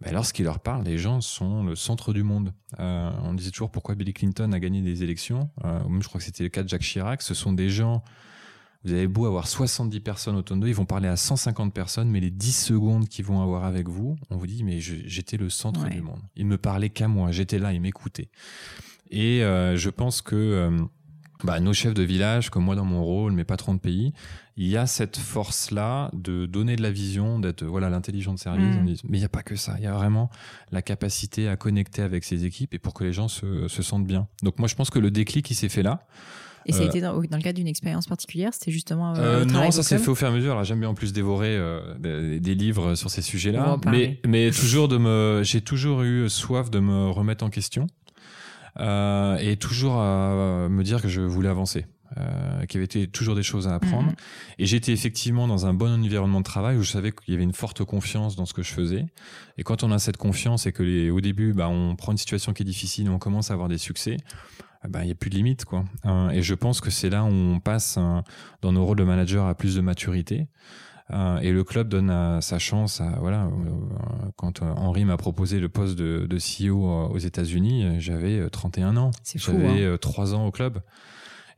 ben 0.00 0.12
lorsqu'ils 0.12 0.44
leur 0.44 0.60
parlent, 0.60 0.84
les 0.84 0.98
gens 0.98 1.20
sont 1.20 1.64
le 1.64 1.74
centre 1.74 2.12
du 2.12 2.22
monde. 2.22 2.52
Euh, 2.78 3.10
on 3.22 3.34
disait 3.34 3.50
toujours 3.50 3.70
pourquoi 3.70 3.94
Billy 3.94 4.12
Clinton 4.12 4.52
a 4.52 4.60
gagné 4.60 4.80
des 4.80 5.02
élections. 5.02 5.50
Euh, 5.64 5.80
je 6.00 6.08
crois 6.08 6.20
que 6.20 6.24
c'était 6.24 6.44
le 6.44 6.50
cas 6.50 6.62
de 6.62 6.68
Jacques 6.68 6.82
Chirac. 6.82 7.22
Ce 7.22 7.34
sont 7.34 7.52
des 7.52 7.68
gens 7.68 8.02
vous 8.84 8.92
avez 8.92 9.08
beau 9.08 9.26
avoir 9.26 9.48
70 9.48 10.00
personnes 10.00 10.36
autour 10.36 10.56
de 10.56 10.68
ils 10.68 10.74
vont 10.74 10.86
parler 10.86 11.08
à 11.08 11.16
150 11.16 11.74
personnes, 11.74 12.08
mais 12.10 12.20
les 12.20 12.30
10 12.30 12.52
secondes 12.52 13.08
qu'ils 13.08 13.24
vont 13.24 13.42
avoir 13.42 13.64
avec 13.64 13.88
vous, 13.88 14.16
on 14.30 14.36
vous 14.36 14.46
dit, 14.46 14.62
mais 14.62 14.80
j'étais 14.80 15.36
le 15.36 15.50
centre 15.50 15.88
du 15.88 16.00
monde. 16.00 16.20
Ils 16.36 16.46
me 16.46 16.58
parlaient 16.58 16.90
qu'à 16.90 17.08
moi, 17.08 17.32
j'étais 17.32 17.58
là, 17.58 17.72
ils 17.72 17.80
m'écoutaient. 17.80 18.30
Et 19.10 19.42
euh, 19.42 19.76
je 19.76 19.90
pense 19.90 20.22
que 20.22 20.36
euh, 20.36 20.78
bah, 21.42 21.60
nos 21.60 21.72
chefs 21.72 21.94
de 21.94 22.02
village, 22.02 22.50
comme 22.50 22.64
moi 22.64 22.76
dans 22.76 22.84
mon 22.84 23.02
rôle, 23.02 23.32
mes 23.32 23.44
patrons 23.44 23.74
de 23.74 23.80
pays, 23.80 24.12
il 24.56 24.68
y 24.68 24.76
a 24.76 24.86
cette 24.86 25.16
force-là 25.16 26.10
de 26.12 26.46
donner 26.46 26.76
de 26.76 26.82
la 26.82 26.90
vision, 26.90 27.38
d'être 27.38 27.64
voilà 27.64 27.90
l'intelligent 27.90 28.34
de 28.34 28.38
service. 28.38 28.76
Mm. 28.76 29.08
mais 29.08 29.18
il 29.18 29.20
n'y 29.20 29.24
a 29.24 29.28
pas 29.28 29.42
que 29.42 29.56
ça. 29.56 29.74
Il 29.78 29.84
y 29.84 29.86
a 29.86 29.94
vraiment 29.94 30.30
la 30.72 30.82
capacité 30.82 31.48
à 31.48 31.56
connecter 31.56 32.02
avec 32.02 32.24
ses 32.24 32.44
équipes 32.44 32.74
et 32.74 32.78
pour 32.78 32.92
que 32.92 33.04
les 33.04 33.12
gens 33.12 33.28
se, 33.28 33.66
se 33.68 33.82
sentent 33.82 34.06
bien. 34.06 34.28
Donc 34.42 34.58
moi, 34.58 34.68
je 34.68 34.74
pense 34.74 34.90
que 34.90 34.98
le 34.98 35.10
déclic, 35.10 35.50
il 35.50 35.54
s'est 35.54 35.68
fait 35.68 35.82
là. 35.82 36.06
Et 36.68 36.72
ça 36.72 36.80
a 36.80 36.82
euh, 36.82 36.88
été 36.88 37.00
dans, 37.00 37.14
dans, 37.14 37.36
le 37.36 37.42
cadre 37.42 37.56
d'une 37.56 37.66
expérience 37.66 38.06
particulière 38.06 38.52
C'était 38.52 38.70
justement. 38.70 39.14
Euh, 39.16 39.42
euh 39.42 39.44
non, 39.44 39.70
ça 39.70 39.82
s'est 39.82 39.98
fait 39.98 40.08
au 40.08 40.14
fur 40.14 40.28
et 40.28 40.30
à 40.30 40.34
mesure. 40.34 40.62
J'aime 40.64 40.80
bien 40.80 40.88
en 40.88 40.94
plus 40.94 41.12
dévorer 41.12 41.58
des, 41.98 42.54
livres 42.54 42.94
sur 42.94 43.10
ces 43.10 43.22
sujets-là. 43.22 43.78
Mais, 43.86 44.20
mais 44.26 44.50
toujours 44.50 44.88
de 44.88 44.98
me, 44.98 45.42
j'ai 45.44 45.60
toujours 45.60 46.02
eu 46.02 46.28
soif 46.28 46.70
de 46.70 46.78
me 46.78 47.10
remettre 47.10 47.44
en 47.44 47.50
question 47.50 47.86
et 48.78 49.56
toujours 49.58 49.96
à 49.96 50.68
me 50.68 50.82
dire 50.82 51.02
que 51.02 51.08
je 51.08 51.20
voulais 51.20 51.48
avancer. 51.48 51.86
Euh, 52.16 52.64
qu'il 52.64 52.80
y 52.80 52.84
avait 52.84 53.06
toujours 53.06 53.34
des 53.34 53.42
choses 53.42 53.68
à 53.68 53.74
apprendre. 53.74 54.08
Mhm. 54.08 54.16
Et 54.58 54.66
j'étais 54.66 54.92
effectivement 54.92 55.46
dans 55.46 55.66
un 55.66 55.74
bon 55.74 55.92
environnement 55.92 56.40
de 56.40 56.44
travail 56.44 56.78
où 56.78 56.82
je 56.82 56.90
savais 56.90 57.12
qu'il 57.12 57.34
y 57.34 57.36
avait 57.36 57.44
une 57.44 57.52
forte 57.52 57.84
confiance 57.84 58.34
dans 58.34 58.46
ce 58.46 58.54
que 58.54 58.62
je 58.62 58.72
faisais. 58.72 59.04
Et 59.58 59.62
quand 59.62 59.82
on 59.82 59.92
a 59.92 59.98
cette 59.98 60.16
confiance 60.16 60.66
et 60.66 60.72
que 60.72 60.82
les, 60.82 61.10
au 61.10 61.20
début, 61.20 61.52
bah, 61.52 61.68
on 61.68 61.96
prend 61.96 62.12
une 62.12 62.18
situation 62.18 62.54
qui 62.54 62.62
est 62.62 62.66
difficile 62.66 63.06
et 63.06 63.10
on 63.10 63.18
commence 63.18 63.50
à 63.50 63.54
avoir 63.54 63.68
des 63.68 63.76
succès, 63.76 64.16
bah, 64.86 65.02
il 65.02 65.06
n'y 65.06 65.12
a 65.12 65.14
plus 65.14 65.30
de 65.30 65.36
limite. 65.36 65.64
Quoi. 65.64 65.84
Euh, 66.04 66.30
et 66.30 66.42
je 66.42 66.54
pense 66.54 66.80
que 66.80 66.90
c'est 66.90 67.10
là 67.10 67.24
où 67.24 67.28
on 67.28 67.60
passe 67.60 67.98
dans 68.62 68.72
nos 68.72 68.84
rôles 68.84 68.98
de 68.98 69.04
manager 69.04 69.46
à 69.46 69.54
plus 69.54 69.74
de 69.74 69.80
maturité. 69.80 70.48
Euh, 71.10 71.38
et 71.38 71.52
le 71.52 71.64
club 71.64 71.88
donne 71.88 72.40
sa 72.42 72.58
chance 72.58 73.00
à 73.00 73.16
voilà 73.18 73.48
quand 74.36 74.60
Henri 74.60 75.06
m'a 75.06 75.16
proposé 75.16 75.58
le 75.58 75.70
poste 75.70 75.96
de, 75.96 76.26
de 76.28 76.36
CEO 76.36 77.08
aux 77.08 77.16
États-Unis 77.16 77.98
j'avais 77.98 78.46
31 78.50 78.98
ans 78.98 79.10
j'avais 79.34 79.86
hein. 79.86 79.96
3 79.98 80.34
ans 80.34 80.44
au 80.44 80.50
club 80.50 80.82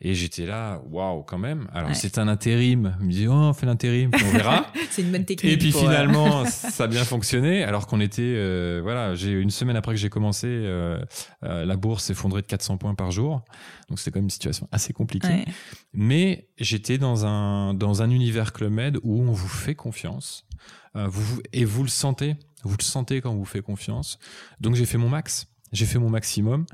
et 0.03 0.15
j'étais 0.15 0.47
là, 0.47 0.81
waouh, 0.91 1.23
quand 1.23 1.37
même. 1.37 1.69
Alors, 1.75 1.95
c'est 1.95 2.17
un 2.17 2.27
intérim. 2.27 2.97
Je 3.01 3.05
me 3.05 3.11
disais, 3.11 3.27
oh, 3.27 3.33
on 3.33 3.53
fait 3.53 3.67
l'intérim, 3.67 4.11
on 4.15 4.31
verra. 4.31 4.67
c'est 4.91 5.03
une 5.03 5.13
bonne 5.13 5.27
technique. 5.27 5.53
Et 5.53 5.59
puis 5.59 5.73
finalement, 5.73 6.45
ça 6.47 6.85
a 6.85 6.87
bien 6.87 7.05
fonctionné. 7.05 7.65
Alors 7.65 7.87
qu'on 7.87 8.01
était, 8.01 8.23
euh, 8.23 8.81
voilà, 8.83 9.15
j'ai 9.15 9.33
une 9.33 9.51
semaine 9.51 9.77
après 9.77 9.93
que 9.93 10.01
j'ai 10.01 10.09
commencé, 10.09 10.47
euh, 10.49 10.99
euh, 11.45 11.67
la 11.67 11.77
bourse 11.77 12.05
s'effondrait 12.05 12.41
de 12.41 12.47
400 12.47 12.79
points 12.79 12.95
par 12.95 13.11
jour. 13.11 13.43
Donc 13.91 13.99
c'était 13.99 14.13
quand 14.13 14.21
même 14.21 14.25
une 14.25 14.31
situation 14.31 14.69
assez 14.73 14.95
compliquée. 14.95 15.45
Mais 15.93 16.49
j'étais 16.57 16.97
dans 16.97 17.27
un, 17.27 17.75
dans 17.75 18.01
un 18.01 18.09
univers 18.11 18.55
Club 18.55 18.73
Med 18.73 18.99
où 19.03 19.21
on 19.21 19.33
vous 19.33 19.49
fait 19.49 19.75
confiance. 19.75 20.47
vous, 20.95 21.43
et 21.53 21.67
vous 21.67 21.83
le 21.83 21.91
sentez. 21.91 22.37
Vous 22.63 22.77
le 22.79 22.85
sentez 22.85 23.21
quand 23.21 23.33
on 23.33 23.37
vous 23.37 23.45
fait 23.45 23.63
confiance. 23.63 24.19
Donc 24.61 24.77
j'ai 24.77 24.87
fait 24.87 24.99
mon 24.99 25.11
max. 25.11 25.50
J'ai 25.73 25.87
fait 25.87 25.99
mon 25.99 26.11
maximum. 26.11 26.67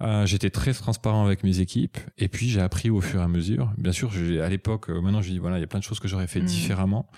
Euh, 0.00 0.26
J'étais 0.26 0.50
très 0.50 0.72
transparent 0.72 1.24
avec 1.24 1.44
mes 1.44 1.60
équipes. 1.60 1.98
Et 2.18 2.28
puis, 2.28 2.48
j'ai 2.48 2.60
appris 2.60 2.90
au 2.90 3.00
fur 3.00 3.20
et 3.20 3.24
à 3.24 3.28
mesure. 3.28 3.72
Bien 3.78 3.92
sûr, 3.92 4.12
à 4.42 4.48
l'époque, 4.48 4.90
euh, 4.90 5.00
maintenant, 5.00 5.22
je 5.22 5.30
dis, 5.30 5.38
voilà, 5.38 5.58
il 5.58 5.60
y 5.60 5.64
a 5.64 5.66
plein 5.66 5.80
de 5.80 5.84
choses 5.84 6.00
que 6.00 6.08
j'aurais 6.08 6.26
fait 6.26 6.40
mmh. 6.40 6.46
différemment. 6.46 7.08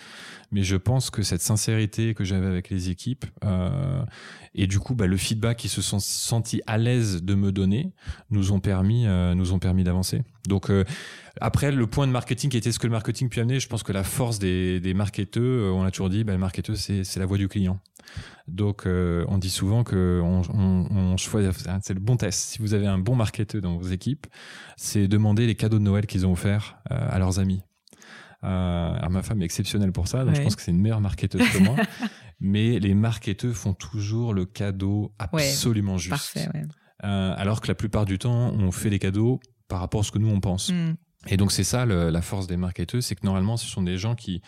Mais 0.53 0.62
je 0.62 0.77
pense 0.77 1.11
que 1.11 1.22
cette 1.22 1.42
sincérité 1.42 2.14
que 2.14 2.25
j'avais 2.25 2.46
avec 2.46 2.70
les 2.70 2.90
équipes, 2.90 3.27
euh, 3.44 4.05
et 4.55 4.66
du 4.66 4.79
coup, 4.79 4.94
bah, 4.94 5.07
le 5.07 5.16
feedback 5.16 5.59
qu'ils 5.59 5.70
se 5.70 5.83
sont 5.83 5.99
sentis 5.99 6.62
à 6.66 6.79
l'aise 6.79 7.22
de 7.22 7.35
me 7.35 7.53
donner, 7.53 7.92
nous 8.31 8.53
ont 8.53 8.61
permis, 8.61 9.07
euh, 9.07 9.35
nous 9.35 9.53
ont 9.53 9.59
permis 9.59 9.85
d'avancer. 9.85 10.22
Donc, 10.49 10.71
euh, 10.71 10.85
après, 11.41 11.71
le 11.71 11.87
point 11.87 12.07
de 12.07 12.13
marketing 12.13 12.51
qui 12.51 12.57
était 12.57 12.73
ce 12.73 12.79
que 12.79 12.87
le 12.87 12.93
marketing 12.93 13.29
peut 13.29 13.41
amener, 13.41 13.61
je 13.61 13.69
pense 13.69 13.83
que 13.83 13.93
la 13.93 14.05
force 14.05 14.39
des, 14.39 14.81
des 14.81 14.95
marketeurs, 14.95 15.43
euh, 15.43 15.71
on 15.71 15.85
a 15.85 15.91
toujours 15.91 16.09
dit, 16.09 16.25
bah, 16.25 16.33
le 16.33 16.39
marketeur, 16.39 16.77
c'est 16.77 17.17
la 17.17 17.27
voix 17.27 17.37
du 17.37 17.49
client. 17.49 17.79
Donc, 18.49 18.87
euh, 18.87 19.25
on 19.29 19.39
dit 19.39 19.51
souvent 19.51 19.85
que 19.85 20.21
on, 20.23 20.43
on, 20.55 20.87
on 20.91 21.17
choisit, 21.17 21.53
c'est 21.83 21.95
le 21.95 22.01
bon 22.01 22.17
test. 22.17 22.41
Si 22.41 22.59
vous 22.59 22.73
avez 22.73 22.87
un 22.87 22.99
bon 22.99 23.17
marketeur 23.17 23.61
dans 23.61 23.77
vos 23.77 23.89
équipes, 23.89 24.27
c'est 24.77 25.09
demander 25.09 25.47
les 25.47 25.57
cadeaux 25.57 25.79
de 25.79 25.85
Noël 25.85 26.07
qu'ils 26.07 26.27
ont 26.27 26.33
offerts 26.33 26.79
euh, 26.91 26.97
à 27.11 27.19
leurs 27.19 27.39
amis. 27.39 27.63
Alors 28.43 29.11
ma 29.11 29.25
femme 29.25 29.43
est 29.43 29.45
exceptionnelle 29.45 29.91
pour 29.91 30.07
ça, 30.07 30.25
donc 30.25 30.37
je 30.37 30.43
pense 30.43 30.55
que 30.55 30.63
c'est 30.63 30.71
une 30.71 30.81
meilleure 30.81 31.01
marketeuse 31.01 31.43
que 31.51 31.59
moi. 31.59 31.75
Mais 32.41 32.79
les 32.79 32.95
marketeurs 32.95 33.57
font 33.57 33.75
toujours 33.75 34.33
le 34.35 34.45
cadeau 34.45 35.13
absolument 35.19 35.99
juste. 35.99 36.11
Parfait, 36.11 36.49
ouais. 36.55 36.63
alors 37.03 37.61
que 37.61 37.67
la 37.67 37.75
plupart 37.75 38.05
du 38.05 38.19
temps, 38.21 38.53
on 38.53 38.71
fait 38.71 38.89
les 38.91 39.01
cadeaux 39.01 39.41
par 39.69 39.81
rapport 39.81 40.01
à 40.01 40.05
ce 40.05 40.13
que 40.13 40.19
nous 40.19 40.31
on 40.31 40.41
pense. 40.41 40.71
Mm. 40.71 40.97
Et 41.29 41.37
donc 41.37 41.53
c'est 41.53 41.65
ça 41.65 41.87
le, 41.87 42.11
la 42.11 42.23
force 42.23 42.47
des 42.47 42.57
marketeurs, 42.57 43.03
c'est 43.03 43.15
que 43.15 43.25
normalement 43.27 43.57
ce 43.57 43.67
sont 43.67 43.83
des 43.83 43.99
gens 43.99 44.15
qui 44.15 44.43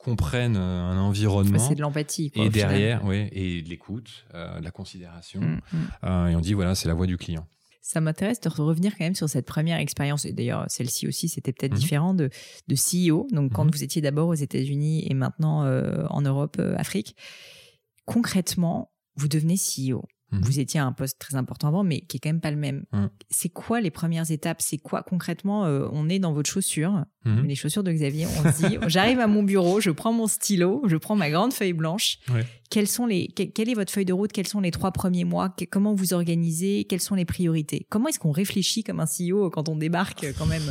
comprennent 0.00 0.56
euh, 0.56 0.82
un 0.82 0.98
environnement. 0.98 1.58
c'est 1.58 1.74
de 1.74 1.82
l'empathie. 1.82 2.32
Et 2.34 2.48
derrière, 2.48 3.04
oui, 3.04 3.28
et 3.32 3.62
de 3.62 3.68
l'écoute, 3.68 4.24
euh, 4.34 4.58
de 4.58 4.64
la 4.64 4.70
considération. 4.70 5.40
Mm, 5.40 5.60
mm. 5.72 5.78
Euh, 6.04 6.26
et 6.28 6.36
on 6.36 6.40
dit, 6.40 6.54
voilà, 6.54 6.74
c'est 6.74 6.88
la 6.88 6.94
voix 6.94 7.06
du 7.06 7.18
client. 7.18 7.46
Ça 7.82 8.00
m'intéresse 8.00 8.40
de 8.40 8.48
revenir 8.48 8.92
quand 8.96 9.04
même 9.04 9.14
sur 9.14 9.28
cette 9.28 9.46
première 9.46 9.78
expérience. 9.78 10.24
Et 10.24 10.32
d'ailleurs, 10.32 10.64
celle-ci 10.68 11.06
aussi, 11.06 11.28
c'était 11.28 11.52
peut-être 11.52 11.74
mm-hmm. 11.74 11.78
différent 11.78 12.14
de, 12.14 12.30
de 12.68 12.74
CEO. 12.74 13.26
Donc, 13.30 13.52
quand 13.52 13.66
mm-hmm. 13.66 13.72
vous 13.72 13.84
étiez 13.84 14.00
d'abord 14.00 14.28
aux 14.28 14.34
États-Unis 14.34 15.06
et 15.08 15.14
maintenant 15.14 15.64
euh, 15.64 16.04
en 16.08 16.22
Europe, 16.22 16.60
Afrique, 16.76 17.16
concrètement, 18.06 18.92
vous 19.16 19.28
devenez 19.28 19.56
CEO. 19.56 20.02
Mhm. 20.32 20.40
Vous 20.42 20.60
étiez 20.60 20.80
à 20.80 20.86
un 20.86 20.92
poste 20.92 21.18
très 21.18 21.34
important 21.34 21.68
avant, 21.68 21.82
mais 21.82 22.00
qui 22.02 22.16
est 22.16 22.20
quand 22.20 22.28
même 22.28 22.40
pas 22.40 22.50
le 22.50 22.56
même. 22.56 22.84
Mhm. 22.92 23.10
C'est 23.30 23.48
quoi 23.48 23.80
les 23.80 23.90
premières 23.90 24.30
étapes? 24.30 24.62
C'est 24.62 24.78
quoi 24.78 25.02
concrètement 25.02 25.66
euh, 25.66 25.88
On 25.92 26.08
est 26.08 26.18
dans 26.18 26.32
votre 26.32 26.48
chaussure, 26.48 27.04
mhm. 27.24 27.44
les 27.44 27.54
chaussures 27.54 27.82
de 27.82 27.92
Xavier. 27.92 28.26
On 28.26 28.52
se 28.52 28.66
dit, 28.66 28.78
j'arrive 28.86 29.20
à 29.20 29.26
mon 29.26 29.42
bureau, 29.42 29.80
je 29.80 29.90
prends 29.90 30.12
mon 30.12 30.26
stylo, 30.26 30.82
je 30.86 30.96
prends 30.96 31.16
ma 31.16 31.30
grande 31.30 31.52
feuille 31.52 31.72
blanche. 31.72 32.18
Quelles 32.70 32.86
sont 32.86 33.06
les, 33.06 33.26
quelle 33.26 33.68
est 33.68 33.74
votre 33.74 33.92
feuille 33.92 34.04
de 34.04 34.12
route? 34.12 34.30
Quels 34.30 34.46
sont 34.46 34.60
les 34.60 34.70
trois 34.70 34.92
premiers 34.92 35.24
mois? 35.24 35.54
Comment 35.70 35.94
vous 35.94 36.14
organisez? 36.14 36.84
Quelles 36.84 37.00
sont 37.00 37.16
les 37.16 37.24
priorités? 37.24 37.86
Comment 37.90 38.08
est-ce 38.08 38.20
qu'on 38.20 38.30
réfléchit 38.30 38.84
comme 38.84 39.00
un 39.00 39.06
CEO 39.06 39.50
quand 39.50 39.68
on 39.68 39.74
débarque 39.76 40.26
quand 40.38 40.46
même 40.46 40.62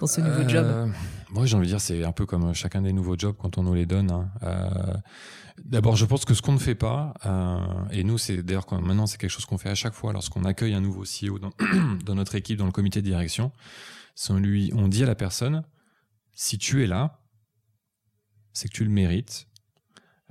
dans 0.00 0.06
ce 0.06 0.20
nouveau 0.20 0.42
euh, 0.42 0.48
job? 0.48 0.92
Moi, 1.30 1.46
j'ai 1.46 1.56
envie 1.56 1.66
de 1.66 1.72
dire, 1.72 1.80
c'est 1.80 2.04
un 2.04 2.12
peu 2.12 2.26
comme 2.26 2.54
chacun 2.54 2.82
des 2.82 2.92
nouveaux 2.92 3.16
jobs 3.18 3.36
quand 3.38 3.58
on 3.58 3.62
nous 3.62 3.74
les 3.74 3.86
donne. 3.86 4.10
Hein. 4.10 4.30
Euh, 4.42 4.94
D'abord, 5.64 5.96
je 5.96 6.04
pense 6.04 6.24
que 6.24 6.34
ce 6.34 6.42
qu'on 6.42 6.52
ne 6.52 6.58
fait 6.58 6.74
pas, 6.74 7.14
euh, 7.26 7.58
et 7.90 8.04
nous, 8.04 8.18
c'est 8.18 8.42
d'ailleurs 8.42 8.66
maintenant 8.80 9.06
c'est 9.06 9.18
quelque 9.18 9.30
chose 9.30 9.44
qu'on 9.44 9.58
fait 9.58 9.70
à 9.70 9.74
chaque 9.74 9.94
fois 9.94 10.12
lorsqu'on 10.12 10.44
accueille 10.44 10.74
un 10.74 10.80
nouveau 10.80 11.02
CEO 11.02 11.38
dans, 12.04 12.14
notre 12.14 12.34
équipe, 12.34 12.58
dans 12.58 12.66
le 12.66 12.72
comité 12.72 13.02
de 13.02 13.06
direction, 13.06 13.52
on 14.30 14.38
lui, 14.38 14.70
on 14.74 14.88
dit 14.88 15.02
à 15.02 15.06
la 15.06 15.14
personne, 15.14 15.64
si 16.32 16.58
tu 16.58 16.84
es 16.84 16.86
là, 16.86 17.20
c'est 18.52 18.68
que 18.68 18.74
tu 18.74 18.84
le 18.84 18.90
mérites, 18.90 19.48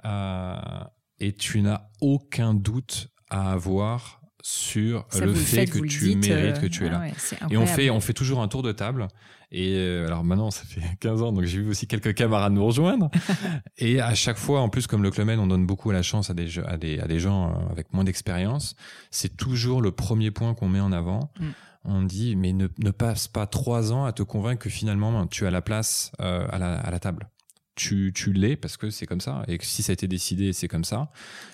euh, 0.06 0.84
et 1.20 1.34
tu 1.34 1.62
n'as 1.62 1.90
aucun 2.02 2.54
doute 2.54 3.10
à 3.30 3.52
avoir 3.52 4.22
sur 4.50 5.06
le 5.20 5.34
fait 5.34 5.66
que 5.66 5.80
tu 5.80 6.16
mérites 6.16 6.62
que 6.62 6.68
tu 6.68 6.86
es 6.86 6.88
euh, 6.88 6.92
là. 6.92 7.08
et 7.50 7.58
on 7.58 7.66
fait, 7.66 7.90
on 7.90 8.00
fait 8.00 8.14
toujours 8.14 8.42
un 8.42 8.48
tour 8.48 8.64
de 8.64 8.72
table. 8.72 9.10
Et 9.52 9.74
euh, 9.76 10.08
alors 10.08 10.24
maintenant, 10.24 10.52
ça 10.52 10.64
fait 10.64 10.82
15 11.02 11.22
ans, 11.22 11.34
donc 11.34 11.44
j'ai 11.44 11.60
vu 11.60 11.70
aussi 11.70 11.86
quelques 11.86 12.14
camarades 12.14 12.54
nous 12.54 12.66
rejoindre. 12.66 13.12
et 13.78 14.00
à 14.00 14.16
chaque 14.16 14.38
fois, 14.38 14.62
en 14.62 14.70
plus, 14.70 14.88
comme 14.88 15.04
le 15.04 15.12
Club 15.12 15.28
on 15.38 15.48
donne 15.48 15.66
beaucoup 15.66 15.92
la 15.92 16.02
chance 16.02 16.30
à 16.30 16.34
des, 16.34 16.60
à 16.60 16.78
des, 16.78 16.98
à 17.00 17.08
des 17.08 17.20
gens 17.20 17.50
euh, 17.50 17.72
avec 17.72 17.92
moins 17.92 18.06
d'expérience. 18.06 18.78
C'est 19.12 19.36
toujours 19.36 19.82
le 19.82 19.92
premier 19.92 20.32
point 20.32 20.54
qu'on 20.54 20.70
met 20.70 20.80
en 20.80 20.94
avant. 20.94 21.30
Mm. 21.42 21.46
On 21.84 22.02
dit, 22.04 22.38
mais 22.38 22.54
ne, 22.54 22.70
ne, 22.80 22.92
passe 22.92 23.28
pas 23.28 23.48
trois 23.48 23.92
ans 23.92 24.06
à 24.06 24.14
te 24.14 24.24
convaincre 24.24 24.64
que 24.64 24.70
finalement 24.70 25.28
tu 25.28 25.46
as 25.46 25.52
la 25.52 25.62
place 25.62 26.12
à, 26.20 26.58
la, 26.58 26.80
à 26.80 26.92
la 26.92 27.00
table 27.00 27.30
tu, 27.78 28.12
tu 28.14 28.34
l'es 28.34 28.58
parce 28.58 28.76
que 28.76 28.90
c'est 28.90 29.06
comme 29.06 29.22
ça. 29.22 29.44
Et 29.48 29.58
que 29.58 29.66
si 29.66 29.84
ça 29.84 29.92
a 29.92 29.94
été 29.94 30.08
décidé, 30.08 30.52
c'est 30.52 30.68
comme 30.68 30.84
ça. 30.84 31.10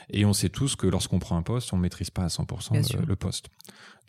Et 0.10 0.26
on 0.26 0.34
sait 0.34 0.50
tous 0.50 0.76
que 0.76 0.88
lorsqu'on 0.88 1.20
prend 1.20 1.38
un 1.38 1.44
poste, 1.44 1.74
on 1.74 1.78
ne 1.78 1.82
maîtrise 1.82 2.10
pas 2.10 2.24
à 2.24 2.28
100% 2.28 3.06
le, 3.06 3.16
poste. 3.16 3.50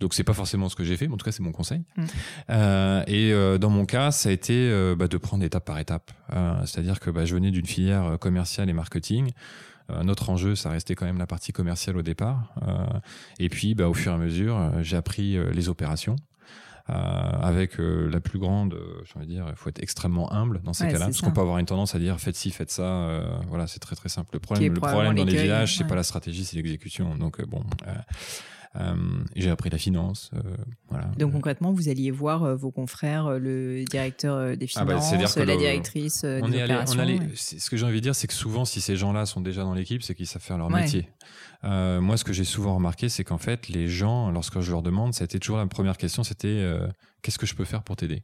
Donc 0.00 0.14
c'est 0.14 0.24
pas 0.24 0.32
forcément 0.32 0.68
ce 0.68 0.76
que 0.76 0.84
j'ai 0.84 0.96
fait, 0.96 1.08
mais 1.08 1.14
en 1.14 1.16
tout 1.16 1.24
cas 1.24 1.32
c'est 1.32 1.42
mon 1.42 1.52
conseil. 1.52 1.82
Mm. 1.96 2.04
Euh, 2.50 3.04
et 3.06 3.32
euh, 3.32 3.58
dans 3.58 3.70
mon 3.70 3.84
cas, 3.84 4.10
ça 4.12 4.28
a 4.28 4.32
été 4.32 4.54
euh, 4.54 4.94
bah, 4.96 5.08
de 5.08 5.16
prendre 5.18 5.44
étape 5.44 5.64
par 5.64 5.78
étape. 5.78 6.12
C'est-à-dire 6.64 7.00
que 7.00 7.10
bah, 7.10 7.24
je 7.24 7.34
venais 7.34 7.50
d'une 7.50 7.66
filière 7.66 8.18
commerciale 8.18 8.70
et 8.70 8.72
marketing. 8.72 9.32
notre 10.02 10.30
enjeu, 10.30 10.54
ça 10.54 10.70
restait 10.70 10.94
quand 10.94 11.06
même 11.06 11.18
la 11.18 11.26
partie 11.26 11.52
commerciale 11.52 11.96
au 11.96 12.02
départ. 12.02 12.54
et 13.38 13.48
puis, 13.48 13.74
bah, 13.74 13.88
au 13.88 13.94
fur 13.94 14.12
et 14.12 14.14
à 14.14 14.18
mesure, 14.18 14.72
j'ai 14.82 14.96
appris 14.96 15.36
les 15.52 15.68
opérations. 15.68 16.16
Euh, 16.90 16.92
avec 16.92 17.80
euh, 17.80 18.10
la 18.10 18.20
plus 18.20 18.38
grande, 18.38 18.74
euh, 18.74 19.02
j'ai 19.06 19.16
envie 19.16 19.26
de 19.26 19.32
dire, 19.32 19.46
il 19.48 19.56
faut 19.56 19.70
être 19.70 19.82
extrêmement 19.82 20.30
humble 20.34 20.60
dans 20.64 20.74
ces 20.74 20.86
cas-là, 20.86 21.06
parce 21.06 21.22
qu'on 21.22 21.30
peut 21.30 21.40
avoir 21.40 21.56
une 21.56 21.64
tendance 21.64 21.94
à 21.94 21.98
dire 21.98 22.20
faites 22.20 22.36
ci, 22.36 22.50
faites 22.50 22.70
ça. 22.70 23.22
voilà, 23.48 23.66
c'est 23.66 23.80
très 23.80 23.96
très 23.96 24.10
simple. 24.10 24.28
Le 24.34 24.38
problème, 24.38 24.74
le 24.74 24.80
problème 24.80 25.14
dans 25.14 25.24
les 25.24 25.34
villages, 25.34 25.78
c'est 25.78 25.86
pas 25.86 25.94
la 25.94 26.02
stratégie, 26.02 26.44
c'est 26.44 26.56
l'exécution. 26.56 27.16
Donc 27.16 27.42
bon. 27.46 27.64
Euh, 28.76 28.94
j'ai 29.36 29.50
appris 29.50 29.70
la 29.70 29.78
finance. 29.78 30.30
Euh, 30.34 30.40
voilà. 30.88 31.06
Donc 31.18 31.32
concrètement, 31.32 31.72
vous 31.72 31.88
alliez 31.88 32.10
voir 32.10 32.56
vos 32.56 32.70
confrères, 32.70 33.38
le 33.38 33.84
directeur 33.84 34.56
des 34.56 34.68
ah 34.76 34.84
bah, 34.84 35.00
finances, 35.00 35.36
la 35.36 35.56
directrice 35.56 36.24
on 36.24 36.48
des 36.48 36.58
est 36.58 36.62
allé, 36.62 36.76
on 36.88 36.98
allait, 36.98 37.20
Ce 37.34 37.70
que 37.70 37.76
j'ai 37.76 37.86
envie 37.86 37.96
de 37.96 38.00
dire, 38.00 38.14
c'est 38.14 38.26
que 38.26 38.34
souvent, 38.34 38.64
si 38.64 38.80
ces 38.80 38.96
gens-là 38.96 39.26
sont 39.26 39.40
déjà 39.40 39.62
dans 39.62 39.74
l'équipe, 39.74 40.02
c'est 40.02 40.14
qu'ils 40.14 40.26
savent 40.26 40.42
faire 40.42 40.58
leur 40.58 40.70
métier. 40.70 41.08
Euh, 41.64 42.00
moi, 42.00 42.16
ce 42.16 42.24
que 42.24 42.32
j'ai 42.32 42.44
souvent 42.44 42.74
remarqué, 42.74 43.08
c'est 43.08 43.24
qu'en 43.24 43.38
fait, 43.38 43.68
les 43.68 43.88
gens, 43.88 44.30
lorsque 44.30 44.60
je 44.60 44.70
leur 44.70 44.82
demande, 44.82 45.14
c'était 45.14 45.38
toujours 45.38 45.56
la 45.56 45.66
première 45.66 45.96
question, 45.96 46.22
c'était 46.22 46.48
euh, 46.48 46.86
qu'est-ce 47.22 47.38
que 47.38 47.46
je 47.46 47.54
peux 47.54 47.64
faire 47.64 47.82
pour 47.82 47.96
t'aider? 47.96 48.22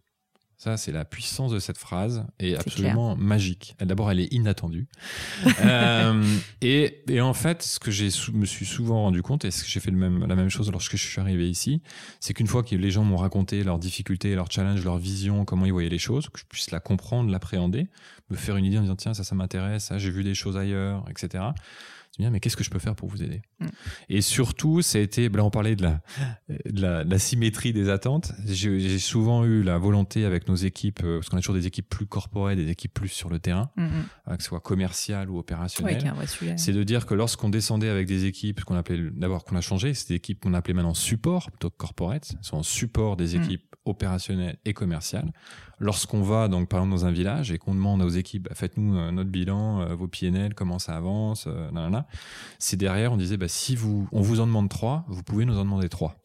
Ça, 0.60 0.76
c'est 0.76 0.92
la 0.92 1.06
puissance 1.06 1.52
de 1.52 1.58
cette 1.58 1.78
phrase 1.78 2.26
est, 2.38 2.54
absolument 2.54 3.16
magique. 3.16 3.74
D'abord, 3.80 4.10
elle 4.10 4.20
est 4.20 4.30
inattendue. 4.30 4.88
euh, 5.64 6.22
et, 6.60 7.02
et, 7.08 7.22
en 7.22 7.32
fait, 7.32 7.62
ce 7.62 7.80
que 7.80 7.90
j'ai 7.90 8.10
me 8.34 8.44
suis 8.44 8.66
souvent 8.66 9.04
rendu 9.04 9.22
compte, 9.22 9.46
et 9.46 9.50
ce 9.50 9.64
que 9.64 9.70
j'ai 9.70 9.80
fait 9.80 9.90
le 9.90 9.96
même, 9.96 10.26
la 10.26 10.36
même 10.36 10.50
chose 10.50 10.70
lorsque 10.70 10.98
je 10.98 11.02
suis 11.02 11.18
arrivé 11.18 11.48
ici, 11.48 11.80
c'est 12.20 12.34
qu'une 12.34 12.46
fois 12.46 12.62
que 12.62 12.76
les 12.76 12.90
gens 12.90 13.04
m'ont 13.04 13.16
raconté 13.16 13.64
leurs 13.64 13.78
difficultés, 13.78 14.34
leurs 14.34 14.52
challenges, 14.52 14.84
leur 14.84 14.98
vision, 14.98 15.46
comment 15.46 15.64
ils 15.64 15.72
voyaient 15.72 15.88
les 15.88 15.96
choses, 15.96 16.28
que 16.28 16.38
je 16.38 16.44
puisse 16.44 16.70
la 16.72 16.80
comprendre, 16.80 17.30
l'appréhender, 17.30 17.88
me 18.28 18.36
faire 18.36 18.58
une 18.58 18.66
idée 18.66 18.76
en 18.76 18.82
disant 18.82 18.96
tiens 18.96 19.14
ça, 19.14 19.24
ça 19.24 19.34
m'intéresse, 19.34 19.84
ça, 19.84 19.96
j'ai 19.96 20.10
vu 20.10 20.24
des 20.24 20.34
choses 20.34 20.58
ailleurs, 20.58 21.06
etc 21.08 21.52
mais 22.18 22.40
qu'est-ce 22.40 22.56
que 22.56 22.64
je 22.64 22.70
peux 22.70 22.78
faire 22.78 22.94
pour 22.94 23.08
vous 23.08 23.22
aider 23.22 23.42
mm. 23.60 23.66
Et 24.08 24.20
surtout, 24.20 24.82
ça 24.82 24.98
a 24.98 25.00
été, 25.00 25.28
là 25.28 25.44
on 25.44 25.50
parlait 25.50 25.76
de 25.76 25.82
la, 25.82 26.00
de 26.48 26.82
la, 26.82 27.04
de 27.04 27.10
la 27.10 27.18
symétrie 27.18 27.72
des 27.72 27.88
attentes. 27.88 28.32
J'ai 28.46 28.98
souvent 28.98 29.44
eu 29.44 29.62
la 29.62 29.78
volonté 29.78 30.24
avec 30.24 30.48
nos 30.48 30.56
équipes, 30.56 31.00
euh, 31.04 31.18
parce 31.18 31.28
qu'on 31.28 31.38
a 31.38 31.40
toujours 31.40 31.54
des 31.54 31.66
équipes 31.66 31.88
plus 31.88 32.06
corporelles, 32.06 32.58
des 32.58 32.70
équipes 32.70 32.92
plus 32.92 33.08
sur 33.08 33.30
le 33.30 33.38
terrain, 33.38 33.70
mm, 33.76 33.84
mm. 33.84 34.04
Euh, 34.28 34.36
que 34.36 34.42
ce 34.42 34.48
soit 34.48 34.60
commercial 34.60 35.30
ou 35.30 35.38
opérationnel. 35.38 36.12
c'est 36.56 36.72
de 36.72 36.82
dire 36.82 37.06
que 37.06 37.14
lorsqu'on 37.14 37.48
descendait 37.48 37.88
avec 37.88 38.06
des 38.06 38.26
équipes, 38.26 38.64
qu'on 38.64 38.76
appelait 38.76 39.10
d'abord 39.12 39.44
qu'on 39.44 39.56
a 39.56 39.60
changé, 39.60 39.94
c'est 39.94 40.08
des 40.08 40.14
équipes 40.16 40.40
qu'on 40.40 40.54
appelait 40.54 40.74
maintenant 40.74 40.94
support 40.94 41.50
plutôt 41.50 41.70
que 41.70 41.76
corporate, 41.76 42.34
sont 42.42 42.58
en 42.58 42.62
support 42.62 43.16
des 43.16 43.36
équipes 43.36 43.69
opérationnelles 43.90 44.58
et 44.64 44.72
commerciales 44.72 45.32
lorsqu'on 45.80 46.22
va 46.22 46.46
donc 46.46 46.68
par 46.68 46.80
exemple 46.80 46.94
dans 46.94 47.06
un 47.06 47.10
village 47.10 47.50
et 47.50 47.58
qu'on 47.58 47.74
demande 47.74 48.02
aux 48.02 48.10
équipes 48.10 48.44
bah, 48.44 48.54
faites-nous 48.54 48.96
euh, 48.96 49.10
notre 49.10 49.30
bilan, 49.30 49.80
euh, 49.80 49.94
vos 49.94 50.06
PNL, 50.06 50.54
comment 50.54 50.78
ça 50.78 50.96
avance, 50.96 51.46
euh, 51.48 52.00
c'est 52.58 52.76
derrière 52.76 53.12
on 53.12 53.16
disait 53.16 53.36
bah, 53.36 53.48
si 53.48 53.74
vous 53.74 54.06
on 54.12 54.20
vous 54.20 54.40
en 54.40 54.46
demande 54.46 54.68
trois, 54.68 55.04
vous 55.08 55.22
pouvez 55.22 55.44
nous 55.44 55.58
en 55.58 55.64
demander 55.64 55.88
trois. 55.88 56.16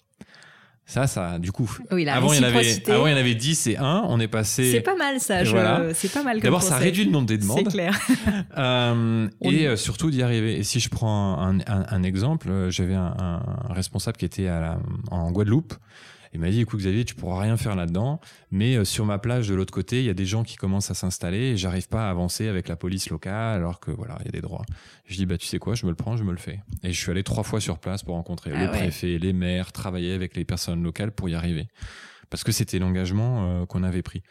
Ça, 0.87 1.07
ça, 1.07 1.39
du 1.39 1.51
coup, 1.51 1.67
avant, 1.89 2.31
il 2.31 2.37
y 2.37 2.39
en 2.39 2.43
avait, 2.43 2.91
avant 2.91 3.07
il 3.07 3.11
y 3.11 3.13
en 3.15 3.17
avait 3.17 3.33
10 3.33 3.67
et 3.67 3.77
1, 3.77 4.03
on 4.07 4.19
est 4.19 4.27
passé. 4.27 4.71
C'est 4.71 4.81
pas 4.81 4.95
mal 4.95 5.19
ça, 5.19 5.43
c'est 5.95 6.13
pas 6.13 6.21
mal. 6.21 6.39
D'abord, 6.39 6.61
ça 6.61 6.77
réduit 6.77 7.05
le 7.05 7.11
nombre 7.11 7.25
des 7.25 7.39
demandes. 7.39 7.57
C'est 7.63 7.71
clair. 7.71 7.99
euh, 8.59 9.27
et 9.41 9.75
surtout 9.77 10.11
d'y 10.11 10.21
arriver. 10.21 10.59
Et 10.59 10.63
si 10.63 10.79
je 10.79 10.89
prends 10.89 11.39
un, 11.39 11.59
un, 11.61 11.85
un 11.89 12.03
exemple, 12.03 12.67
j'avais 12.69 12.93
un, 12.93 13.15
un, 13.17 13.73
responsable 13.73 14.17
qui 14.17 14.25
était 14.25 14.45
à 14.45 14.59
la, 14.59 14.79
en 15.09 15.31
Guadeloupe 15.31 15.73
il 16.35 16.41
m'a 16.41 16.49
dit, 16.49 16.59
écoute 16.59 16.81
Xavier, 16.81 17.05
tu 17.05 17.15
pourras 17.15 17.41
rien 17.41 17.55
faire 17.55 17.77
là-dedans, 17.77 18.19
mais 18.51 18.75
euh, 18.75 18.83
sur 18.83 19.05
ma 19.05 19.19
plage 19.19 19.47
de 19.47 19.55
l'autre 19.55 19.73
côté, 19.73 19.99
il 19.99 20.05
y 20.05 20.09
a 20.09 20.13
des 20.13 20.25
gens 20.25 20.43
qui 20.43 20.57
commencent 20.57 20.91
à 20.91 20.93
s'installer 20.93 21.37
et 21.37 21.57
j'arrive 21.57 21.87
pas 21.87 22.07
à 22.07 22.09
avancer 22.09 22.49
avec 22.49 22.67
la 22.67 22.75
police 22.75 23.09
locale 23.09 23.55
alors 23.55 23.79
que 23.79 23.89
voilà, 23.89 24.17
il 24.19 24.25
y 24.25 24.27
a 24.27 24.31
des 24.31 24.41
droits. 24.41 24.65
Je 25.05 25.15
dis, 25.15 25.25
bah 25.25 25.37
tu 25.37 25.47
sais 25.47 25.59
quoi, 25.59 25.75
je 25.75 25.85
me 25.85 25.91
le 25.91 25.95
prends, 25.95 26.17
je 26.17 26.25
me 26.25 26.31
le 26.31 26.37
fais. 26.37 26.59
Et 26.83 26.91
je 26.91 26.99
suis 26.99 27.09
allé 27.09 27.23
trois 27.23 27.43
fois 27.43 27.61
sur 27.61 27.79
place 27.79 28.03
pour 28.03 28.15
rencontrer 28.15 28.51
ah 28.53 28.65
le 28.65 28.69
préfet, 28.69 29.17
les 29.17 29.31
maires, 29.31 29.71
travailler 29.71 30.11
avec 30.11 30.35
les 30.35 30.43
personnes 30.43 30.83
locales 30.83 31.13
pour 31.13 31.29
y 31.29 31.35
arriver 31.35 31.67
parce 32.29 32.43
que 32.43 32.51
c'était 32.51 32.79
l'engagement 32.79 33.61
euh, 33.61 33.65
qu'on 33.65 33.83
avait 33.83 34.01
pris. 34.01 34.23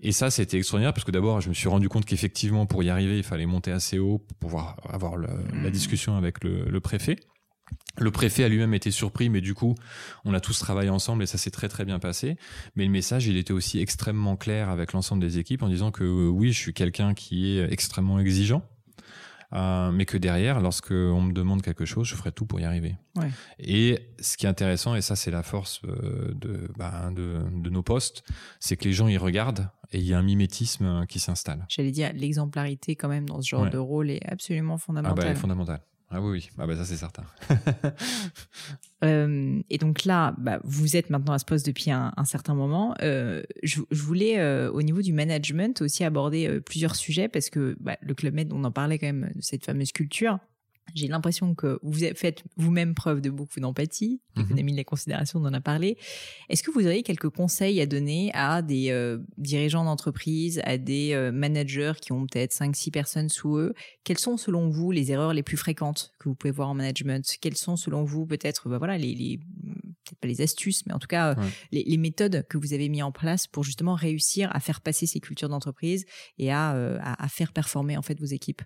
Et 0.00 0.12
ça, 0.12 0.30
c'était 0.30 0.58
extraordinaire 0.58 0.92
parce 0.92 1.04
que 1.04 1.10
d'abord, 1.10 1.40
je 1.40 1.48
me 1.48 1.54
suis 1.54 1.68
rendu 1.68 1.88
compte 1.88 2.04
qu'effectivement, 2.04 2.66
pour 2.66 2.82
y 2.82 2.90
arriver, 2.90 3.16
il 3.16 3.24
fallait 3.24 3.46
monter 3.46 3.72
assez 3.72 3.98
haut 3.98 4.18
pour 4.18 4.36
pouvoir 4.36 4.76
avoir 4.88 5.16
la 5.16 5.30
mmh. 5.30 5.70
discussion 5.70 6.16
avec 6.16 6.44
le, 6.44 6.66
le 6.66 6.80
préfet. 6.80 7.16
Le 8.00 8.10
préfet 8.10 8.44
a 8.44 8.48
lui-même 8.48 8.74
été 8.74 8.90
surpris, 8.90 9.28
mais 9.28 9.40
du 9.40 9.54
coup, 9.54 9.74
on 10.24 10.34
a 10.34 10.40
tous 10.40 10.58
travaillé 10.58 10.90
ensemble 10.90 11.22
et 11.22 11.26
ça 11.26 11.38
s'est 11.38 11.50
très 11.50 11.68
très 11.68 11.84
bien 11.84 11.98
passé. 11.98 12.36
Mais 12.76 12.84
le 12.84 12.90
message, 12.90 13.26
il 13.26 13.36
était 13.36 13.52
aussi 13.52 13.80
extrêmement 13.80 14.36
clair 14.36 14.68
avec 14.68 14.92
l'ensemble 14.92 15.20
des 15.20 15.38
équipes 15.38 15.62
en 15.62 15.68
disant 15.68 15.90
que 15.90 16.04
euh, 16.04 16.28
oui, 16.28 16.52
je 16.52 16.58
suis 16.58 16.74
quelqu'un 16.74 17.14
qui 17.14 17.58
est 17.58 17.72
extrêmement 17.72 18.20
exigeant, 18.20 18.62
euh, 19.52 19.90
mais 19.90 20.04
que 20.04 20.16
derrière, 20.16 20.60
lorsque 20.60 20.92
on 20.92 21.22
me 21.22 21.32
demande 21.32 21.62
quelque 21.62 21.84
chose, 21.84 22.06
je 22.06 22.14
ferai 22.14 22.30
tout 22.30 22.46
pour 22.46 22.60
y 22.60 22.64
arriver. 22.64 22.96
Et 23.58 23.98
ce 24.20 24.36
qui 24.36 24.46
est 24.46 24.48
intéressant, 24.48 24.94
et 24.94 25.02
ça 25.02 25.16
c'est 25.16 25.32
la 25.32 25.42
force 25.42 25.80
euh, 25.84 26.36
bah, 26.76 27.10
de, 27.10 27.38
de, 27.52 27.70
nos 27.70 27.82
postes, 27.82 28.22
c'est 28.60 28.76
que 28.76 28.84
les 28.84 28.92
gens 28.92 29.08
y 29.08 29.16
regardent 29.16 29.68
et 29.90 29.98
il 29.98 30.04
y 30.04 30.14
a 30.14 30.18
un 30.18 30.22
mimétisme 30.22 31.04
qui 31.06 31.18
s'installe. 31.18 31.66
J'allais 31.68 31.90
dire, 31.90 32.12
l'exemplarité 32.14 32.94
quand 32.94 33.08
même 33.08 33.28
dans 33.28 33.42
ce 33.42 33.48
genre 33.48 33.68
de 33.68 33.78
rôle 33.78 34.10
est 34.10 34.24
absolument 34.24 34.78
fondamentale. 34.78 35.24
Ah 35.26 35.32
bah, 35.32 35.34
fondamentale. 35.34 35.80
Ah 36.10 36.22
oui, 36.22 36.30
oui. 36.30 36.50
Ah 36.58 36.66
bah 36.66 36.76
ça 36.76 36.84
c'est 36.84 36.96
certain. 36.96 37.24
Euh, 39.04 39.62
et 39.70 39.78
donc 39.78 40.04
là, 40.04 40.34
bah, 40.38 40.58
vous 40.64 40.96
êtes 40.96 41.08
maintenant 41.08 41.32
à 41.32 41.38
ce 41.38 41.44
poste 41.44 41.64
depuis 41.64 41.92
un, 41.92 42.12
certain 42.24 42.56
moment. 42.56 42.96
Euh, 43.00 43.44
je, 43.62 43.80
voulais, 43.92 44.40
euh, 44.40 44.72
au 44.72 44.82
niveau 44.82 45.02
du 45.02 45.12
management, 45.12 45.82
aussi 45.82 46.02
aborder 46.02 46.60
plusieurs 46.62 46.96
sujets 46.96 47.28
parce 47.28 47.48
que 47.48 47.76
bah, 47.78 47.96
le 48.00 48.14
Club 48.14 48.34
Med, 48.34 48.52
on 48.52 48.64
en 48.64 48.72
parlait 48.72 48.98
quand 48.98 49.06
même 49.06 49.30
de 49.36 49.40
cette 49.40 49.64
fameuse 49.64 49.92
culture. 49.92 50.40
J'ai 50.94 51.08
l'impression 51.08 51.54
que 51.54 51.78
vous 51.82 51.98
faites 52.14 52.42
vous-même 52.56 52.94
preuve 52.94 53.20
de 53.20 53.30
beaucoup 53.30 53.60
d'empathie, 53.60 54.20
l'économie 54.36 54.72
mhm. 54.72 54.76
de 54.76 54.80
la 54.80 54.84
considération, 54.84 55.40
on 55.40 55.44
en 55.44 55.54
a 55.54 55.60
parlé. 55.60 55.96
Est-ce 56.48 56.62
que 56.62 56.70
vous 56.70 56.86
auriez 56.86 57.02
quelques 57.02 57.28
conseils 57.28 57.80
à 57.80 57.86
donner 57.86 58.30
à 58.34 58.62
des 58.62 58.90
euh, 58.90 59.18
dirigeants 59.36 59.84
d'entreprise, 59.84 60.60
à 60.64 60.78
des 60.78 61.12
euh, 61.12 61.32
managers 61.32 61.94
qui 62.00 62.12
ont 62.12 62.26
peut-être 62.26 62.52
5-6 62.52 62.90
personnes 62.90 63.28
sous 63.28 63.56
eux? 63.56 63.74
Quelles 64.04 64.18
sont 64.18 64.36
selon 64.36 64.68
vous 64.68 64.90
les 64.90 65.12
erreurs 65.12 65.34
les 65.34 65.42
plus 65.42 65.56
fréquentes 65.56 66.12
que 66.18 66.28
vous 66.28 66.34
pouvez 66.34 66.52
voir 66.52 66.68
en 66.68 66.74
management? 66.74 67.24
Quelles 67.40 67.56
sont 67.56 67.76
selon 67.76 68.04
vous 68.04 68.26
peut-être 68.26 68.68
bah 68.68 68.78
voilà, 68.78 68.98
les, 68.98 69.14
les 69.14 69.38
peut-être 69.38 70.20
pas 70.20 70.28
les 70.28 70.40
astuces, 70.40 70.86
mais 70.86 70.94
en 70.94 70.98
tout 70.98 71.06
cas 71.06 71.30
euh, 71.32 71.34
les, 71.72 71.96
méthodes 71.98 72.46
que 72.48 72.56
vous 72.56 72.72
avez 72.72 72.88
mis 72.88 73.02
en 73.02 73.12
place 73.12 73.46
pour 73.46 73.64
justement 73.64 73.94
réussir 73.94 74.54
à 74.54 74.60
faire 74.60 74.80
passer 74.80 75.06
ces 75.06 75.20
cultures 75.20 75.48
d'entreprise 75.48 76.06
et 76.38 76.50
à, 76.50 76.70
à, 76.70 77.24
à 77.24 77.28
faire 77.28 77.52
performer 77.52 77.96
en 77.96 78.02
fait 78.02 78.18
vos 78.18 78.26
équipes? 78.26 78.62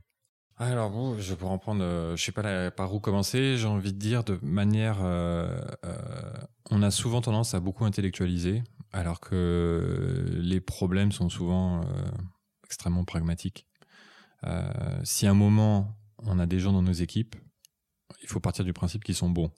Alors 0.64 0.90
bon, 0.90 1.18
je 1.18 1.34
pourrais 1.34 1.52
en 1.52 1.58
prendre, 1.58 1.82
euh, 1.82 2.16
je 2.16 2.24
sais 2.24 2.32
pas 2.32 2.70
par 2.70 2.94
où 2.94 3.00
commencer. 3.00 3.56
J'ai 3.56 3.66
envie 3.66 3.92
de 3.92 3.98
dire 3.98 4.24
de 4.24 4.38
manière, 4.42 4.98
euh, 5.02 5.60
euh, 5.84 6.32
on 6.70 6.82
a 6.82 6.90
souvent 6.90 7.20
tendance 7.20 7.54
à 7.54 7.60
beaucoup 7.60 7.84
intellectualiser, 7.84 8.62
alors 8.92 9.20
que 9.20 10.24
les 10.34 10.60
problèmes 10.60 11.12
sont 11.12 11.28
souvent 11.28 11.82
extrêmement 12.64 13.04
pragmatiques. 13.04 13.66
si 15.04 15.26
à 15.26 15.30
un 15.30 15.34
moment 15.34 15.96
on 16.18 16.38
a 16.38 16.46
des 16.46 16.58
gens 16.58 16.72
dans 16.72 16.82
nos 16.82 16.92
équipes, 16.92 17.36
il 18.22 18.28
faut 18.28 18.40
partir 18.40 18.64
du 18.64 18.72
principe 18.72 19.04
qu'ils 19.04 19.14
sont 19.14 19.30
bons. 19.30 19.50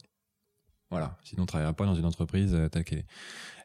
Voilà, 0.90 1.18
sinon 1.24 1.42
on 1.42 1.44
ne 1.44 1.48
travaillera 1.48 1.72
pas 1.72 1.86
dans 1.86 1.94
une 1.94 2.04
entreprise 2.04 2.56
telle. 2.70 3.04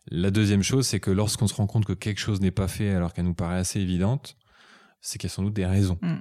La 0.08 0.32
deuxième 0.32 0.64
chose, 0.64 0.88
c'est 0.88 1.00
que 1.00 1.12
lorsqu'on 1.12 1.48
se 1.48 1.54
rend 1.54 1.68
compte 1.68 1.86
que 1.86 1.94
quelque 1.94 2.20
chose 2.20 2.42
n'est 2.42 2.52
pas 2.52 2.68
fait 2.68 2.90
alors 2.92 3.14
qu'elle 3.14 3.26
nous 3.26 3.36
paraît 3.36 3.60
assez 3.60 3.80
évidente, 3.80 4.38
c'est 5.02 5.20
qu'il 5.20 5.30
y 5.30 5.32
a 5.32 5.36
sans 5.36 5.44
doute 5.44 5.54
des 5.54 5.66
raisons. 5.66 6.00
Mm. 6.02 6.20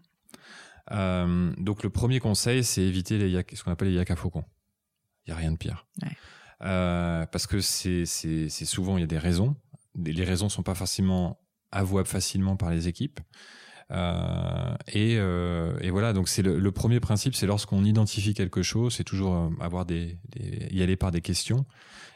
Euh, 0.91 1.53
donc 1.59 1.83
le 1.83 1.91
premier 1.91 2.21
conseil, 2.21 2.65
c'est 2.65 2.83
éviter 2.83 3.19
les 3.19 3.45
ce 3.55 3.63
qu'on 3.63 3.71
appelle 3.71 3.89
les 3.89 3.95
yak 3.95 4.11
à 4.11 4.17
faucons. 4.17 4.45
Il 5.27 5.31
y 5.31 5.33
a 5.33 5.37
rien 5.37 5.53
de 5.53 5.57
pire. 5.57 5.87
Euh, 6.63 7.27
parce 7.27 7.47
que 7.47 7.61
c'est 7.61 8.05
souvent 8.49 8.97
il 8.97 9.01
y 9.01 9.05
a 9.05 9.09
des 9.09 9.19
raisons. 9.19 9.57
Les 9.97 10.25
raisons 10.25 10.49
sont 10.49 10.63
pas 10.63 10.75
forcément 10.75 11.41
avouables 11.73 12.09
facilement 12.09 12.57
par 12.57 12.71
les 12.71 12.89
équipes. 12.89 13.21
Euh, 13.91 14.75
et, 14.93 15.15
et, 15.15 15.91
voilà, 15.91 16.13
donc 16.13 16.29
c'est 16.29 16.43
le, 16.43 16.73
premier 16.73 17.01
principe, 17.01 17.35
c'est 17.35 17.47
lorsqu'on 17.47 17.85
identifie 17.85 18.35
quelque 18.35 18.63
chose, 18.63 18.95
c'est 18.95 19.05
toujours 19.05 19.51
avoir 19.61 19.87
des, 19.87 20.19
des, 20.31 20.69
y 20.71 20.83
aller 20.83 20.97
par 20.97 21.11
des 21.11 21.21
questions. 21.21 21.67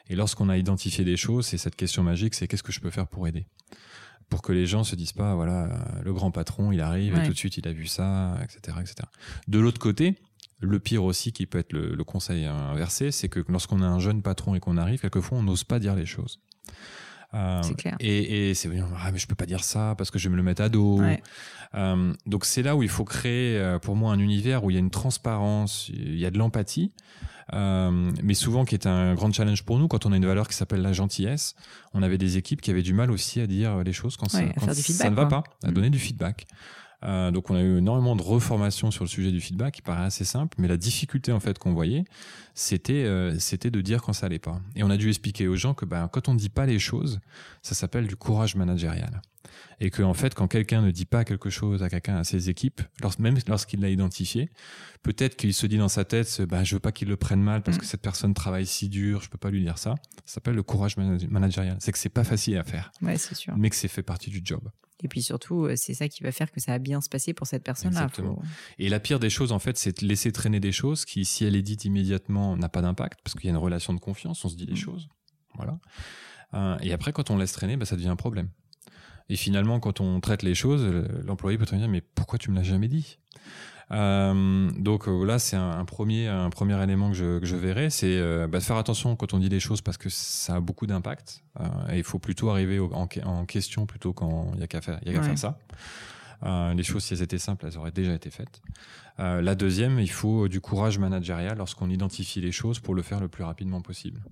Et 0.08 0.16
lorsqu'on 0.16 0.48
a 0.48 0.56
identifié 0.56 1.04
des 1.04 1.16
choses, 1.16 1.46
c'est 1.46 1.58
cette 1.58 1.76
question 1.76 2.02
magique, 2.02 2.34
c'est 2.34 2.46
qu'est-ce 2.46 2.62
que 2.62 2.72
je 2.72 2.80
peux 2.80 2.90
faire 2.90 3.06
pour 3.06 3.26
aider? 3.26 3.46
Pour 4.32 4.40
que 4.40 4.52
les 4.52 4.64
gens 4.64 4.82
se 4.82 4.96
disent 4.96 5.12
pas 5.12 5.34
voilà 5.34 5.68
le 6.02 6.10
grand 6.14 6.30
patron 6.30 6.72
il 6.72 6.80
arrive 6.80 7.18
et 7.18 7.22
tout 7.22 7.34
de 7.34 7.36
suite 7.36 7.58
il 7.58 7.68
a 7.68 7.72
vu 7.74 7.86
ça 7.86 8.38
etc 8.42 8.78
etc 8.80 9.06
de 9.46 9.58
l'autre 9.58 9.78
côté 9.78 10.16
le 10.60 10.78
pire 10.78 11.04
aussi 11.04 11.32
qui 11.32 11.44
peut 11.44 11.58
être 11.58 11.74
le, 11.74 12.02
conseil 12.02 12.46
inversé 12.46 13.10
c'est 13.10 13.28
que 13.28 13.44
lorsqu'on 13.46 13.82
a 13.82 13.86
un 13.86 13.98
jeune 13.98 14.22
patron 14.22 14.54
et 14.54 14.60
qu'on 14.60 14.78
arrive 14.78 15.00
quelquefois 15.00 15.36
on 15.36 15.42
n'ose 15.42 15.64
pas 15.64 15.78
dire 15.78 15.94
les 15.94 16.06
choses 16.06 16.40
euh, 17.34 17.62
c'est 17.62 17.74
clair. 17.74 17.96
Et, 18.00 18.50
et 18.50 18.54
c'est 18.54 18.70
ah 18.98 19.10
mais 19.10 19.18
je 19.18 19.26
peux 19.26 19.34
pas 19.34 19.46
dire 19.46 19.64
ça 19.64 19.94
parce 19.96 20.10
que 20.10 20.18
je 20.18 20.28
vais 20.28 20.32
me 20.32 20.36
le 20.36 20.42
mettre 20.42 20.60
à 20.60 20.68
dos. 20.68 21.00
Euh, 21.74 22.12
donc 22.26 22.44
c'est 22.44 22.62
là 22.62 22.76
où 22.76 22.82
il 22.82 22.90
faut 22.90 23.04
créer 23.04 23.58
euh, 23.58 23.78
pour 23.78 23.96
moi 23.96 24.12
un 24.12 24.18
univers 24.18 24.64
où 24.64 24.70
il 24.70 24.74
y 24.74 24.76
a 24.76 24.80
une 24.80 24.90
transparence, 24.90 25.88
il 25.88 26.18
y 26.18 26.26
a 26.26 26.30
de 26.30 26.36
l'empathie, 26.36 26.92
euh, 26.92 27.41
mais 27.52 28.34
souvent 28.34 28.64
qui 28.64 28.74
est 28.74 28.86
un 28.86 29.14
grand 29.14 29.32
challenge 29.32 29.64
pour 29.64 29.78
nous 29.78 29.88
quand 29.88 30.06
on 30.06 30.12
a 30.12 30.16
une 30.16 30.26
valeur 30.26 30.48
qui 30.48 30.54
s'appelle 30.54 30.82
la 30.82 30.92
gentillesse. 30.92 31.54
On 31.94 32.02
avait 32.02 32.18
des 32.18 32.36
équipes 32.36 32.60
qui 32.60 32.70
avaient 32.70 32.82
du 32.82 32.94
mal 32.94 33.10
aussi 33.10 33.40
à 33.40 33.46
dire 33.46 33.82
les 33.82 33.92
choses 33.92 34.16
quand, 34.16 34.28
ça, 34.28 34.40
ça, 34.74 35.10
ne 35.10 35.14
va 35.14 35.26
pas, 35.26 35.42
à 35.62 35.70
mm. 35.70 35.74
donner 35.74 35.90
du 35.90 35.98
feedback. 35.98 36.46
Euh, 37.04 37.30
donc 37.30 37.50
on 37.50 37.56
a 37.56 37.62
eu 37.62 37.78
énormément 37.78 38.14
de 38.14 38.22
reformations 38.22 38.90
sur 38.90 39.04
le 39.04 39.08
sujet 39.08 39.32
du 39.32 39.40
feedback 39.40 39.74
qui 39.74 39.82
paraît 39.82 40.04
assez 40.04 40.24
simple, 40.24 40.56
mais 40.60 40.68
la 40.68 40.76
difficulté 40.76 41.32
en 41.32 41.40
fait 41.40 41.58
qu'on 41.58 41.72
voyait, 41.72 42.04
c'était 42.54 43.04
euh, 43.04 43.38
c'était 43.38 43.70
de 43.70 43.80
dire 43.80 44.02
quand 44.02 44.12
ça 44.12 44.26
allait 44.26 44.38
pas. 44.38 44.60
Et 44.76 44.84
on 44.84 44.90
a 44.90 44.96
dû 44.96 45.08
expliquer 45.08 45.48
aux 45.48 45.56
gens 45.56 45.74
que 45.74 45.84
ben, 45.84 46.08
quand 46.08 46.28
on 46.28 46.34
ne 46.34 46.38
dit 46.38 46.48
pas 46.48 46.66
les 46.66 46.78
choses, 46.78 47.20
ça 47.62 47.74
s'appelle 47.74 48.06
du 48.06 48.16
courage 48.16 48.54
managérial. 48.54 49.20
Et 49.80 49.90
que 49.90 50.02
en 50.02 50.14
fait, 50.14 50.34
quand 50.34 50.48
quelqu'un 50.48 50.82
ne 50.82 50.90
dit 50.90 51.04
pas 51.04 51.24
quelque 51.24 51.50
chose 51.50 51.82
à 51.82 51.90
quelqu'un, 51.90 52.16
à 52.16 52.24
ses 52.24 52.50
équipes, 52.50 52.80
même 53.18 53.36
lorsqu'il 53.48 53.80
l'a 53.80 53.90
identifié, 53.90 54.50
peut-être 55.02 55.36
qu'il 55.36 55.54
se 55.54 55.66
dit 55.66 55.78
dans 55.78 55.88
sa 55.88 56.04
tête, 56.04 56.42
ben, 56.42 56.64
je 56.64 56.76
veux 56.76 56.80
pas 56.80 56.92
qu'il 56.92 57.08
le 57.08 57.16
prenne 57.16 57.42
mal 57.42 57.62
parce 57.62 57.76
mm. 57.76 57.80
que 57.80 57.86
cette 57.86 58.02
personne 58.02 58.34
travaille 58.34 58.66
si 58.66 58.88
dur, 58.88 59.22
je 59.22 59.28
peux 59.28 59.38
pas 59.38 59.50
lui 59.50 59.62
dire 59.62 59.78
ça. 59.78 59.94
Ça 60.24 60.34
s'appelle 60.34 60.54
le 60.54 60.62
courage 60.62 60.96
managérial. 60.96 61.76
C'est 61.80 61.92
que 61.92 61.98
c'est 61.98 62.08
pas 62.08 62.24
facile 62.24 62.56
à 62.58 62.64
faire, 62.64 62.92
ouais, 63.02 63.18
c'est 63.18 63.34
sûr. 63.34 63.54
mais 63.56 63.70
que 63.70 63.76
c'est 63.76 63.88
fait 63.88 64.02
partie 64.02 64.30
du 64.30 64.40
job. 64.44 64.70
Et 65.02 65.08
puis 65.08 65.22
surtout, 65.22 65.64
euh, 65.64 65.74
c'est 65.76 65.94
ça 65.94 66.08
qui 66.08 66.22
va 66.22 66.30
faire 66.30 66.50
que 66.50 66.60
ça 66.60 66.72
va 66.72 66.78
bien 66.78 67.00
se 67.00 67.08
passer 67.08 67.34
pour 67.34 67.46
cette 67.46 67.64
personne-là. 67.64 68.02
Exactement. 68.02 68.40
Et 68.78 68.88
la 68.88 69.00
pire 69.00 69.18
des 69.18 69.30
choses, 69.30 69.50
en 69.52 69.58
fait, 69.58 69.76
c'est 69.76 70.00
de 70.00 70.06
laisser 70.06 70.30
traîner 70.30 70.60
des 70.60 70.72
choses 70.72 71.04
qui, 71.04 71.24
si 71.24 71.44
elle 71.44 71.56
est 71.56 71.62
dite 71.62 71.84
immédiatement, 71.84 72.56
n'a 72.56 72.68
pas 72.68 72.82
d'impact, 72.82 73.20
parce 73.24 73.34
qu'il 73.34 73.44
y 73.44 73.48
a 73.48 73.50
une 73.50 73.56
relation 73.56 73.92
de 73.94 74.00
confiance, 74.00 74.44
on 74.44 74.48
se 74.48 74.56
dit 74.56 74.66
les 74.66 74.74
mm. 74.74 74.76
choses. 74.76 75.08
Voilà. 75.56 75.78
Euh, 76.54 76.78
et 76.80 76.92
après, 76.92 77.12
quand 77.12 77.30
on 77.30 77.36
laisse 77.36 77.52
traîner, 77.52 77.76
bah, 77.76 77.84
ça 77.84 77.96
devient 77.96 78.08
un 78.08 78.16
problème. 78.16 78.48
Et 79.28 79.36
finalement, 79.36 79.80
quand 79.80 80.00
on 80.00 80.20
traite 80.20 80.42
les 80.42 80.54
choses, 80.54 80.84
l'employé 81.24 81.58
peut 81.58 81.66
te 81.66 81.74
dire, 81.74 81.88
mais 81.88 82.00
pourquoi 82.00 82.38
tu 82.38 82.50
me 82.50 82.56
l'as 82.56 82.62
jamais 82.62 82.88
dit? 82.88 83.18
Euh, 83.92 84.70
donc 84.78 85.06
euh, 85.06 85.24
là, 85.24 85.38
c'est 85.38 85.56
un, 85.56 85.84
premier, 85.84 86.28
un 86.28 86.50
premier 86.50 86.82
élément 86.82 87.10
que 87.10 87.16
je, 87.16 87.38
que 87.40 87.46
je 87.46 87.56
verrai, 87.56 87.90
c'est 87.90 88.16
euh, 88.16 88.46
bah, 88.46 88.58
de 88.58 88.64
faire 88.64 88.76
attention 88.76 89.16
quand 89.16 89.34
on 89.34 89.38
dit 89.38 89.48
les 89.48 89.60
choses 89.60 89.82
parce 89.82 89.98
que 89.98 90.08
ça 90.08 90.56
a 90.56 90.60
beaucoup 90.60 90.86
d'impact. 90.86 91.44
et 91.90 91.98
il 91.98 92.04
faut 92.04 92.18
plutôt 92.18 92.50
arriver 92.50 92.78
en, 92.78 93.08
en, 93.24 93.44
question 93.44 93.86
plutôt 93.86 94.12
quand 94.12 94.52
il 94.54 94.60
y 94.60 94.62
a 94.62 94.66
qu'à 94.66 94.80
faire, 94.80 94.98
y 95.04 95.10
a 95.10 95.12
qu'à 95.12 95.22
faire 95.22 95.38
ça. 95.38 95.58
les 96.74 96.82
choses, 96.82 97.04
si 97.04 97.14
elles 97.14 97.22
étaient 97.22 97.38
simples, 97.38 97.66
elles 97.66 97.76
auraient 97.76 97.92
déjà 97.92 98.14
été 98.14 98.30
faites. 98.30 98.62
la 99.18 99.54
deuxième, 99.54 99.98
il 99.98 100.10
faut 100.10 100.48
du 100.48 100.60
courage 100.60 100.98
managérial 100.98 101.58
lorsqu'on 101.58 101.90
identifie 101.90 102.40
les 102.40 102.52
choses 102.52 102.80
pour 102.80 102.94
le 102.94 103.02
faire 103.02 103.20
le 103.20 103.28
plus 103.28 103.44
rapidement 103.44 103.82
possible. 103.82 104.22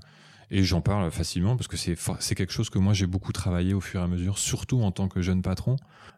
Et 0.52 0.64
j'en 0.64 0.80
parle 0.80 1.10
facilement 1.12 1.56
parce 1.56 1.68
que 1.68 1.76
c'est 1.76 1.96
c'est 2.18 2.34
quelque 2.34 2.52
chose 2.52 2.70
que 2.70 2.78
moi 2.78 2.92
j'ai 2.92 3.06
beaucoup 3.06 3.32
travaillé 3.32 3.72
au 3.72 3.80
fur 3.80 4.00
et 4.00 4.04
à 4.04 4.08
mesure, 4.08 4.36
surtout 4.38 4.82
en 4.82 4.90
tant 4.90 5.06
que 5.06 5.22
jeune 5.22 5.42
patron. 5.42 5.76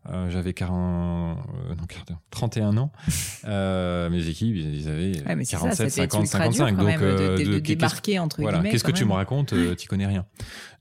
Euh, 0.08 0.30
J'avais 0.30 0.52
40, 0.52 1.38
euh, 1.38 1.74
non, 1.74 2.16
31 2.30 2.76
ans. 2.76 2.92
Euh, 3.44 4.08
mes 4.08 4.28
équipes, 4.28 4.54
ils 4.54 4.88
avaient 4.88 5.12
47, 5.44 5.90
50, 5.90 6.26
55. 6.28 6.76
donc 6.76 6.88
euh, 7.02 7.36
de, 7.36 7.44
de, 7.44 7.52
de, 7.54 7.58
débarquer 7.58 8.20
entre 8.20 8.40
voilà, 8.40 8.62
Qu'est-ce 8.62 8.84
que 8.84 8.92
tu 8.92 9.04
me 9.04 9.12
racontes 9.12 9.52
euh, 9.52 9.74
Tu 9.74 9.88
connais 9.88 10.06
rien. 10.06 10.26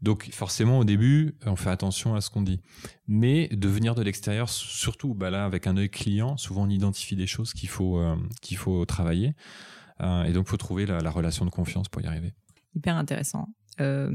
Donc 0.04 0.30
forcément 0.32 0.78
au 0.78 0.84
début, 0.84 1.36
on 1.48 1.56
fait 1.56 1.72
attention 1.72 2.14
à 2.14 2.22
ce 2.22 2.30
qu'on 2.30 2.44
dit. 2.44 2.62
Mais 3.08 3.48
de 3.48 3.68
venir 3.68 3.96
de 3.96 4.04
l'extérieur, 4.04 4.48
surtout 4.48 5.16
bah 5.16 5.32
là 5.32 5.44
avec 5.44 5.66
un 5.66 5.76
œil 5.76 5.90
client, 5.90 6.38
souvent 6.38 6.64
on 6.64 6.70
identifie 6.70 7.16
des 7.16 7.28
choses 7.28 7.54
qu'il 7.54 7.70
faut 7.70 8.00
qu'il 8.42 8.58
faut 8.58 8.86
travailler. 8.86 9.34
et 10.00 10.32
donc 10.32 10.48
faut 10.48 10.58
trouver 10.58 10.86
la, 10.86 11.00
la 11.00 11.10
relation 11.10 11.46
de 11.46 11.50
confiance 11.52 11.90
pour 11.90 12.04
y 12.04 12.06
arriver 12.06 12.34
hyper 12.76 12.96
intéressant. 12.96 13.50
Euh, 13.80 14.10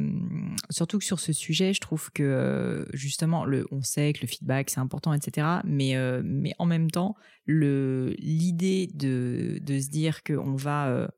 surtout 0.71 0.99
que 0.99 1.05
sur 1.05 1.19
ce 1.19 1.33
sujet, 1.33 1.73
je 1.73 1.81
trouve 1.81 2.11
que 2.13 2.23
euh, 2.23 2.85
justement, 2.93 3.45
le, 3.45 3.67
on 3.71 3.83
sait 3.83 4.13
que 4.13 4.21
le 4.23 4.29
feedback 4.29 4.71
c'est 4.71 4.81
important, 4.81 5.13
etc. 5.13 5.47
Mais 5.65 5.97
euh, 5.97 6.23
mais 6.25 6.53
en 6.59 6.67
même 6.67 6.91
temps, 6.91 7.17
l'idée 7.47 8.91
de 8.95 9.59
de 9.61 9.81
se 9.81 9.89
dire 9.89 10.23
qu'on 10.23 10.55
va 10.55 11.09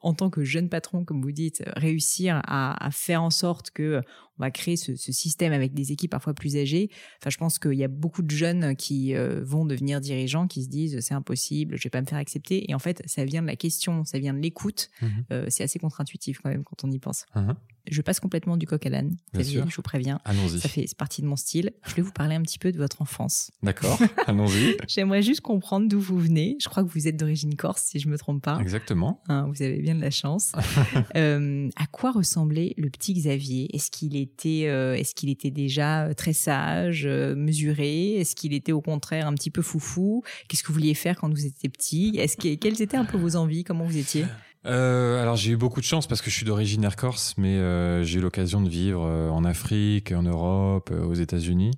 en 0.00 0.14
tant 0.14 0.30
que 0.30 0.44
jeune 0.44 0.68
patron, 0.68 1.04
comme 1.04 1.22
vous 1.22 1.32
dites, 1.32 1.62
réussir 1.76 2.40
à, 2.44 2.86
à, 2.86 2.90
faire 2.92 3.22
en 3.22 3.30
sorte 3.30 3.72
que 3.72 4.00
on 4.38 4.42
va 4.42 4.50
créer 4.50 4.76
ce, 4.76 4.94
système 4.96 5.52
avec 5.52 5.74
des 5.74 5.92
équipes 5.92 6.10
parfois 6.10 6.34
plus 6.34 6.56
âgées. 6.56 6.90
Enfin, 7.20 7.30
je 7.30 7.36
pense 7.38 7.58
qu'il 7.58 7.74
y 7.74 7.84
a 7.84 7.88
beaucoup 7.88 8.22
de 8.22 8.30
jeunes 8.30 8.76
qui 8.76 9.14
euh, 9.14 9.42
vont 9.44 9.64
devenir 9.64 10.00
dirigeants, 10.00 10.46
qui 10.46 10.64
se 10.64 10.68
disent 10.68 11.00
c'est 11.00 11.14
impossible, 11.14 11.76
je 11.76 11.84
vais 11.84 11.90
pas 11.90 12.00
me 12.00 12.06
faire 12.06 12.18
accepter. 12.18 12.70
Et 12.70 12.74
en 12.74 12.78
fait, 12.78 13.02
ça 13.06 13.24
vient 13.24 13.42
de 13.42 13.46
la 13.46 13.56
question, 13.56 14.04
ça 14.04 14.18
vient 14.18 14.34
de 14.34 14.40
l'écoute. 14.40 14.90
Mmh 15.00 15.06
euh, 15.30 15.46
c'est 15.48 15.62
assez 15.62 15.78
contre-intuitif 15.78 16.40
quand 16.42 16.50
même 16.50 16.64
quand 16.64 16.84
on 16.84 16.90
y 16.90 16.98
pense. 16.98 17.26
Mmh 17.34 17.52
je 17.90 18.00
passe 18.02 18.20
complètement 18.20 18.56
du 18.56 18.66
coq 18.66 18.84
à 18.86 18.90
l'âne. 18.90 19.16
Je 19.34 19.60
vous 19.60 19.82
préviens. 19.82 20.20
Allons-y. 20.24 20.60
Ça 20.60 20.68
fait 20.68 20.86
partie 20.96 21.22
de 21.22 21.26
mon 21.26 21.36
style. 21.36 21.72
Je 21.84 21.90
voulais 21.90 22.02
vous 22.02 22.12
parler 22.12 22.36
un 22.36 22.42
petit 22.42 22.58
peu 22.58 22.70
de 22.70 22.78
votre 22.78 23.02
enfance. 23.02 23.50
D'accord. 23.62 23.98
Allons-y. 24.26 24.76
J'aimerais 24.88 25.22
juste 25.22 25.40
comprendre 25.40 25.88
d'où 25.88 26.00
vous 26.00 26.18
venez. 26.18 26.56
Je 26.60 26.68
crois 26.68 26.84
que 26.84 26.88
vous 26.88 27.08
êtes 27.08 27.16
d'origine 27.16 27.56
corse, 27.56 27.82
si 27.82 27.98
je 27.98 28.08
me 28.08 28.16
trompe 28.16 28.42
pas. 28.42 28.58
Exactement. 28.60 29.20
Hein, 29.28 29.48
vous 29.52 29.62
avez 29.62 29.78
bien 29.78 29.94
de 29.94 30.00
la 30.00 30.10
chance. 30.10 30.52
euh, 31.16 31.68
à 31.76 31.86
quoi 31.86 32.12
ressemblait 32.12 32.74
le 32.76 32.88
petit 32.88 33.14
Xavier? 33.14 33.74
Est-ce 33.74 33.90
qu'il 33.90 34.16
euh, 34.46 34.94
est-ce 34.94 35.14
qu'il 35.14 35.30
était 35.30 35.50
déjà 35.50 36.04
euh, 36.04 36.14
très 36.14 36.32
sage, 36.32 37.04
euh, 37.06 37.34
mesuré? 37.34 38.14
Est-ce 38.14 38.34
qu'il 38.34 38.52
était 38.52 38.72
au 38.72 38.80
contraire 38.80 39.26
un 39.26 39.34
petit 39.34 39.50
peu 39.50 39.62
foufou? 39.62 40.22
Qu'est-ce 40.48 40.62
que 40.62 40.68
vous 40.68 40.74
vouliez 40.74 40.94
faire 40.94 41.16
quand 41.16 41.30
vous 41.30 41.46
étiez 41.46 41.68
petit? 41.68 42.16
Est-ce 42.18 42.36
que 42.36 42.54
quelles 42.54 42.82
étaient 42.82 42.96
un 42.96 43.04
peu 43.04 43.16
vos 43.16 43.36
envies? 43.36 43.64
Comment 43.64 43.84
vous 43.84 43.96
étiez? 43.96 44.26
Alors 44.64 45.34
j'ai 45.34 45.52
eu 45.52 45.56
beaucoup 45.56 45.80
de 45.80 45.84
chance 45.84 46.06
parce 46.06 46.22
que 46.22 46.30
je 46.30 46.36
suis 46.36 46.46
d'origine 46.46 46.88
corse, 46.96 47.34
mais 47.36 47.58
j'ai 48.04 48.20
eu 48.20 48.22
l'occasion 48.22 48.60
de 48.60 48.68
vivre 48.68 49.00
en 49.00 49.44
Afrique, 49.44 50.12
en 50.12 50.22
Europe, 50.22 50.92
aux 50.92 51.14
États-Unis. 51.14 51.72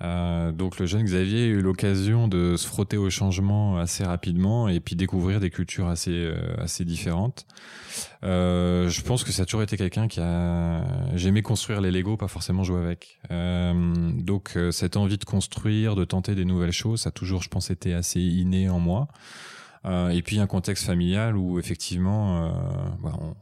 Donc 0.00 0.78
le 0.78 0.86
jeune 0.86 1.04
Xavier 1.04 1.44
a 1.44 1.46
eu 1.46 1.60
l'occasion 1.62 2.28
de 2.28 2.56
se 2.56 2.66
frotter 2.66 2.96
au 2.96 3.08
changement 3.10 3.78
assez 3.78 4.04
rapidement 4.04 4.68
et 4.68 4.80
puis 4.80 4.96
découvrir 4.96 5.40
des 5.40 5.50
cultures 5.50 5.88
assez 5.88 6.30
assez 6.58 6.84
différentes. 6.84 7.46
je 8.22 9.02
pense 9.02 9.24
que 9.24 9.32
ça 9.32 9.42
a 9.42 9.44
toujours 9.46 9.62
été 9.62 9.76
quelqu'un 9.76 10.08
qui 10.08 10.20
a 10.20 10.82
j'aimais 11.14 11.42
construire 11.42 11.80
les 11.80 11.90
Lego, 11.90 12.16
pas 12.16 12.28
forcément 12.28 12.64
jouer 12.64 12.80
avec. 12.80 13.18
donc 13.30 14.58
cette 14.72 14.96
envie 14.96 15.18
de 15.18 15.24
construire, 15.24 15.94
de 15.94 16.04
tenter 16.04 16.34
des 16.34 16.44
nouvelles 16.44 16.72
choses, 16.72 17.02
ça 17.02 17.08
a 17.08 17.12
toujours, 17.12 17.42
je 17.42 17.48
pense, 17.48 17.70
été 17.70 17.94
assez 17.94 18.20
inné 18.20 18.68
en 18.68 18.80
moi. 18.80 19.08
Euh, 19.86 20.08
et 20.10 20.22
puis 20.22 20.38
un 20.38 20.46
contexte 20.46 20.86
familial 20.86 21.36
où 21.36 21.58
effectivement, 21.58 22.44
euh, 22.44 22.50
on, 23.04 23.34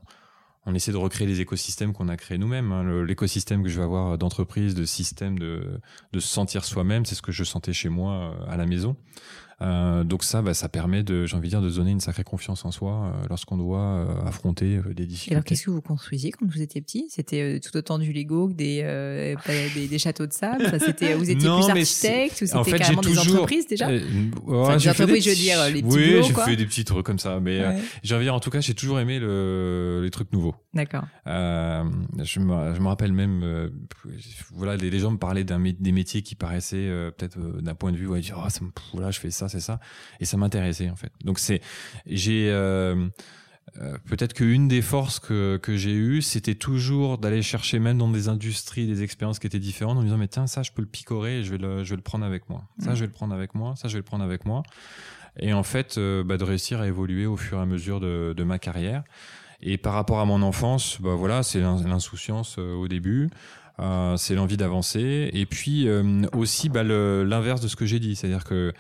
on 0.65 0.75
essaie 0.75 0.93
de 0.93 0.97
recréer 0.97 1.27
les 1.27 1.41
écosystèmes 1.41 1.93
qu'on 1.93 2.09
a 2.09 2.17
créés 2.17 2.39
nous-mêmes. 2.39 2.71
Hein. 2.71 3.05
L'écosystème 3.05 3.63
que 3.63 3.69
je 3.69 3.79
vais 3.79 3.85
avoir 3.85 4.17
d'entreprise, 4.17 4.75
de 4.75 4.85
système, 4.85 5.39
de, 5.39 5.81
de 6.13 6.21
se 6.21 6.29
sentir 6.29 6.65
soi-même, 6.65 7.05
c'est 7.05 7.15
ce 7.15 7.23
que 7.23 7.33
je 7.33 7.43
sentais 7.43 7.73
chez 7.73 7.89
moi 7.89 8.13
euh, 8.15 8.45
à 8.53 8.57
la 8.57 8.67
maison. 8.67 8.97
Euh, 9.63 10.03
donc 10.05 10.25
ça, 10.25 10.43
bah, 10.43 10.55
ça 10.55 10.69
permet 10.69 11.03
de, 11.03 11.27
j'ai 11.27 11.37
envie 11.37 11.49
de 11.49 11.51
dire, 11.51 11.63
de 11.63 11.71
donner 11.71 11.93
une 11.93 12.01
sacrée 12.01 12.25
confiance 12.25 12.65
en 12.65 12.73
soi 12.73 12.93
euh, 12.93 13.27
lorsqu'on 13.29 13.57
doit 13.57 13.79
euh, 13.79 14.27
affronter 14.27 14.81
des 14.95 15.07
difficultés. 15.07 15.31
Et 15.31 15.35
alors, 15.35 15.45
qu'est-ce 15.45 15.65
que 15.65 15.71
vous 15.71 15.81
construisiez 15.81 16.33
quand 16.33 16.47
vous 16.47 16.61
étiez 16.61 16.81
petit? 16.81 17.07
C'était 17.11 17.61
tout 17.61 17.77
autant 17.77 17.99
du 17.99 18.13
Lego 18.13 18.49
que 18.49 18.55
des, 18.55 19.37
des, 19.75 19.89
des, 19.89 19.99
châteaux 19.99 20.27
de 20.27 20.33
sable? 20.33 20.65
c'était, 20.81 21.15
vous 21.15 21.31
étiez 21.31 21.49
plus 21.49 21.71
architecte 21.71 22.43
ou 22.43 22.47
c'était 22.47 22.57
en 22.57 22.65
fait, 22.65 22.79
carrément 22.79 23.03
des 23.03 23.19
entreprises 23.19 23.67
déjà? 23.67 23.89
Ouais, 23.89 24.79
Des 24.79 24.89
entreprises, 24.89 25.25
je 25.25 25.31
veux 25.31 25.37
dire, 25.37 25.65
les 25.73 25.83
petits 25.83 25.95
Oui, 25.95 26.23
j'ai 26.23 26.35
fait 26.35 26.57
des 26.57 26.67
petits 26.67 26.85
trucs 26.85 27.07
comme 27.07 27.19
ça. 27.19 27.39
Mais 27.41 27.63
j'ai 28.03 28.15
envie 28.15 28.25
de 28.25 28.27
dire, 28.27 28.35
en 28.35 28.41
tout 28.41 28.51
cas, 28.51 28.61
j'ai 28.61 28.75
toujours 28.75 28.99
aimé 28.99 29.19
le, 29.19 30.01
les 30.03 30.11
trucs 30.11 30.33
nouveaux. 30.33 30.55
D'accord. 30.75 31.05
je, 31.27 32.41
me, 32.41 32.75
je 32.75 32.81
me 32.81 32.89
rappelle 32.89 33.13
même, 33.13 33.71
voilà, 34.55 34.77
les, 34.77 34.99
gens 34.99 35.13
me 35.13 35.19
parlaient 35.19 35.45
d'un, 35.45 35.61
des 35.61 35.93
métiers 35.93 36.23
qui 36.23 36.35
paraissaient 36.35 36.91
peut-être 37.17 37.39
d'un 37.39 37.75
point 37.75 37.93
de 37.93 37.97
vue, 37.97 38.09
ouais, 38.09 38.21
dire, 38.21 38.43
oh, 38.45 38.49
ça 38.49 38.61
voilà, 38.93 39.11
je 39.11 39.21
fais 39.21 39.31
ça 39.31 39.49
c'est 39.53 39.61
ça. 39.61 39.81
Et 40.21 40.25
ça 40.25 40.37
m'intéressait 40.37 40.91
en 40.91 40.97
fait. 40.97 41.13
Donc 41.25 41.39
c'est, 41.39 41.61
j'ai 42.07 42.51
euh, 42.51 43.09
euh, 43.81 43.97
peut-être 44.07 44.35
qu'une 44.35 44.69
des 44.69 44.83
forces 44.83 45.19
que, 45.19 45.57
que 45.57 45.77
j'ai 45.77 45.95
eues, 45.95 46.21
c'était 46.21 46.55
toujours 46.55 47.17
d'aller 47.17 47.41
chercher 47.41 47.79
même 47.79 47.97
dans 47.97 48.11
des 48.11 48.29
industries 48.29 48.87
des 48.87 49.03
expériences 49.03 49.39
qui 49.39 49.47
étaient 49.47 49.59
différentes 49.59 49.97
en 49.97 50.01
me 50.01 50.07
disant 50.07 50.19
mais 50.19 50.29
tiens 50.29 50.47
ça 50.47 50.63
je 50.63 50.73
peux 50.73 50.83
le 50.83 50.89
picorer 50.89 51.39
et 51.39 51.45
je 51.45 51.53
vais 51.53 51.59
le, 51.59 51.83
je 51.83 51.91
vais 51.91 51.97
le 51.97 52.03
prendre 52.03 52.25
avec 52.25 52.51
moi. 52.51 52.65
Ça 52.79 52.91
mmh. 52.93 52.95
je 52.97 53.01
vais 53.01 53.07
le 53.07 53.13
prendre 53.13 53.35
avec 53.35 53.55
moi. 53.55 53.75
Ça 53.77 53.89
je 53.89 53.95
vais 53.95 54.01
le 54.01 54.05
prendre 54.05 54.25
avec 54.25 54.45
moi. 54.45 54.63
Et 55.39 55.55
en 55.55 55.63
fait 55.63 55.97
euh, 55.97 56.23
bah, 56.23 56.37
de 56.37 56.45
réussir 56.45 56.81
à 56.81 56.87
évoluer 56.87 57.25
au 57.25 57.39
fur 57.39 57.59
et 57.59 57.63
à 57.63 57.67
mesure 57.67 57.99
de, 57.99 58.35
de 58.37 58.45
ma 58.45 58.59
carrière. 58.59 59.05
Et 59.63 59.79
par 59.79 59.95
rapport 59.95 60.19
à 60.19 60.25
mon 60.25 60.43
enfance, 60.43 61.01
bah 61.01 61.15
voilà, 61.15 61.45
c'est 61.45 61.61
l'insouciance 61.61 62.59
au 62.59 62.89
début. 62.89 63.31
Euh, 63.79 64.17
c'est 64.17 64.35
l'envie 64.35 64.57
d'avancer 64.57 65.31
et 65.33 65.47
puis 65.47 65.89
aussi 66.33 66.69
bah, 66.69 66.83
l'inverse 66.83 67.61
de 67.61 67.69
ce 67.69 67.77
que 67.77 67.87
j'ai 67.87 68.01
dit, 68.01 68.17
c'est-à-dire 68.17 68.43
que 68.43 68.73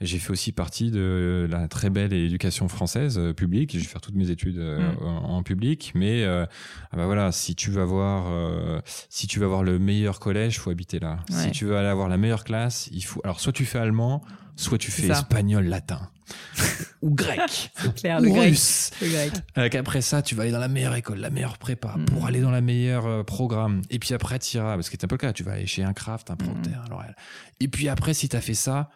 j'ai 0.00 0.18
fait 0.18 0.30
aussi 0.30 0.52
partie 0.52 0.90
de 0.90 1.46
la 1.50 1.68
très 1.68 1.90
belle 1.90 2.12
éducation 2.12 2.68
française 2.68 3.18
euh, 3.18 3.32
publique. 3.32 3.72
Je 3.72 3.78
vais 3.78 3.84
faire 3.84 4.00
toutes 4.00 4.14
mes 4.14 4.30
études 4.30 4.58
euh, 4.58 4.92
mm. 4.92 5.06
en, 5.06 5.42
public, 5.42 5.92
mais 5.94 6.24
euh, 6.24 6.44
ah 6.92 6.96
bah 6.96 7.06
voilà, 7.06 7.32
si 7.32 7.54
tu 7.54 7.70
vas 7.70 7.84
voir, 7.84 8.82
si 9.08 9.26
tu 9.26 9.40
vas 9.40 9.46
voir 9.46 9.62
le 9.62 9.78
meilleur 9.78 10.20
collège, 10.20 10.58
faut 10.58 10.70
habiter 10.70 10.98
là. 10.98 11.18
Si 11.30 11.50
tu 11.50 11.64
veux 11.64 11.76
aller 11.76 11.88
avoir 11.88 12.08
la 12.08 12.16
meilleure 12.16 12.44
classe, 12.44 12.88
il 12.92 13.04
faut. 13.04 13.20
Alors 13.24 13.40
soit 13.40 13.52
tu 13.52 13.64
fais 13.64 13.78
allemand, 13.78 14.22
soit 14.56 14.78
tu 14.78 14.90
fais 14.90 15.08
espagnol, 15.08 15.66
latin 15.66 16.10
ou 17.02 17.14
grec, 17.14 17.70
clair, 17.94 18.18
ou 18.20 18.24
le 18.24 18.32
russe. 18.32 18.90
Grec, 19.00 19.32
le 19.54 19.78
Après 19.78 20.00
ça, 20.00 20.22
tu 20.22 20.34
vas 20.34 20.42
aller 20.42 20.50
dans 20.50 20.58
la 20.58 20.68
meilleure 20.68 20.96
école, 20.96 21.18
la 21.18 21.30
meilleure 21.30 21.58
prépa, 21.58 21.94
mm. 21.96 22.06
pour 22.06 22.26
aller 22.26 22.40
dans 22.40 22.50
la 22.50 22.60
meilleure 22.60 23.24
programme. 23.24 23.82
Et 23.90 23.98
puis 23.98 24.12
après, 24.12 24.38
tu 24.40 24.56
iras, 24.56 24.74
parce 24.74 24.90
que 24.90 24.96
c'est 24.98 25.04
un 25.04 25.08
peu 25.08 25.14
le 25.14 25.18
cas, 25.20 25.32
tu 25.32 25.44
vas 25.44 25.52
aller 25.52 25.66
chez 25.66 25.84
un 25.84 25.92
craft, 25.92 26.30
un 26.30 26.34
mm. 26.34 26.38
Procter, 26.38 26.70
un 26.74 26.88
L'Oréal. 26.88 27.14
Et 27.60 27.68
puis 27.68 27.88
après, 27.88 28.12
si 28.12 28.28
tu 28.28 28.36
as 28.36 28.40
fait 28.40 28.54
ça, 28.54 28.90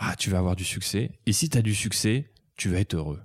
ah, 0.00 0.16
tu 0.16 0.30
vas 0.30 0.38
avoir 0.38 0.56
du 0.56 0.64
succès. 0.64 1.12
Et 1.26 1.32
si 1.32 1.48
tu 1.50 1.58
as 1.58 1.62
du 1.62 1.74
succès, 1.74 2.30
tu 2.56 2.70
vas 2.70 2.80
être 2.80 2.94
heureux. 2.94 3.20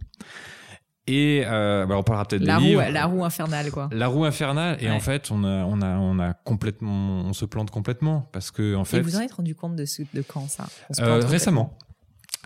Et 1.07 1.43
euh, 1.45 1.85
bah 1.85 1.97
on 1.97 2.03
parlera 2.03 2.25
peut-être 2.25 2.43
la 2.43 2.57
roue, 2.57 2.63
livres. 2.63 2.83
La 2.91 3.05
roue 3.05 3.23
infernale, 3.23 3.71
quoi. 3.71 3.89
La 3.91 4.07
roue 4.07 4.25
infernale. 4.25 4.77
Et 4.81 4.89
en 4.89 4.99
fait, 4.99 5.31
on 5.31 5.43
a, 5.43 5.63
on 5.63 5.81
a, 5.81 5.97
on 5.97 6.19
a 6.19 6.33
complètement, 6.33 7.21
on 7.21 7.33
se 7.33 7.45
plante 7.45 7.71
complètement 7.71 8.27
parce 8.33 8.51
que 8.51 8.75
en 8.75 8.83
fait. 8.85 8.97
Et 8.97 9.01
vous 9.01 9.15
en 9.15 9.21
êtes 9.21 9.33
rendu 9.33 9.55
compte 9.55 9.75
de, 9.75 9.85
ce, 9.85 10.01
de 10.13 10.21
quand 10.21 10.49
ça? 10.49 10.67
Euh, 10.99 11.21
Récemment. 11.25 11.77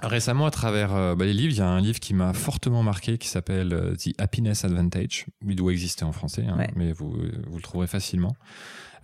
Récemment, 0.04 0.46
à 0.46 0.52
travers 0.52 0.94
euh, 0.94 1.16
bah, 1.16 1.26
les 1.26 1.34
livres, 1.34 1.54
il 1.54 1.58
y 1.58 1.62
a 1.62 1.68
un 1.68 1.82
livre 1.82 2.00
qui 2.00 2.14
m'a 2.14 2.34
fortement 2.34 2.84
marqué 2.84 3.18
qui 3.18 3.28
s'appelle 3.28 3.96
The 3.98 4.10
Happiness 4.20 4.64
Advantage. 4.64 5.26
Il 5.46 5.56
doit 5.56 5.72
exister 5.72 6.06
en 6.06 6.12
français, 6.12 6.46
hein, 6.48 6.58
mais 6.76 6.92
vous, 6.92 7.12
vous 7.48 7.56
le 7.56 7.62
trouverez 7.62 7.88
facilement. 7.88 8.36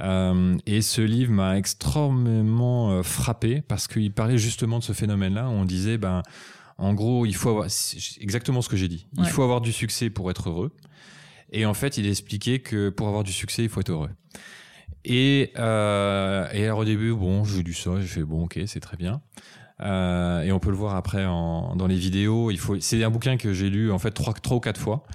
Euh, 0.01 0.57
et 0.65 0.81
ce 0.81 1.01
livre 1.01 1.31
m'a 1.31 1.57
extrêmement 1.57 2.91
euh, 2.91 3.03
frappé 3.03 3.61
parce 3.61 3.87
qu'il 3.87 4.11
parlait 4.11 4.37
justement 4.37 4.79
de 4.79 4.83
ce 4.83 4.93
phénomène-là. 4.93 5.47
On 5.49 5.65
disait, 5.65 5.97
ben, 5.97 6.21
en 6.77 6.93
gros, 6.93 7.25
il 7.25 7.35
faut 7.35 7.49
avoir 7.49 7.67
exactement 8.19 8.61
ce 8.61 8.69
que 8.69 8.77
j'ai 8.77 8.87
dit. 8.87 9.07
Il 9.17 9.27
faut 9.27 9.43
avoir 9.43 9.61
du 9.61 9.71
succès 9.71 10.09
pour 10.09 10.29
être 10.29 10.49
heureux. 10.49 10.71
Et 11.51 11.65
en 11.65 11.73
fait, 11.73 11.97
il 11.97 12.07
expliquait 12.07 12.59
que 12.59 12.89
pour 12.89 13.07
avoir 13.07 13.23
du 13.23 13.31
succès, 13.31 13.63
il 13.63 13.69
faut 13.69 13.79
être 13.79 13.91
heureux. 13.91 14.09
Et, 15.05 15.51
euh, 15.57 16.47
et 16.51 16.65
alors 16.65 16.79
au 16.79 16.85
début, 16.85 17.13
bon, 17.13 17.43
j'ai 17.45 17.63
lu 17.63 17.73
ça, 17.73 18.01
j'ai 18.01 18.07
fait 18.07 18.23
bon, 18.23 18.45
ok, 18.45 18.59
c'est 18.65 18.79
très 18.79 18.97
bien. 18.97 19.21
Euh, 19.81 20.41
et 20.41 20.51
on 20.51 20.59
peut 20.59 20.69
le 20.69 20.75
voir 20.75 20.95
après 20.95 21.25
en, 21.25 21.75
dans 21.75 21.87
les 21.87 21.97
vidéos. 21.97 22.49
Il 22.51 22.59
faut, 22.59 22.79
c'est 22.79 23.03
un 23.03 23.09
bouquin 23.09 23.37
que 23.37 23.53
j'ai 23.53 23.69
lu 23.69 23.91
en 23.91 23.99
fait 23.99 24.11
trois, 24.11 24.33
trois 24.33 24.57
ou 24.57 24.59
quatre 24.59 24.79
fois. 24.79 25.05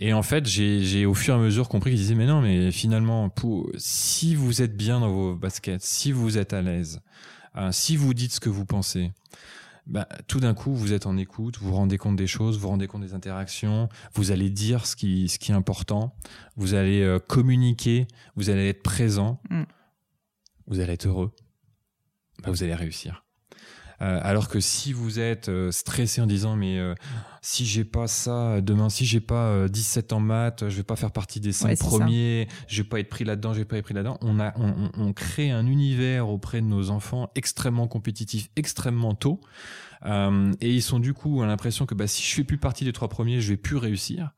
Et 0.00 0.12
en 0.12 0.22
fait, 0.22 0.46
j'ai 0.46 1.06
au 1.06 1.14
fur 1.14 1.34
et 1.34 1.36
à 1.36 1.40
mesure 1.40 1.68
compris 1.68 1.90
qu'il 1.90 1.98
disait, 1.98 2.14
mais 2.14 2.26
non, 2.26 2.40
mais 2.40 2.70
finalement, 2.70 3.28
pour, 3.28 3.68
si 3.76 4.36
vous 4.36 4.62
êtes 4.62 4.76
bien 4.76 5.00
dans 5.00 5.10
vos 5.10 5.34
baskets, 5.34 5.82
si 5.82 6.12
vous 6.12 6.38
êtes 6.38 6.52
à 6.52 6.62
l'aise, 6.62 7.00
euh, 7.56 7.72
si 7.72 7.96
vous 7.96 8.14
dites 8.14 8.32
ce 8.32 8.38
que 8.38 8.48
vous 8.48 8.64
pensez, 8.64 9.10
bah, 9.86 10.06
tout 10.28 10.38
d'un 10.38 10.54
coup, 10.54 10.72
vous 10.72 10.92
êtes 10.92 11.06
en 11.06 11.16
écoute, 11.16 11.58
vous 11.58 11.70
vous 11.70 11.74
rendez 11.74 11.98
compte 11.98 12.14
des 12.14 12.28
choses, 12.28 12.56
vous 12.56 12.62
vous 12.62 12.68
rendez 12.68 12.86
compte 12.86 13.02
des 13.02 13.14
interactions, 13.14 13.88
vous 14.14 14.30
allez 14.30 14.50
dire 14.50 14.86
ce 14.86 14.94
qui, 14.94 15.28
ce 15.28 15.40
qui 15.40 15.50
est 15.50 15.54
important, 15.54 16.14
vous 16.56 16.74
allez 16.74 17.02
euh, 17.02 17.18
communiquer, 17.18 18.06
vous 18.36 18.50
allez 18.50 18.68
être 18.68 18.82
présent, 18.84 19.40
mm. 19.50 19.62
vous 20.68 20.78
allez 20.78 20.92
être 20.92 21.06
heureux, 21.06 21.34
bah, 22.42 22.50
vous 22.50 22.62
allez 22.62 22.74
réussir. 22.74 23.24
Euh, 24.00 24.20
alors 24.22 24.48
que 24.48 24.60
si 24.60 24.92
vous 24.92 25.18
êtes 25.18 25.48
euh, 25.48 25.72
stressé 25.72 26.20
en 26.20 26.26
disant 26.26 26.54
mais 26.54 26.78
euh, 26.78 26.94
si 27.42 27.66
j'ai 27.66 27.84
pas 27.84 28.06
ça 28.06 28.60
demain, 28.60 28.88
si 28.90 29.04
j'ai 29.04 29.20
pas 29.20 29.68
17 29.68 30.12
en 30.12 30.20
maths, 30.20 30.68
je 30.68 30.76
vais 30.76 30.82
pas 30.84 30.94
faire 30.94 31.10
partie 31.10 31.40
des 31.40 31.52
5 31.52 31.78
premiers, 31.78 32.46
je 32.68 32.82
vais 32.82 32.88
pas 32.88 33.00
être 33.00 33.08
pris 33.08 33.24
là-dedans, 33.24 33.54
je 33.54 33.58
vais 33.58 33.64
pas 33.64 33.76
être 33.76 33.84
pris 33.84 33.94
là-dedans. 33.94 34.18
On 34.20 34.38
a, 34.38 34.52
on, 34.56 34.90
on, 34.96 35.12
crée 35.12 35.50
un 35.50 35.66
univers 35.66 36.28
auprès 36.28 36.60
de 36.60 36.66
nos 36.66 36.90
enfants 36.90 37.30
extrêmement 37.34 37.88
compétitif, 37.88 38.50
extrêmement 38.56 39.14
tôt. 39.14 39.40
et 40.04 40.74
ils 40.74 40.82
sont 40.82 41.00
du 41.00 41.14
coup 41.14 41.42
à 41.42 41.46
l'impression 41.46 41.86
que 41.86 41.94
bah, 41.94 42.06
si 42.06 42.22
je 42.22 42.34
fais 42.34 42.44
plus 42.44 42.58
partie 42.58 42.84
des 42.84 42.92
trois 42.92 43.08
premiers, 43.08 43.40
je 43.40 43.50
vais 43.50 43.56
plus 43.56 43.76
réussir. 43.76 44.32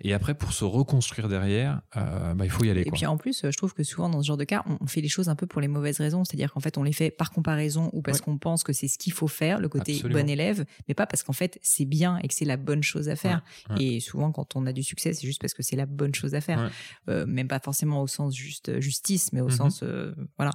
Et 0.00 0.14
après, 0.14 0.34
pour 0.34 0.52
se 0.52 0.64
reconstruire 0.64 1.28
derrière, 1.28 1.80
euh, 1.96 2.34
bah, 2.34 2.44
il 2.44 2.50
faut 2.50 2.64
y 2.64 2.70
aller. 2.70 2.82
Et 2.86 2.90
puis 2.90 3.06
en 3.06 3.16
plus, 3.16 3.46
je 3.48 3.56
trouve 3.56 3.74
que 3.74 3.82
souvent 3.82 4.08
dans 4.08 4.22
ce 4.22 4.26
genre 4.26 4.36
de 4.36 4.44
cas, 4.44 4.64
on 4.80 4.86
fait 4.86 5.00
les 5.00 5.08
choses 5.08 5.28
un 5.28 5.36
peu 5.36 5.46
pour 5.46 5.60
les 5.60 5.68
mauvaises 5.68 5.98
raisons. 5.98 6.24
C'est-à-dire 6.24 6.52
qu'en 6.52 6.60
fait, 6.60 6.78
on 6.78 6.82
les 6.82 6.92
fait 6.92 7.10
par 7.10 7.30
comparaison 7.30 7.90
ou 7.92 8.02
parce 8.02 8.20
qu'on 8.20 8.38
pense 8.38 8.64
que 8.64 8.72
c'est 8.72 8.88
ce 8.88 8.98
qu'il 8.98 9.12
faut 9.12 9.28
faire, 9.28 9.60
le 9.60 9.68
côté 9.68 10.00
bon 10.02 10.28
élève, 10.28 10.64
mais 10.88 10.94
pas 10.94 11.06
parce 11.06 11.22
qu'en 11.22 11.32
fait 11.32 11.58
c'est 11.62 11.84
bien 11.84 12.18
et 12.18 12.28
que 12.28 12.34
c'est 12.34 12.44
la 12.44 12.56
bonne 12.56 12.82
chose 12.82 13.08
à 13.08 13.16
faire. 13.16 13.42
Et 13.78 14.00
souvent, 14.00 14.32
quand 14.32 14.56
on 14.56 14.66
a 14.66 14.72
du 14.72 14.82
succès, 14.82 15.12
c'est 15.12 15.26
juste 15.26 15.40
parce 15.40 15.54
que 15.54 15.62
c'est 15.62 15.76
la 15.76 15.86
bonne 15.86 16.14
chose 16.14 16.34
à 16.34 16.40
faire. 16.40 16.70
Euh, 17.08 17.26
même 17.26 17.48
pas 17.48 17.58
forcément 17.58 18.02
au 18.02 18.06
sens 18.06 18.34
juste 18.34 18.68
euh, 18.68 18.80
justice, 18.80 19.32
mais 19.32 19.40
au 19.40 19.48
mm-hmm. 19.48 19.56
sens 19.56 19.84
voilà. 20.36 20.52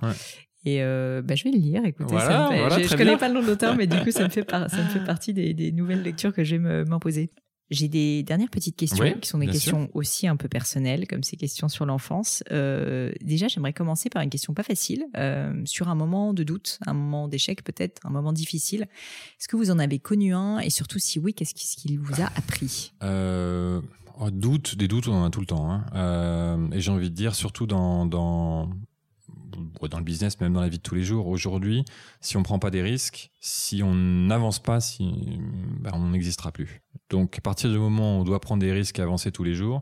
Et 0.65 0.79
bah, 0.79 1.35
je 1.35 1.43
vais 1.43 1.51
le 1.51 1.59
lire. 1.59 1.85
Écoutez, 1.85 2.15
je, 2.17 2.93
ne 2.93 2.97
connais 2.97 3.17
pas 3.17 3.29
le 3.29 3.35
nom 3.35 3.41
de 3.41 3.47
l'auteur, 3.47 3.75
mais 3.75 3.87
du 3.87 3.97
coup, 4.01 4.11
ça 4.11 4.23
me 4.23 4.29
fait, 4.29 4.49
ça 4.49 4.83
me 4.83 4.89
fait 4.89 5.03
partie 5.03 5.33
des, 5.33 5.53
des 5.53 5.71
nouvelles 5.71 6.01
lectures 6.01 6.33
que 6.33 6.43
je 6.43 6.55
vais 6.55 6.85
m'imposer. 6.85 7.31
J'ai 7.69 7.89
des 7.89 8.23
dernières 8.23 8.49
petites 8.49 8.77
questions 8.77 9.13
qui 9.19 9.27
sont 9.27 9.39
des 9.39 9.47
questions 9.47 9.89
aussi 9.93 10.27
un 10.27 10.37
peu 10.37 10.47
personnelles, 10.47 11.05
comme 11.07 11.23
ces 11.23 11.35
questions 11.35 11.67
sur 11.67 11.85
l'enfance. 11.85 12.43
Euh, 12.51 13.11
déjà, 13.21 13.49
j'aimerais 13.49 13.73
commencer 13.73 14.09
par 14.09 14.21
une 14.21 14.29
question 14.29 14.53
pas 14.53 14.63
facile, 14.63 15.05
euh, 15.17 15.53
sur 15.65 15.89
un 15.89 15.95
moment 15.95 16.33
de 16.33 16.43
doute, 16.43 16.79
un 16.85 16.93
moment 16.93 17.27
d'échec 17.27 17.63
peut-être, 17.63 18.05
un 18.05 18.09
moment 18.09 18.31
difficile. 18.31 18.83
Est-ce 19.39 19.49
que 19.49 19.57
vous 19.57 19.69
en 19.69 19.79
avez 19.79 19.99
connu 19.99 20.33
un? 20.33 20.59
Et 20.59 20.69
surtout, 20.69 20.99
si 20.99 21.19
oui, 21.19 21.33
qu'est-ce 21.33 21.53
qu'il 21.53 21.99
vous 21.99 22.21
a 22.21 22.27
appris? 22.35 22.93
Euh, 23.03 23.81
oh, 24.19 24.31
Doute, 24.31 24.75
des 24.77 24.87
doutes, 24.87 25.09
on 25.09 25.15
en 25.15 25.25
a 25.25 25.29
tout 25.29 25.41
le 25.41 25.45
temps. 25.45 25.69
Hein. 25.69 25.85
Euh, 25.93 26.71
et 26.71 26.79
j'ai 26.79 26.91
envie 26.91 27.09
de 27.09 27.15
dire, 27.15 27.35
surtout 27.35 27.67
dans, 27.67 28.05
dans 28.05 28.69
dans 29.89 29.97
le 29.97 30.03
business, 30.03 30.39
même 30.39 30.53
dans 30.53 30.61
la 30.61 30.69
vie 30.69 30.77
de 30.77 30.83
tous 30.83 30.95
les 30.95 31.03
jours. 31.03 31.27
Aujourd'hui, 31.27 31.85
si 32.21 32.37
on 32.37 32.39
ne 32.39 32.45
prend 32.45 32.59
pas 32.59 32.71
des 32.71 32.81
risques, 32.81 33.31
si 33.39 33.83
on 33.83 33.93
n'avance 33.93 34.59
pas, 34.59 34.79
si, 34.79 35.39
ben, 35.79 35.91
on 35.93 36.09
n'existera 36.09 36.51
plus. 36.51 36.81
Donc, 37.09 37.37
à 37.37 37.41
partir 37.41 37.69
du 37.69 37.77
moment 37.77 38.17
où 38.17 38.21
on 38.21 38.23
doit 38.23 38.39
prendre 38.39 38.61
des 38.61 38.71
risques 38.71 38.99
et 38.99 39.01
avancer 39.01 39.31
tous 39.31 39.43
les 39.43 39.53
jours, 39.53 39.81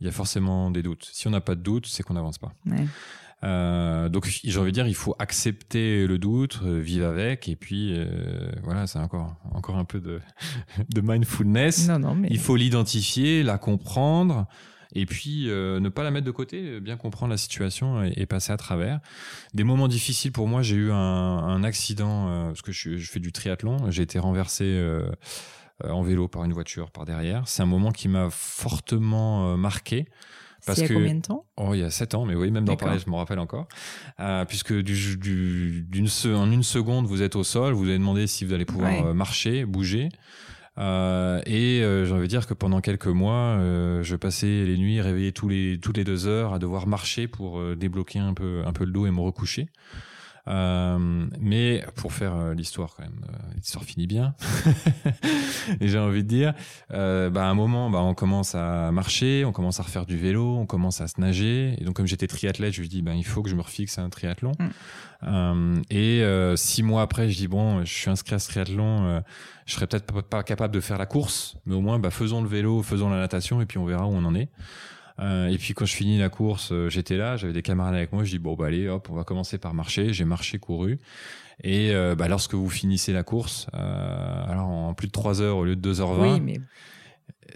il 0.00 0.06
y 0.06 0.08
a 0.08 0.12
forcément 0.12 0.70
des 0.70 0.82
doutes. 0.82 1.08
Si 1.12 1.26
on 1.26 1.30
n'a 1.30 1.40
pas 1.40 1.54
de 1.54 1.60
doute, 1.60 1.86
c'est 1.86 2.02
qu'on 2.02 2.14
n'avance 2.14 2.38
pas. 2.38 2.52
Euh, 3.44 4.08
donc 4.08 4.26
j'ai 4.26 4.58
envie 4.58 4.70
de 4.70 4.74
dire, 4.74 4.88
il 4.88 4.96
faut 4.96 5.14
accepter 5.18 6.06
le 6.06 6.18
doute, 6.18 6.60
euh, 6.64 6.80
vivre 6.80 7.06
avec, 7.06 7.48
et 7.48 7.54
puis 7.54 7.92
euh, 7.92 8.50
voilà, 8.64 8.88
c'est 8.88 8.98
encore 8.98 9.36
encore 9.52 9.76
un 9.76 9.84
peu 9.84 10.00
de, 10.00 10.20
de 10.88 11.00
mindfulness. 11.00 11.88
Non, 11.88 12.00
non, 12.00 12.14
mais... 12.16 12.28
Il 12.30 12.40
faut 12.40 12.56
l'identifier, 12.56 13.44
la 13.44 13.58
comprendre, 13.58 14.46
et 14.94 15.06
puis 15.06 15.50
euh, 15.50 15.80
ne 15.80 15.88
pas 15.88 16.02
la 16.02 16.10
mettre 16.10 16.26
de 16.26 16.30
côté, 16.30 16.80
bien 16.80 16.96
comprendre 16.96 17.30
la 17.30 17.36
situation 17.36 18.02
et, 18.02 18.26
passer 18.26 18.52
à 18.52 18.56
travers. 18.56 19.00
Des 19.54 19.64
moments 19.64 19.88
difficiles 19.88 20.32
pour 20.32 20.48
moi, 20.48 20.62
j'ai 20.62 20.76
eu 20.76 20.90
un, 20.90 20.96
un 20.96 21.64
accident 21.64 22.28
euh, 22.28 22.46
parce 22.48 22.62
que 22.62 22.72
je, 22.72 22.96
je, 22.96 23.10
fais 23.10 23.20
du 23.20 23.32
triathlon, 23.32 23.90
j'ai 23.90 24.02
été 24.02 24.18
renversé 24.18 24.64
euh, 24.64 25.10
en 25.84 26.02
vélo 26.02 26.28
par 26.28 26.44
une 26.44 26.52
voiture 26.52 26.90
par 26.90 27.04
derrière. 27.04 27.48
C'est 27.48 27.62
un 27.62 27.66
moment 27.66 27.90
qui 27.90 28.08
m'a 28.08 28.28
fortement 28.30 29.56
marqué. 29.56 30.08
Parce 30.66 30.78
il 30.78 30.88
y 30.88 30.90
a 30.90 30.94
combien 30.94 31.14
de 31.14 31.20
temps? 31.20 31.46
Oh, 31.56 31.72
il 31.72 31.80
y 31.80 31.84
a 31.84 31.90
7 31.90 32.14
ans, 32.14 32.24
mais 32.24 32.34
oui, 32.34 32.50
même 32.50 32.64
d'en 32.64 32.76
parler, 32.76 32.98
je 32.98 33.08
me 33.08 33.14
rappelle 33.14 33.38
encore. 33.38 33.68
Euh, 34.18 34.44
puisque 34.44 34.74
du, 34.74 35.16
du, 35.16 35.86
d'une 35.88 36.08
en 36.34 36.50
une 36.50 36.64
seconde, 36.64 37.06
vous 37.06 37.22
êtes 37.22 37.36
au 37.36 37.44
sol, 37.44 37.74
vous 37.74 37.84
avez 37.84 37.98
demandé 37.98 38.26
si 38.26 38.44
vous 38.44 38.52
allez 38.52 38.64
pouvoir 38.64 39.14
marcher, 39.14 39.64
bouger. 39.64 40.08
Euh, 40.78 41.40
et 41.46 41.82
euh, 41.82 42.04
j'ai 42.04 42.12
envie 42.12 42.22
de 42.22 42.28
dire 42.28 42.46
que 42.46 42.54
pendant 42.54 42.80
quelques 42.80 43.06
mois, 43.06 43.56
euh, 43.58 44.02
je 44.02 44.16
passais 44.16 44.64
les 44.64 44.76
nuits 44.78 45.00
réveillé 45.00 45.32
tous 45.32 45.48
les, 45.48 45.78
toutes 45.80 45.96
les 45.96 46.04
deux 46.04 46.26
heures 46.26 46.54
à 46.54 46.58
devoir 46.58 46.86
marcher 46.86 47.26
pour 47.26 47.58
euh, 47.58 47.74
débloquer 47.74 48.20
un 48.20 48.34
peu, 48.34 48.62
un 48.64 48.72
peu 48.72 48.84
le 48.84 48.92
dos 48.92 49.06
et 49.06 49.10
me 49.10 49.20
recoucher. 49.20 49.68
Euh, 50.46 51.26
mais 51.40 51.84
pour 51.96 52.14
faire 52.14 52.34
euh, 52.34 52.54
l'histoire 52.54 52.94
quand 52.96 53.02
même, 53.02 53.20
l'histoire 53.56 53.84
finit 53.84 54.06
bien. 54.06 54.34
et 55.80 55.88
j'ai 55.88 55.98
envie 55.98 56.22
de 56.22 56.28
dire, 56.28 56.54
bah, 56.90 57.46
à 57.46 57.48
un 57.48 57.54
moment, 57.54 57.90
bah, 57.90 57.98
on 57.98 58.14
commence 58.14 58.54
à 58.54 58.90
marcher, 58.92 59.44
on 59.44 59.52
commence 59.52 59.80
à 59.80 59.82
refaire 59.82 60.06
du 60.06 60.16
vélo, 60.16 60.56
on 60.56 60.64
commence 60.64 61.00
à 61.00 61.08
se 61.08 61.20
nager. 61.20 61.74
Et 61.78 61.84
donc 61.84 61.96
comme 61.96 62.06
j'étais 62.06 62.28
triathlète, 62.28 62.72
je 62.72 62.82
me 62.82 62.86
dis, 62.86 63.02
bah, 63.02 63.14
il 63.14 63.26
faut 63.26 63.42
que 63.42 63.50
je 63.50 63.56
me 63.56 63.62
refixe 63.62 63.98
à 63.98 64.02
un 64.02 64.10
triathlon. 64.10 64.52
Mm. 64.58 64.68
Euh, 65.24 65.76
et 65.90 66.22
euh, 66.22 66.56
six 66.56 66.82
mois 66.82 67.02
après, 67.02 67.28
je 67.28 67.36
dis 67.36 67.48
bon, 67.48 67.84
je 67.84 67.92
suis 67.92 68.10
inscrit 68.10 68.34
à 68.34 68.38
ce 68.38 68.48
triathlon, 68.48 69.04
euh, 69.04 69.20
je 69.66 69.74
serais 69.74 69.86
peut-être 69.86 70.22
pas 70.22 70.42
capable 70.42 70.74
de 70.74 70.80
faire 70.80 70.98
la 70.98 71.06
course, 71.06 71.56
mais 71.66 71.74
au 71.74 71.80
moins, 71.80 71.98
bah, 71.98 72.10
faisons 72.10 72.42
le 72.42 72.48
vélo, 72.48 72.82
faisons 72.82 73.08
la 73.10 73.18
natation, 73.18 73.60
et 73.60 73.66
puis 73.66 73.78
on 73.78 73.84
verra 73.84 74.06
où 74.06 74.12
on 74.12 74.24
en 74.24 74.34
est. 74.34 74.48
Euh, 75.20 75.48
et 75.48 75.58
puis 75.58 75.74
quand 75.74 75.84
je 75.84 75.94
finis 75.94 76.18
la 76.18 76.28
course, 76.28 76.72
j'étais 76.88 77.16
là, 77.16 77.36
j'avais 77.36 77.52
des 77.52 77.62
camarades 77.62 77.94
avec 77.94 78.12
moi. 78.12 78.22
Je 78.22 78.30
dis 78.30 78.38
bon 78.38 78.54
bah 78.54 78.66
allez, 78.66 78.88
hop, 78.88 79.08
on 79.10 79.14
va 79.14 79.24
commencer 79.24 79.58
par 79.58 79.74
marcher. 79.74 80.12
J'ai 80.12 80.24
marché, 80.24 80.60
couru. 80.60 81.00
Et 81.64 81.92
bah, 82.16 82.28
lorsque 82.28 82.54
vous 82.54 82.70
finissez 82.70 83.12
la 83.12 83.24
course, 83.24 83.66
alors 83.72 84.68
en 84.68 84.94
plus 84.94 85.08
de 85.08 85.12
3 85.12 85.42
heures 85.42 85.56
au 85.56 85.64
lieu 85.64 85.74
de 85.74 85.92
2h20, 85.92 86.34
oui, 86.34 86.40
mais 86.40 86.60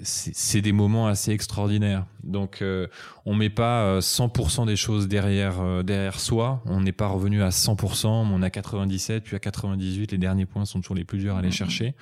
c'est 0.03 0.63
des 0.63 0.73
moments 0.73 1.07
assez 1.07 1.33
extraordinaires. 1.33 2.07
Donc, 2.23 2.63
euh, 2.63 2.87
on 3.27 3.35
met 3.35 3.51
pas 3.51 4.01
100% 4.01 4.63
euh, 4.63 4.67
des 4.67 4.77
choses 4.77 5.09
derrière 5.09 5.61
euh, 5.61 5.83
derrière 5.83 6.19
soi. 6.19 6.63
On 6.67 6.81
n'est 6.81 6.93
pas 6.93 7.09
revenu 7.09 7.43
à 7.43 7.51
100%, 7.51 8.07
on 8.07 8.43
a 8.43 8.51
97, 8.51 9.25
puis 9.25 9.37
à 9.37 9.39
98. 9.39 10.13
Les 10.13 10.19
derniers 10.19 10.47
points 10.47 10.65
sont 10.65 10.81
toujours 10.81 10.97
les 10.97 11.05
plus 11.05 11.19
durs 11.19 11.37
à 11.37 11.41
aller 11.41 11.49
mm-hmm. 11.49 11.53
chercher. 11.53 11.95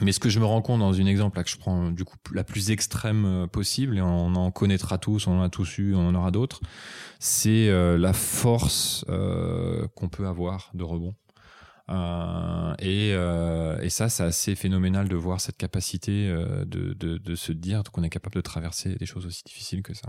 Mais 0.00 0.12
ce 0.12 0.20
que 0.20 0.30
je 0.30 0.40
me 0.40 0.46
rends 0.46 0.62
compte 0.62 0.80
dans 0.80 0.94
une 0.94 1.06
exemple 1.06 1.36
là 1.36 1.44
que 1.44 1.50
je 1.50 1.58
prends 1.58 1.90
du 1.90 2.04
coup 2.04 2.16
la 2.32 2.44
plus 2.44 2.70
extrême 2.70 3.46
possible 3.52 3.98
et 3.98 4.00
on 4.00 4.34
en 4.34 4.50
connaîtra 4.50 4.96
tous, 4.96 5.26
on 5.26 5.38
en 5.38 5.42
a 5.42 5.50
tous 5.50 5.76
eu, 5.76 5.94
on 5.94 6.08
en 6.08 6.14
aura 6.14 6.30
d'autres, 6.30 6.62
c'est 7.18 7.70
la 7.70 8.14
force 8.14 9.04
qu'on 9.06 10.08
peut 10.08 10.26
avoir 10.26 10.70
de 10.72 10.82
rebond. 10.82 11.14
Euh, 11.92 12.74
et, 12.78 13.12
euh, 13.12 13.80
et, 13.82 13.90
ça, 13.90 14.08
c'est 14.08 14.22
assez 14.22 14.54
phénoménal 14.54 15.08
de 15.08 15.16
voir 15.16 15.40
cette 15.40 15.58
capacité 15.58 16.28
euh, 16.28 16.64
de, 16.64 17.34
se 17.34 17.52
dire 17.52 17.82
qu'on 17.92 18.02
est 18.02 18.10
capable 18.10 18.34
de 18.34 18.40
traverser 18.40 18.94
des 18.96 19.06
choses 19.06 19.26
aussi 19.26 19.42
difficiles 19.44 19.82
que 19.82 19.94
ça 19.94 20.08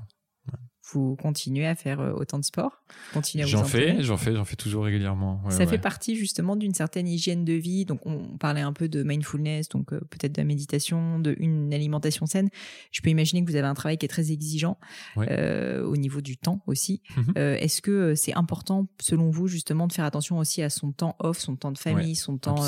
vous 0.91 1.15
continuez 1.15 1.65
à 1.65 1.75
faire 1.75 2.01
euh, 2.01 2.11
autant 2.13 2.39
de 2.39 2.43
sport? 2.43 2.83
J'en 3.13 3.63
fais, 3.63 4.03
j'en 4.03 4.17
fais, 4.17 4.35
j'en 4.35 4.43
fais 4.43 4.55
toujours 4.55 4.83
régulièrement. 4.83 5.41
ça 5.49 5.65
fait 5.65 5.77
partie 5.77 6.15
justement 6.15 6.55
d'une 6.55 6.73
certaine 6.73 7.07
hygiène 7.07 7.45
de 7.45 7.53
vie. 7.53 7.85
Donc 7.85 8.05
on 8.05 8.37
parlait 8.37 8.61
un 8.61 8.73
peu 8.73 8.89
de 8.89 9.03
mindfulness, 9.03 9.69
donc 9.69 9.93
euh, 9.93 10.01
peut-être 10.09 10.33
de 10.33 10.41
la 10.41 10.45
méditation, 10.45 11.19
de 11.19 11.35
une 11.39 11.73
alimentation 11.73 12.25
saine. 12.25 12.49
Je 12.91 13.01
peux 13.01 13.09
imaginer 13.09 13.43
que 13.43 13.49
vous 13.49 13.55
avez 13.55 13.67
un 13.67 13.73
travail 13.73 13.97
qui 13.97 14.05
est 14.05 14.09
très 14.09 14.31
exigeant 14.31 14.77
euh, 15.17 15.83
au 15.85 15.95
niveau 15.95 16.21
du 16.21 16.37
temps 16.37 16.61
aussi. 16.67 17.01
Mhm. 17.15 17.33
Est-ce 17.35 17.81
que 17.81 18.15
c'est 18.15 18.35
important 18.35 18.87
selon 18.99 19.29
vous 19.29 19.47
justement 19.47 19.87
de 19.87 19.93
faire 19.93 20.05
attention 20.05 20.37
aussi 20.37 20.61
à 20.61 20.69
son 20.69 20.91
temps 20.91 21.15
off, 21.19 21.39
son 21.39 21.55
temps 21.55 21.71
de 21.71 21.77
famille, 21.77 22.15
son 22.15 22.37
temps 22.37 22.61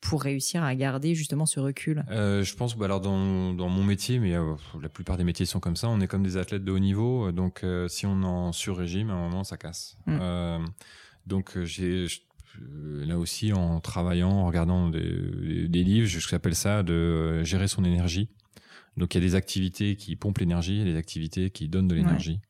pour 0.00 0.22
réussir 0.22 0.62
à 0.64 0.74
garder 0.74 1.14
justement 1.14 1.46
ce 1.46 1.60
recul? 1.60 2.04
Je 2.08 2.54
pense, 2.54 2.76
bah 2.76 2.86
alors 2.86 3.00
dans, 3.00 3.52
dans 3.52 3.68
mon 3.68 3.84
métier, 3.84 4.18
mais 4.18 4.32
la 4.32 4.88
plupart 4.88 5.16
des 5.16 5.24
métiers 5.24 5.46
sont 5.46 5.60
comme 5.60 5.76
ça. 5.76 5.88
On 5.88 6.00
est 6.00 6.06
comme 6.06 6.22
des 6.22 6.36
athlètes 6.36 6.64
de 6.64 6.72
haut 6.72 6.78
niveau, 6.78 7.30
donc, 7.32 7.41
euh, 7.64 7.88
si 7.88 8.06
on 8.06 8.22
est 8.22 8.26
en 8.26 8.52
sur-régime, 8.52 9.10
à 9.10 9.14
un 9.14 9.28
moment, 9.28 9.44
ça 9.44 9.56
casse. 9.56 9.96
Mm. 10.06 10.18
Euh, 10.20 10.58
donc, 11.26 11.56
euh, 11.56 11.64
j'ai 11.64 12.06
là 13.06 13.18
aussi, 13.18 13.52
en 13.52 13.80
travaillant, 13.80 14.30
en 14.30 14.46
regardant 14.46 14.88
des, 14.88 15.68
des 15.68 15.84
livres, 15.84 16.06
je 16.06 16.18
j'appelle 16.20 16.54
ça 16.54 16.82
de 16.82 17.42
gérer 17.44 17.66
son 17.66 17.84
énergie. 17.84 18.28
Donc, 18.98 19.14
il 19.14 19.18
y 19.18 19.24
a 19.24 19.26
des 19.26 19.34
activités 19.34 19.96
qui 19.96 20.16
pompent 20.16 20.38
l'énergie 20.38 20.80
et 20.80 20.84
des 20.84 20.96
activités 20.96 21.48
qui 21.48 21.68
donnent 21.68 21.88
de 21.88 21.94
l'énergie. 21.94 22.40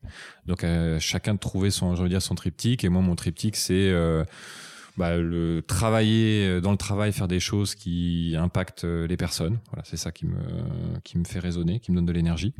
Donc, 0.45 0.65
chacun 0.99 1.35
de 1.35 1.39
trouver 1.39 1.71
son, 1.71 1.95
je 1.95 2.03
veux 2.03 2.09
dire, 2.09 2.21
son 2.21 2.35
triptyque. 2.35 2.83
Et 2.83 2.89
moi, 2.89 3.01
mon 3.01 3.15
triptyque, 3.15 3.55
c'est 3.55 3.93
bah, 4.97 5.17
le 5.17 5.61
travailler 5.61 6.61
dans 6.61 6.71
le 6.71 6.77
travail, 6.77 7.11
faire 7.13 7.27
des 7.27 7.39
choses 7.39 7.75
qui 7.75 8.35
impactent 8.37 8.83
les 8.83 9.17
personnes. 9.17 9.59
Voilà, 9.69 9.83
c'est 9.85 9.97
ça 9.97 10.11
qui 10.11 10.25
me 10.25 10.37
qui 11.03 11.17
me 11.17 11.23
fait 11.23 11.39
raisonner, 11.39 11.79
qui 11.79 11.91
me 11.91 11.97
donne 11.97 12.05
de 12.05 12.11
l'énergie. 12.11 12.53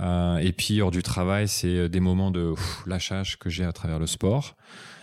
Euh, 0.00 0.38
et 0.38 0.52
puis 0.52 0.80
hors 0.80 0.90
du 0.90 1.02
travail, 1.02 1.48
c'est 1.48 1.88
des 1.88 2.00
moments 2.00 2.30
de 2.30 2.54
lâchage 2.86 3.38
que 3.38 3.50
j'ai 3.50 3.64
à 3.64 3.72
travers 3.72 3.98
le 3.98 4.06
sport, 4.06 4.56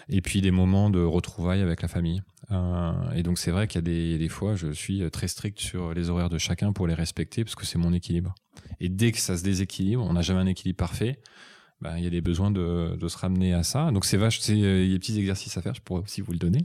et 0.09 0.22
puis 0.22 0.41
des 0.41 0.51
moments 0.51 0.89
de 0.89 0.99
retrouvailles 0.99 1.61
avec 1.61 1.82
la 1.82 1.88
famille. 1.88 2.22
Euh, 2.51 3.11
et 3.11 3.24
donc 3.24 3.38
c'est 3.38 3.51
vrai 3.51 3.68
qu'il 3.68 3.80
y 3.80 3.84
a 3.84 3.88
des, 3.93 4.18
des, 4.18 4.30
fois, 4.30 4.55
je 4.55 4.72
suis 4.72 5.09
très 5.11 5.28
strict 5.28 5.59
sur 5.59 5.93
les 5.93 6.09
horaires 6.09 6.30
de 6.30 6.38
chacun 6.38 6.72
pour 6.72 6.88
les 6.88 6.93
respecter 6.93 7.43
parce 7.43 7.55
que 7.55 7.65
c'est 7.65 7.78
mon 7.78 7.93
équilibre. 7.93 8.34
Et 8.80 8.89
dès 8.89 9.11
que 9.11 9.20
ça 9.20 9.38
se 9.38 9.43
déséquilibre, 9.43 10.03
on 10.03 10.13
n'a 10.13 10.22
jamais 10.22 10.39
un 10.39 10.47
équilibre 10.47 10.78
parfait. 10.78 11.20
Ben, 11.80 11.95
il 11.95 12.03
y 12.03 12.07
a 12.07 12.09
des 12.09 12.21
besoins 12.21 12.49
de, 12.49 12.95
de, 12.95 13.07
se 13.07 13.17
ramener 13.19 13.53
à 13.53 13.61
ça. 13.61 13.91
Donc 13.91 14.05
c'est 14.05 14.17
vache, 14.17 14.39
il 14.47 14.57
y 14.57 14.65
a 14.65 14.93
des 14.93 14.99
petits 14.99 15.17
exercices 15.19 15.57
à 15.57 15.61
faire, 15.61 15.75
je 15.75 15.82
pourrais 15.82 16.01
aussi 16.01 16.21
vous 16.21 16.32
le 16.32 16.39
donner, 16.39 16.63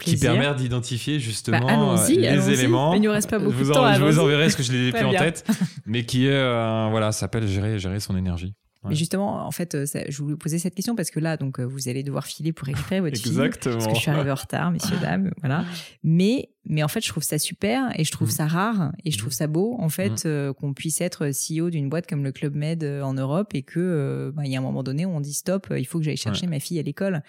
qui 0.00 0.18
permettent 0.18 0.56
d'identifier 0.56 1.18
justement 1.18 1.94
bah, 1.94 2.06
les 2.08 2.50
éléments. 2.50 2.92
Il 2.92 3.00
ne 3.00 3.08
reste 3.08 3.30
pas 3.30 3.38
beaucoup 3.38 3.52
je 3.52 3.64
vous 3.64 3.70
de 3.70 3.74
temps. 3.74 3.94
Je 3.94 4.04
vous 4.04 4.18
enverrai 4.18 4.50
ce 4.50 4.58
que 4.58 4.62
je 4.62 4.72
l'ai 4.72 4.92
plus 4.92 5.04
en 5.04 5.12
tête, 5.12 5.46
mais 5.86 6.04
qui 6.04 6.28
euh, 6.28 6.88
voilà, 6.90 7.10
s'appelle 7.12 7.48
gérer, 7.48 7.78
gérer 7.78 8.00
son 8.00 8.16
énergie. 8.16 8.54
Mais 8.88 8.94
justement, 8.94 9.46
en 9.46 9.50
fait, 9.50 9.74
euh, 9.74 9.84
je 10.08 10.22
voulais 10.22 10.36
poser 10.36 10.58
cette 10.58 10.74
question 10.74 10.96
parce 10.96 11.10
que 11.10 11.20
là, 11.20 11.36
donc, 11.36 11.60
euh, 11.60 11.64
vous 11.64 11.88
allez 11.88 12.02
devoir 12.02 12.26
filer 12.26 12.52
pour 12.52 12.66
récupérer 12.66 13.00
votre 13.00 13.18
Exactement. 13.18 13.74
fille. 13.74 13.78
Parce 13.78 13.86
que 13.88 13.94
je 13.94 14.00
suis 14.00 14.10
arrivée 14.10 14.30
en 14.30 14.36
retard, 14.36 14.70
messieurs, 14.70 14.96
dames, 15.02 15.30
voilà. 15.40 15.66
Mais, 16.02 16.48
mais 16.64 16.82
en 16.82 16.88
fait, 16.88 17.04
je 17.04 17.08
trouve 17.08 17.22
ça 17.22 17.38
super 17.38 17.92
et 17.98 18.04
je 18.04 18.10
trouve 18.10 18.28
mm. 18.28 18.32
ça 18.32 18.46
rare 18.46 18.92
et 19.04 19.10
je 19.10 19.18
trouve 19.18 19.32
mm. 19.32 19.36
ça 19.36 19.46
beau, 19.48 19.76
en 19.78 19.90
fait, 19.90 20.24
mm. 20.24 20.28
euh, 20.28 20.52
qu'on 20.54 20.72
puisse 20.72 21.02
être 21.02 21.26
CEO 21.28 21.68
d'une 21.68 21.90
boîte 21.90 22.06
comme 22.06 22.24
le 22.24 22.32
Club 22.32 22.54
Med 22.54 22.82
en 22.82 23.12
Europe 23.12 23.54
et 23.54 23.62
que, 23.62 24.32
bah, 24.34 24.42
il 24.46 24.52
y 24.52 24.56
a 24.56 24.58
un 24.58 24.62
moment 24.62 24.82
donné 24.82 25.04
où 25.04 25.10
on 25.10 25.20
dit 25.20 25.34
stop, 25.34 25.68
il 25.76 25.86
faut 25.86 25.98
que 25.98 26.04
j'aille 26.04 26.16
chercher 26.16 26.46
ma 26.46 26.60
fille 26.60 26.78
à 26.78 26.82
l'école. 26.82 27.22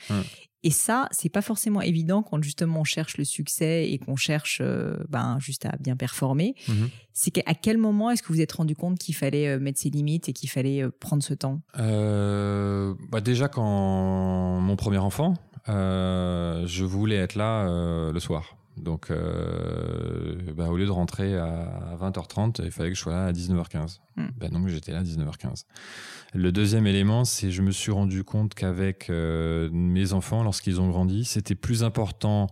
Et 0.63 0.71
ça, 0.71 1.07
c'est 1.11 1.29
pas 1.29 1.41
forcément 1.41 1.81
évident 1.81 2.21
quand 2.21 2.41
justement 2.43 2.81
on 2.81 2.83
cherche 2.83 3.17
le 3.17 3.23
succès 3.23 3.89
et 3.89 3.97
qu'on 3.97 4.15
cherche 4.15 4.59
euh, 4.61 4.97
ben, 5.09 5.37
juste 5.39 5.65
à 5.65 5.75
bien 5.79 5.95
performer. 5.95 6.55
Mhm. 6.67 6.89
C'est 7.13 7.31
qu'à 7.31 7.53
quel 7.53 7.77
moment 7.77 8.11
est-ce 8.11 8.21
que 8.21 8.27
vous 8.27 8.35
vous 8.35 8.41
êtes 8.41 8.51
rendu 8.51 8.75
compte 8.75 8.97
qu'il 8.97 9.15
fallait 9.15 9.47
euh, 9.47 9.59
mettre 9.59 9.79
ses 9.79 9.89
limites 9.89 10.29
et 10.29 10.33
qu'il 10.33 10.49
fallait 10.49 10.83
euh, 10.83 10.91
prendre 10.99 11.23
ce 11.23 11.33
temps? 11.33 11.61
Bah 11.75 13.21
Déjà, 13.21 13.47
quand 13.47 14.59
mon 14.61 14.75
premier 14.75 14.97
enfant, 14.97 15.33
je 15.67 16.83
voulais 16.83 17.17
être 17.17 17.35
là 17.35 18.11
le 18.11 18.19
soir. 18.19 18.57
Donc, 18.77 19.11
bah, 19.11 20.69
au 20.69 20.77
lieu 20.77 20.85
de 20.85 20.91
rentrer 20.91 21.37
à 21.37 21.95
20h30, 21.99 22.61
il 22.63 22.71
fallait 22.71 22.89
que 22.89 22.95
je 22.95 23.01
sois 23.01 23.13
là 23.13 23.25
à 23.27 23.31
19h15. 23.31 23.99
Hmm. 24.15 24.27
Ben 24.37 24.49
donc, 24.49 24.67
j'étais 24.67 24.91
là 24.91 24.99
à 24.99 25.03
19h15. 25.03 25.65
Le 26.33 26.51
deuxième 26.51 26.87
élément, 26.87 27.25
c'est 27.25 27.51
je 27.51 27.61
me 27.61 27.71
suis 27.71 27.91
rendu 27.91 28.23
compte 28.23 28.53
qu'avec 28.53 29.09
euh, 29.09 29.69
mes 29.71 30.13
enfants, 30.13 30.43
lorsqu'ils 30.43 30.79
ont 30.79 30.89
grandi, 30.89 31.25
c'était 31.25 31.55
plus 31.55 31.83
important 31.83 32.47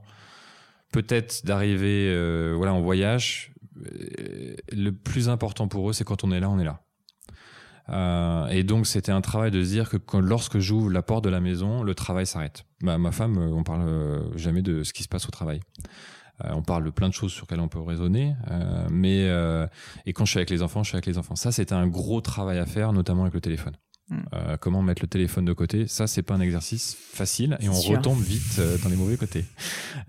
peut-être 0.91 1.45
d'arriver 1.45 2.09
euh, 2.09 2.55
voilà 2.57 2.74
en 2.74 2.82
voyage 2.82 3.53
euh, 3.78 4.55
le 4.72 4.91
plus 4.91 5.30
important 5.30 5.67
pour 5.67 5.89
eux, 5.89 5.93
c'est 5.93 6.03
quand 6.03 6.24
on 6.24 6.32
est 6.32 6.39
là, 6.39 6.49
on 6.49 6.59
est 6.59 6.65
là. 6.65 6.82
Euh, 7.91 8.47
et 8.47 8.63
donc 8.63 8.87
c'était 8.87 9.11
un 9.11 9.21
travail 9.21 9.51
de 9.51 9.63
se 9.63 9.69
dire 9.69 9.89
que 9.89 10.17
lorsque 10.17 10.59
j'ouvre 10.59 10.89
la 10.89 11.01
porte 11.01 11.23
de 11.23 11.29
la 11.29 11.39
maison, 11.39 11.83
le 11.83 11.95
travail 11.95 12.25
s'arrête. 12.25 12.65
ma 12.81 13.11
femme, 13.11 13.37
euh, 13.37 13.53
on 13.53 13.63
parle 13.63 13.87
euh, 13.87 14.37
jamais 14.37 14.61
de 14.61 14.83
ce 14.83 14.93
qui 14.93 15.03
se 15.03 15.07
passe 15.07 15.27
au 15.27 15.31
travail. 15.31 15.59
on 16.43 16.61
parle 16.61 16.85
de 16.85 16.89
plein 16.89 17.09
de 17.09 17.13
choses 17.13 17.31
sur 17.31 17.45
lesquelles 17.45 17.59
on 17.59 17.67
peut 17.67 17.81
raisonner, 17.81 18.33
mais 18.89 19.27
et 20.05 20.13
quand 20.13 20.25
je 20.25 20.31
suis 20.31 20.39
avec 20.39 20.49
les 20.49 20.61
enfants, 20.61 20.83
je 20.83 20.89
suis 20.89 20.95
avec 20.95 21.05
les 21.05 21.17
enfants. 21.17 21.35
Ça, 21.35 21.51
c'était 21.51 21.75
un 21.75 21.87
gros 21.87 22.21
travail 22.21 22.59
à 22.59 22.65
faire, 22.65 22.93
notamment 22.93 23.23
avec 23.23 23.33
le 23.33 23.41
téléphone. 23.41 23.73
Mm. 24.10 24.16
Euh, 24.34 24.57
comment 24.57 24.82
mettre 24.82 25.03
le 25.03 25.07
téléphone 25.07 25.45
de 25.45 25.53
côté, 25.53 25.88
ça 25.88 26.07
c'est 26.07 26.24
pas 26.24 26.34
un 26.34 26.41
exercice 26.41 26.97
facile 26.99 27.57
et 27.60 27.70
on 27.70 27.80
retombe 27.80 28.20
vite 28.20 28.57
euh, 28.57 28.78
dans 28.80 28.89
les 28.89 28.95
mauvais 28.95 29.18
côtés. 29.18 29.45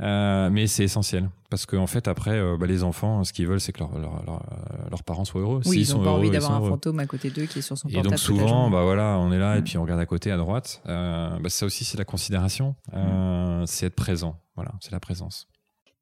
Euh, 0.00 0.48
mais 0.50 0.66
c'est 0.66 0.84
essentiel 0.84 1.28
parce 1.50 1.66
qu'en 1.66 1.78
en 1.78 1.86
fait 1.86 2.08
après 2.08 2.40
bah, 2.56 2.66
les 2.66 2.82
enfants 2.82 3.24
ce 3.24 3.32
qu'ils 3.32 3.46
veulent 3.46 3.60
c'est 3.60 3.72
que 3.72 3.80
leurs 3.80 5.04
parents 5.04 5.24
soient 5.24 5.42
heureux. 5.42 5.60
Oui, 5.66 5.80
ils 5.80 5.94
ont 5.94 6.02
pas 6.02 6.10
envie 6.10 6.30
d'avoir 6.30 6.52
un 6.52 6.68
fantôme 6.68 6.98
à 7.00 7.06
côté 7.06 7.30
d'eux 7.30 7.44
qui 7.44 7.58
est 7.58 7.62
sur 7.62 7.76
son 7.76 7.88
portable. 7.88 8.06
Et 8.06 8.10
donc 8.10 8.18
souvent 8.18 8.70
bah 8.70 8.84
voilà 8.84 9.18
on 9.18 9.32
est 9.32 9.38
là 9.38 9.56
et 9.56 9.60
mm. 9.60 9.64
puis 9.64 9.76
on 9.76 9.82
regarde 9.82 10.00
à 10.00 10.06
côté 10.06 10.30
à 10.30 10.38
droite. 10.38 10.80
bah, 10.86 11.38
ça 11.48 11.66
aussi 11.66 11.84
c'est 11.84 11.98
la 11.98 12.04
considération, 12.04 12.76
mm. 12.92 13.64
c'est 13.66 13.86
être 13.86 13.96
présent. 13.96 14.40
Voilà 14.56 14.72
c'est 14.80 14.92
la 14.92 15.00
présence. 15.00 15.46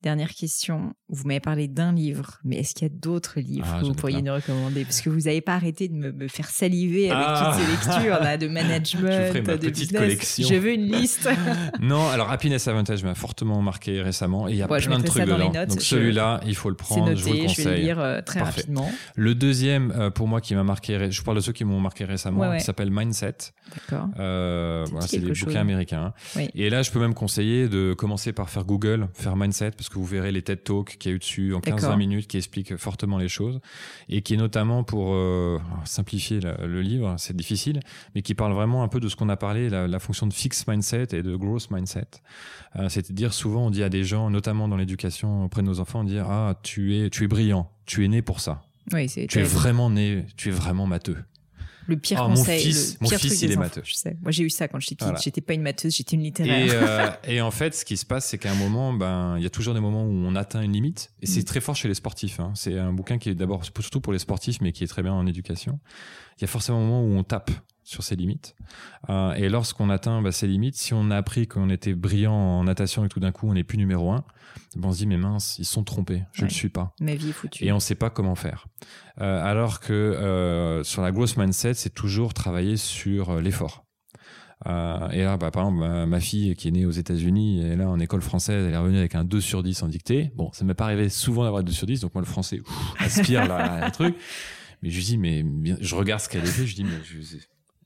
Dernière 0.02 0.30
question. 0.30 0.92
Vous 1.08 1.26
m'avez 1.26 1.40
parlé 1.40 1.66
d'un 1.66 1.92
livre, 1.92 2.38
mais 2.44 2.58
est-ce 2.58 2.72
qu'il 2.72 2.86
y 2.86 2.90
a 2.90 2.94
d'autres 2.94 3.40
livres 3.40 3.66
ah, 3.68 3.80
que 3.80 3.86
vous 3.86 3.94
pourriez 3.94 4.22
nous 4.22 4.32
recommander? 4.32 4.84
Parce 4.84 5.00
que 5.00 5.10
vous 5.10 5.22
n'avez 5.22 5.40
pas 5.40 5.54
arrêté 5.54 5.88
de 5.88 5.94
me, 5.94 6.28
faire 6.28 6.48
saliver 6.48 7.10
avec 7.10 7.26
toutes 7.26 7.54
ces 7.54 7.88
ah. 7.88 7.96
lectures 7.96 8.20
là, 8.20 8.36
de 8.36 8.46
management, 8.48 9.32
Je 9.34 9.38
de 9.40 9.56
petite 9.56 9.74
business. 9.74 10.00
collection. 10.00 10.48
Je 10.48 10.54
veux 10.54 10.72
une 10.74 10.86
liste. 10.86 11.28
non, 11.80 12.08
alors 12.10 12.30
Happiness 12.30 12.68
Advantage 12.68 13.02
m'a 13.02 13.16
fortement 13.16 13.60
marqué 13.60 14.00
récemment 14.00 14.46
et 14.46 14.52
il 14.52 14.58
y 14.58 14.62
a 14.62 14.68
plein 14.68 14.98
de 14.98 15.04
trucs 15.04 15.24
dedans. 15.24 15.50
Donc 15.50 15.82
celui-là, 15.82 16.42
il 16.46 16.54
faut 16.54 16.68
le 16.68 16.76
prendre. 16.76 17.08
Noté, 17.08 17.16
je 17.16 17.24
vous 17.24 17.32
le 17.32 17.40
conseille. 17.46 17.64
Je 17.64 17.68
vais 17.68 17.76
le 17.76 17.82
lire 17.82 17.98
euh, 17.98 18.20
très 18.20 18.40
rapidement. 18.40 18.88
Le 19.16 19.34
deuxième, 19.34 19.92
euh, 19.96 20.10
pour 20.10 20.28
moi, 20.28 20.40
qui 20.40 20.54
m'a 20.54 20.62
marqué, 20.62 21.10
je 21.10 21.22
parle 21.22 21.38
de 21.38 21.42
ceux 21.42 21.52
qui 21.52 21.64
m'ont 21.64 21.80
marqué 21.80 22.04
récemment, 22.04 22.56
qui 22.56 22.62
s'appelle 22.62 22.92
Mindset. 22.92 23.36
D'accord. 23.74 24.08
Euh, 24.20 24.84
voilà, 24.92 25.08
c'est 25.08 25.18
des 25.18 25.32
bouquins 25.32 25.60
américains. 25.60 26.12
Et 26.54 26.70
là, 26.70 26.82
je 26.82 26.92
peux 26.92 27.00
même 27.00 27.14
conseiller 27.14 27.68
de 27.68 27.94
commencer 27.94 28.32
par 28.32 28.48
faire 28.48 28.64
Google, 28.64 29.08
faire 29.14 29.34
Mindset, 29.34 29.72
parce 29.72 29.87
que 29.88 29.98
vous 29.98 30.04
verrez 30.04 30.32
les 30.32 30.42
têtes 30.42 30.64
talk 30.64 30.96
qui 30.98 31.08
a 31.08 31.12
eu 31.12 31.18
dessus 31.18 31.54
en 31.54 31.60
15-20 31.60 31.96
minutes 31.96 32.26
qui 32.26 32.36
explique 32.36 32.76
fortement 32.76 33.18
les 33.18 33.28
choses 33.28 33.60
et 34.08 34.22
qui 34.22 34.34
est 34.34 34.36
notamment 34.36 34.84
pour 34.84 35.14
euh, 35.14 35.58
simplifier 35.84 36.40
le 36.40 36.82
livre, 36.82 37.14
c'est 37.18 37.36
difficile, 37.36 37.80
mais 38.14 38.22
qui 38.22 38.34
parle 38.34 38.52
vraiment 38.52 38.82
un 38.82 38.88
peu 38.88 39.00
de 39.00 39.08
ce 39.08 39.16
qu'on 39.16 39.28
a 39.28 39.36
parlé, 39.36 39.68
la, 39.68 39.98
fonction 39.98 40.26
de 40.26 40.32
fixed 40.32 40.68
mindset 40.68 41.08
et 41.12 41.22
de 41.22 41.34
growth 41.36 41.70
mindset. 41.70 42.06
Euh, 42.76 42.88
C'est-à-dire 42.88 43.32
souvent 43.32 43.66
on 43.66 43.70
dit 43.70 43.82
à 43.82 43.88
des 43.88 44.04
gens, 44.04 44.30
notamment 44.30 44.68
dans 44.68 44.76
l'éducation 44.76 45.44
auprès 45.44 45.62
de 45.62 45.66
nos 45.66 45.80
enfants, 45.80 46.00
on 46.00 46.04
dit 46.04 46.18
ah 46.18 46.54
tu 46.62 46.96
es 46.96 47.10
tu 47.10 47.24
es 47.24 47.26
brillant, 47.26 47.70
tu 47.86 48.04
es 48.04 48.08
né 48.08 48.22
pour 48.22 48.40
ça. 48.40 48.62
Oui, 48.92 49.08
tu 49.08 49.38
es 49.38 49.42
vraiment 49.42 49.90
né, 49.90 50.26
tu 50.36 50.48
es 50.48 50.52
vraiment 50.52 50.86
matheux. 50.86 51.18
Le 51.88 51.96
pire 51.96 52.20
oh, 52.22 52.28
conseil. 52.28 52.58
Mon 52.58 52.62
fils, 52.62 52.98
mon 53.00 53.08
fils 53.08 53.42
il 53.42 53.52
est 53.52 53.56
matheux. 53.56 53.80
Je 53.82 53.94
sais. 53.94 54.14
Moi, 54.20 54.30
j'ai 54.30 54.44
eu 54.44 54.50
ça 54.50 54.68
quand 54.68 54.78
j'étais 54.78 54.94
petite. 54.94 55.22
J'étais 55.22 55.40
pas 55.40 55.54
une 55.54 55.62
matheuse, 55.62 55.96
j'étais 55.96 56.16
une 56.16 56.22
littéraire. 56.22 56.66
Et, 56.66 56.70
euh, 56.70 57.36
et, 57.36 57.40
en 57.40 57.50
fait, 57.50 57.74
ce 57.74 57.86
qui 57.86 57.96
se 57.96 58.04
passe, 58.04 58.26
c'est 58.26 58.36
qu'à 58.36 58.52
un 58.52 58.56
moment, 58.56 58.92
ben, 58.92 59.38
il 59.38 59.42
y 59.42 59.46
a 59.46 59.50
toujours 59.50 59.72
des 59.72 59.80
moments 59.80 60.04
où 60.04 60.12
on 60.12 60.36
atteint 60.36 60.60
une 60.60 60.72
limite. 60.72 61.10
Et 61.22 61.26
c'est 61.26 61.40
mm. 61.40 61.44
très 61.44 61.60
fort 61.62 61.74
chez 61.74 61.88
les 61.88 61.94
sportifs. 61.94 62.40
Hein. 62.40 62.52
C'est 62.54 62.78
un 62.78 62.92
bouquin 62.92 63.16
qui 63.16 63.30
est 63.30 63.34
d'abord 63.34 63.64
surtout 63.64 64.02
pour 64.02 64.12
les 64.12 64.18
sportifs, 64.18 64.60
mais 64.60 64.72
qui 64.72 64.84
est 64.84 64.86
très 64.86 65.02
bien 65.02 65.14
en 65.14 65.26
éducation. 65.26 65.80
Il 66.36 66.42
y 66.42 66.44
a 66.44 66.48
forcément 66.48 66.78
un 66.78 66.82
moment 66.82 67.02
où 67.02 67.18
on 67.18 67.24
tape 67.24 67.50
sur 67.88 68.02
ses 68.02 68.16
limites. 68.16 68.54
Euh, 69.08 69.32
et 69.32 69.48
lorsqu'on 69.48 69.88
atteint 69.88 70.20
bah, 70.20 70.30
ces 70.30 70.46
limites, 70.46 70.76
si 70.76 70.92
on 70.92 71.10
a 71.10 71.16
appris 71.16 71.46
qu'on 71.46 71.70
était 71.70 71.94
brillant 71.94 72.34
en 72.34 72.64
natation 72.64 73.04
et 73.04 73.08
tout 73.08 73.18
d'un 73.18 73.32
coup 73.32 73.48
on 73.48 73.54
n'est 73.54 73.64
plus 73.64 73.78
numéro 73.78 74.12
un, 74.12 74.24
on 74.82 74.92
se 74.92 74.98
dit 74.98 75.06
mais 75.06 75.16
mince, 75.16 75.56
ils 75.58 75.64
sont 75.64 75.84
trompés, 75.84 76.24
je 76.32 76.42
ne 76.42 76.48
le 76.48 76.52
suis 76.52 76.68
pas. 76.68 76.94
Ma 77.00 77.14
vie 77.14 77.30
est 77.30 77.32
foutue. 77.32 77.64
Et 77.64 77.72
on 77.72 77.76
ne 77.76 77.80
sait 77.80 77.94
pas 77.94 78.10
comment 78.10 78.34
faire. 78.34 78.66
Euh, 79.20 79.42
alors 79.42 79.80
que 79.80 79.92
euh, 79.92 80.84
sur 80.84 81.00
la 81.00 81.12
grosse 81.12 81.36
mindset, 81.38 81.74
c'est 81.74 81.94
toujours 81.94 82.34
travailler 82.34 82.76
sur 82.76 83.40
l'effort. 83.40 83.86
Euh, 84.66 85.08
et 85.10 85.22
là, 85.22 85.38
bah, 85.38 85.50
par 85.50 85.66
exemple, 85.66 86.06
ma, 86.06 86.20
fille 86.20 86.54
qui 86.56 86.68
est 86.68 86.72
née 86.72 86.84
aux 86.84 86.90
États-Unis, 86.90 87.62
elle 87.62 87.72
est 87.72 87.76
là 87.76 87.88
en 87.88 88.00
école 88.00 88.20
française, 88.20 88.66
elle 88.66 88.74
est 88.74 88.78
revenue 88.78 88.98
avec 88.98 89.14
un 89.14 89.24
2 89.24 89.40
sur 89.40 89.62
10 89.62 89.82
en 89.82 89.88
dictée. 89.88 90.32
Bon, 90.34 90.50
ça 90.52 90.64
m'est 90.64 90.74
pas 90.74 90.84
arrivé 90.84 91.08
souvent 91.08 91.44
d'avoir 91.44 91.62
2 91.62 91.72
sur 91.72 91.86
10, 91.86 92.00
donc 92.00 92.14
moi 92.14 92.20
le 92.20 92.26
français 92.26 92.60
aspire 92.98 93.46
là, 93.46 93.86
le 93.86 93.92
truc. 93.92 94.14
Mais 94.82 94.90
je 94.90 94.96
lui 94.96 95.04
dis, 95.04 95.18
mais 95.18 95.44
je 95.80 95.94
regarde 95.96 96.20
ce 96.20 96.28
qu'elle 96.28 96.42
a 96.42 96.46
fait, 96.46 96.66
je 96.66 96.76
dis, 96.76 96.84
mais 96.84 97.00
je, 97.02 97.36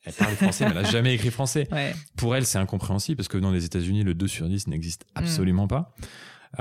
elle 0.04 0.12
parle 0.12 0.34
français, 0.34 0.64
mais 0.64 0.72
elle 0.76 0.82
n'a 0.82 0.90
jamais 0.90 1.14
écrit 1.14 1.30
français. 1.30 1.68
Pour 2.16 2.34
elle, 2.34 2.46
c'est 2.46 2.58
incompréhensible 2.58 3.16
parce 3.16 3.28
que 3.28 3.38
dans 3.38 3.52
les 3.52 3.64
États-Unis, 3.64 4.02
le 4.02 4.14
2 4.14 4.26
sur 4.26 4.48
10 4.48 4.66
n'existe 4.68 5.04
mm. 5.04 5.18
absolument 5.18 5.68
pas. 5.68 5.94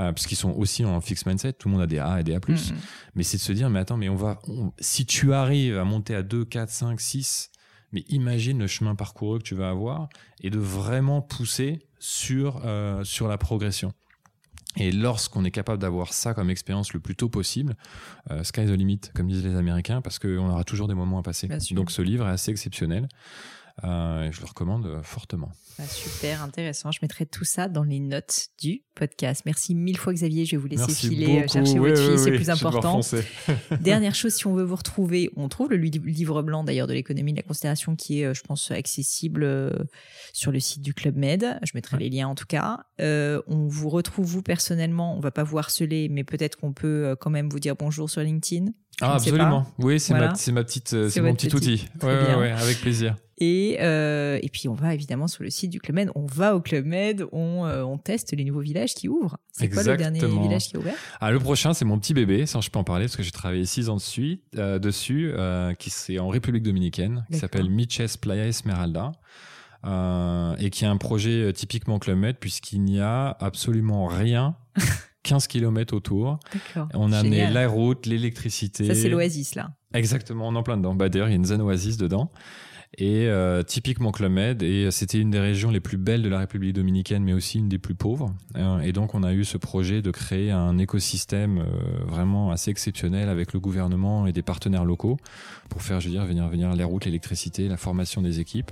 Euh, 0.00 0.10
puisqu'ils 0.12 0.36
sont 0.36 0.52
aussi 0.52 0.86
en 0.86 1.00
fixed 1.02 1.26
mindset, 1.26 1.52
tout 1.52 1.68
le 1.68 1.72
monde 1.72 1.82
a 1.82 1.86
des 1.86 1.98
A 1.98 2.20
et 2.20 2.24
des 2.24 2.34
A+. 2.34 2.38
Mm, 2.38 2.52
mm. 2.52 2.58
Mais 3.14 3.22
c'est 3.22 3.36
de 3.36 3.42
se 3.42 3.52
dire, 3.52 3.68
mais 3.68 3.80
attends, 3.80 3.96
mais 3.96 4.08
on 4.08 4.16
va, 4.16 4.40
si 4.78 5.04
tu 5.04 5.34
arrives 5.34 5.76
à 5.76 5.84
monter 5.84 6.14
à 6.14 6.22
2, 6.22 6.44
4, 6.44 6.70
5, 6.70 7.00
6, 7.00 7.50
mais 7.92 8.04
imagine 8.08 8.58
le 8.58 8.66
chemin 8.66 8.94
parcouru 8.94 9.38
que 9.38 9.44
tu 9.44 9.54
vas 9.54 9.68
avoir 9.68 10.08
et 10.40 10.48
de 10.48 10.58
vraiment 10.58 11.20
pousser 11.20 11.80
sur, 11.98 12.62
euh, 12.64 13.04
sur 13.04 13.28
la 13.28 13.36
progression. 13.36 13.92
Et 14.76 14.90
lorsqu'on 14.90 15.44
est 15.44 15.50
capable 15.50 15.80
d'avoir 15.80 16.12
ça 16.12 16.34
comme 16.34 16.50
expérience 16.50 16.92
le 16.94 17.00
plus 17.00 17.14
tôt 17.14 17.28
possible, 17.28 17.74
euh, 18.30 18.42
sky 18.42 18.64
the 18.64 18.70
limit, 18.70 19.00
comme 19.14 19.28
disent 19.28 19.44
les 19.44 19.56
Américains, 19.56 20.00
parce 20.00 20.18
qu'on 20.18 20.48
aura 20.48 20.64
toujours 20.64 20.88
des 20.88 20.94
moments 20.94 21.18
à 21.18 21.22
passer. 21.22 21.48
Donc 21.72 21.90
ce 21.90 22.02
livre 22.02 22.26
est 22.26 22.30
assez 22.30 22.50
exceptionnel. 22.50 23.08
Euh, 23.84 24.30
je 24.30 24.40
le 24.40 24.46
recommande 24.46 24.86
euh, 24.86 25.02
fortement. 25.02 25.50
Ah, 25.78 25.86
super 25.86 26.42
intéressant. 26.42 26.92
Je 26.92 26.98
mettrai 27.02 27.24
tout 27.26 27.44
ça 27.44 27.68
dans 27.68 27.82
les 27.82 28.00
notes 28.00 28.48
du 28.60 28.82
podcast. 28.94 29.42
Merci 29.46 29.74
mille 29.74 29.96
fois 29.96 30.12
Xavier. 30.12 30.44
Je 30.44 30.52
vais 30.52 30.56
vous 30.58 30.68
laisser 30.68 30.92
filer 30.92 31.48
chercher 31.48 31.78
votre 31.78 32.00
fille, 32.00 32.18
c'est 32.18 32.32
plus 32.32 32.50
important. 32.50 33.00
Dernière 33.80 34.14
chose, 34.14 34.34
si 34.34 34.46
on 34.46 34.54
veut 34.54 34.64
vous 34.64 34.76
retrouver, 34.76 35.30
on 35.36 35.48
trouve 35.48 35.70
le 35.70 35.76
livre 35.76 36.42
blanc 36.42 36.62
d'ailleurs 36.62 36.86
de 36.86 36.92
l'économie 36.92 37.32
de 37.32 37.38
la 37.38 37.42
considération 37.42 37.96
qui 37.96 38.22
est, 38.22 38.34
je 38.34 38.42
pense, 38.42 38.70
accessible 38.70 39.46
sur 40.32 40.52
le 40.52 40.60
site 40.60 40.82
du 40.82 40.92
Club 40.92 41.16
Med. 41.16 41.58
Je 41.62 41.72
mettrai 41.74 41.96
les 41.96 42.10
liens 42.10 42.28
en 42.28 42.34
tout 42.34 42.46
cas. 42.46 42.80
on 43.00 43.66
vous 43.66 43.88
retrouve 43.88 44.26
vous 44.26 44.42
personnellement. 44.42 45.16
On 45.16 45.20
va 45.20 45.30
pas 45.30 45.42
vous 45.42 45.58
harceler, 45.58 46.08
mais 46.10 46.24
peut-être 46.24 46.56
qu'on 46.56 46.74
peut 46.74 47.16
quand 47.18 47.30
même 47.30 47.48
vous 47.48 47.60
dire 47.60 47.74
bonjour 47.76 48.10
sur 48.10 48.20
LinkedIn. 48.20 48.72
Ah, 49.00 49.14
absolument. 49.14 49.66
Oui, 49.78 49.98
c'est 49.98 50.12
ma, 50.12 50.20
ma, 50.20 50.64
petite, 50.64 51.08
c'est 51.08 51.20
mon 51.22 51.34
petit, 51.34 51.52
outil. 51.54 51.86
Ouais, 52.02 52.34
ouais, 52.34 52.50
avec 52.50 52.80
plaisir. 52.80 53.16
Et, 53.44 53.78
euh, 53.80 54.38
et 54.40 54.48
puis 54.48 54.68
on 54.68 54.74
va 54.74 54.94
évidemment 54.94 55.26
sur 55.26 55.42
le 55.42 55.50
site 55.50 55.68
du 55.68 55.80
Club 55.80 55.96
Med, 55.96 56.10
on 56.14 56.26
va 56.26 56.54
au 56.54 56.60
Club 56.60 56.86
Med, 56.86 57.26
on, 57.32 57.66
euh, 57.66 57.82
on 57.82 57.98
teste 57.98 58.32
les 58.36 58.44
nouveaux 58.44 58.60
villages 58.60 58.94
qui 58.94 59.08
ouvrent. 59.08 59.36
C'est 59.50 59.68
quoi 59.68 59.82
le 59.82 59.96
dernier 59.96 60.20
village 60.20 60.68
qui 60.68 60.76
est 60.76 60.78
ouvert? 60.78 60.94
Ah, 61.20 61.32
Le 61.32 61.40
prochain, 61.40 61.74
c'est 61.74 61.84
mon 61.84 61.98
petit 61.98 62.14
bébé, 62.14 62.46
ça 62.46 62.60
je 62.60 62.70
peux 62.70 62.78
en 62.78 62.84
parler 62.84 63.06
parce 63.06 63.16
que 63.16 63.24
j'ai 63.24 63.32
travaillé 63.32 63.64
six 63.64 63.88
ans 63.88 63.96
dessus, 63.96 64.44
euh, 64.58 64.78
dessus 64.78 65.34
qui 65.80 65.90
c'est 65.90 66.20
en 66.20 66.28
République 66.28 66.62
Dominicaine, 66.62 67.26
qui 67.32 67.38
s'appelle 67.38 67.68
Miches 67.68 68.16
Playa 68.20 68.46
Esmeralda. 68.46 69.10
Et 70.60 70.70
qui 70.70 70.84
est 70.84 70.88
un 70.88 70.96
projet 70.96 71.52
typiquement 71.52 71.98
Club 71.98 72.18
Med 72.18 72.36
puisqu'il 72.38 72.82
n'y 72.84 73.00
a 73.00 73.36
absolument 73.40 74.06
rien 74.06 74.54
15 75.24 75.48
km 75.48 75.96
autour. 75.96 76.38
On 76.94 77.10
a 77.10 77.18
amené 77.18 77.50
la 77.50 77.66
route, 77.66 78.06
l'électricité. 78.06 78.86
Ça, 78.86 78.94
c'est 78.94 79.08
l'oasis, 79.08 79.56
là. 79.56 79.72
Exactement, 79.94 80.48
on 80.48 80.54
est 80.54 80.58
en 80.58 80.62
plein 80.62 80.76
dedans. 80.76 80.94
Bah, 80.94 81.08
d'ailleurs, 81.08 81.28
il 81.28 81.32
y 81.32 81.34
a 81.34 81.36
une 81.36 81.44
zone 81.44 81.60
oasis 81.60 81.96
dedans 81.96 82.30
et 82.98 83.26
euh, 83.28 83.62
typiquement 83.62 84.12
Club 84.12 84.32
Med 84.32 84.62
et 84.62 84.90
c'était 84.90 85.18
une 85.18 85.30
des 85.30 85.40
régions 85.40 85.70
les 85.70 85.80
plus 85.80 85.96
belles 85.96 86.22
de 86.22 86.28
la 86.28 86.38
République 86.38 86.74
dominicaine 86.74 87.24
mais 87.24 87.32
aussi 87.32 87.58
une 87.58 87.68
des 87.68 87.78
plus 87.78 87.94
pauvres 87.94 88.34
euh, 88.56 88.80
et 88.80 88.92
donc 88.92 89.14
on 89.14 89.22
a 89.22 89.32
eu 89.32 89.44
ce 89.44 89.56
projet 89.56 90.02
de 90.02 90.10
créer 90.10 90.50
un 90.50 90.76
écosystème 90.76 91.58
euh, 91.58 92.04
vraiment 92.04 92.50
assez 92.50 92.70
exceptionnel 92.70 93.30
avec 93.30 93.54
le 93.54 93.60
gouvernement 93.60 94.26
et 94.26 94.32
des 94.32 94.42
partenaires 94.42 94.84
locaux 94.84 95.16
pour 95.72 95.82
faire 95.82 96.00
je 96.00 96.06
veux 96.06 96.12
dire 96.12 96.24
venir 96.24 96.48
venir 96.48 96.74
les 96.74 96.84
routes 96.84 97.06
l'électricité 97.06 97.66
la 97.66 97.76
formation 97.76 98.22
des 98.22 98.40
équipes 98.40 98.70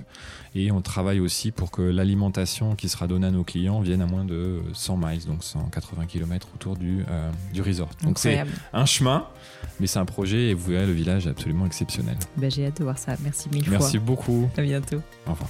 et 0.55 0.71
on 0.71 0.81
travaille 0.81 1.19
aussi 1.19 1.51
pour 1.51 1.71
que 1.71 1.81
l'alimentation 1.81 2.75
qui 2.75 2.87
sera 2.87 3.07
donnée 3.07 3.27
à 3.27 3.31
nos 3.31 3.43
clients 3.43 3.81
vienne 3.81 4.01
à 4.01 4.05
moins 4.05 4.23
de 4.23 4.61
100 4.73 4.97
miles 4.97 5.25
donc 5.25 5.43
180 5.43 6.05
km 6.05 6.47
autour 6.55 6.77
du 6.77 7.03
du 7.53 7.61
resort 7.61 7.89
donc 8.03 8.19
c'est 8.19 8.43
un 8.73 8.85
chemin 8.85 9.27
mais 9.79 9.87
c'est 9.87 9.99
un 9.99 10.05
projet 10.05 10.49
et 10.49 10.53
vous 10.53 10.71
verrez 10.71 10.85
le 10.85 10.93
village 10.93 11.27
est 11.27 11.31
absolument 11.31 11.65
exceptionnel 11.65 12.17
ben, 12.37 12.51
j'ai 12.51 12.67
hâte 12.67 12.77
de 12.77 12.83
voir 12.83 12.97
ça 12.97 13.15
merci 13.23 13.49
mille 13.49 13.65
fois 13.65 13.79
merci 13.79 13.99
beaucoup. 13.99 14.49
À 14.57 14.61
bientôt. 14.61 15.01
Au 15.27 15.31
revoir. 15.31 15.49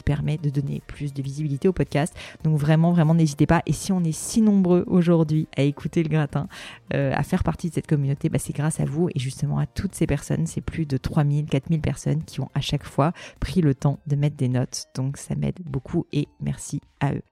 permet 0.01 0.37
de 0.37 0.49
donner 0.49 0.81
plus 0.87 1.13
de 1.13 1.21
visibilité 1.21 1.67
au 1.67 1.73
podcast. 1.73 2.15
Donc 2.43 2.57
vraiment, 2.57 2.91
vraiment 2.91 3.13
n'hésitez 3.13 3.45
pas. 3.45 3.61
Et 3.65 3.73
si 3.73 3.91
on 3.91 4.03
est 4.03 4.11
si 4.11 4.41
nombreux 4.41 4.83
aujourd'hui 4.87 5.47
à 5.55 5.63
écouter 5.63 6.03
le 6.03 6.09
gratin, 6.09 6.47
euh, 6.93 7.13
à 7.15 7.23
faire 7.23 7.43
partie 7.43 7.69
de 7.69 7.73
cette 7.73 7.87
communauté, 7.87 8.29
bah, 8.29 8.39
c'est 8.39 8.55
grâce 8.55 8.79
à 8.79 8.85
vous 8.85 9.09
et 9.09 9.19
justement 9.19 9.59
à 9.59 9.65
toutes 9.65 9.95
ces 9.95 10.07
personnes 10.07 10.45
c'est 10.45 10.61
plus 10.61 10.85
de 10.85 10.97
3000, 10.97 11.45
4000 11.45 11.81
personnes 11.81 12.23
qui 12.23 12.41
ont 12.41 12.49
à 12.53 12.61
chaque 12.61 12.85
fois 12.85 13.13
pris 13.39 13.61
le 13.61 13.75
temps 13.75 13.99
de 14.07 14.15
mettre 14.15 14.35
des 14.35 14.49
notes. 14.49 14.85
Donc 14.95 15.17
ça 15.17 15.35
m'aide 15.35 15.59
beaucoup 15.65 16.05
et 16.11 16.27
merci 16.39 16.81
à 16.99 17.13
eux. 17.13 17.30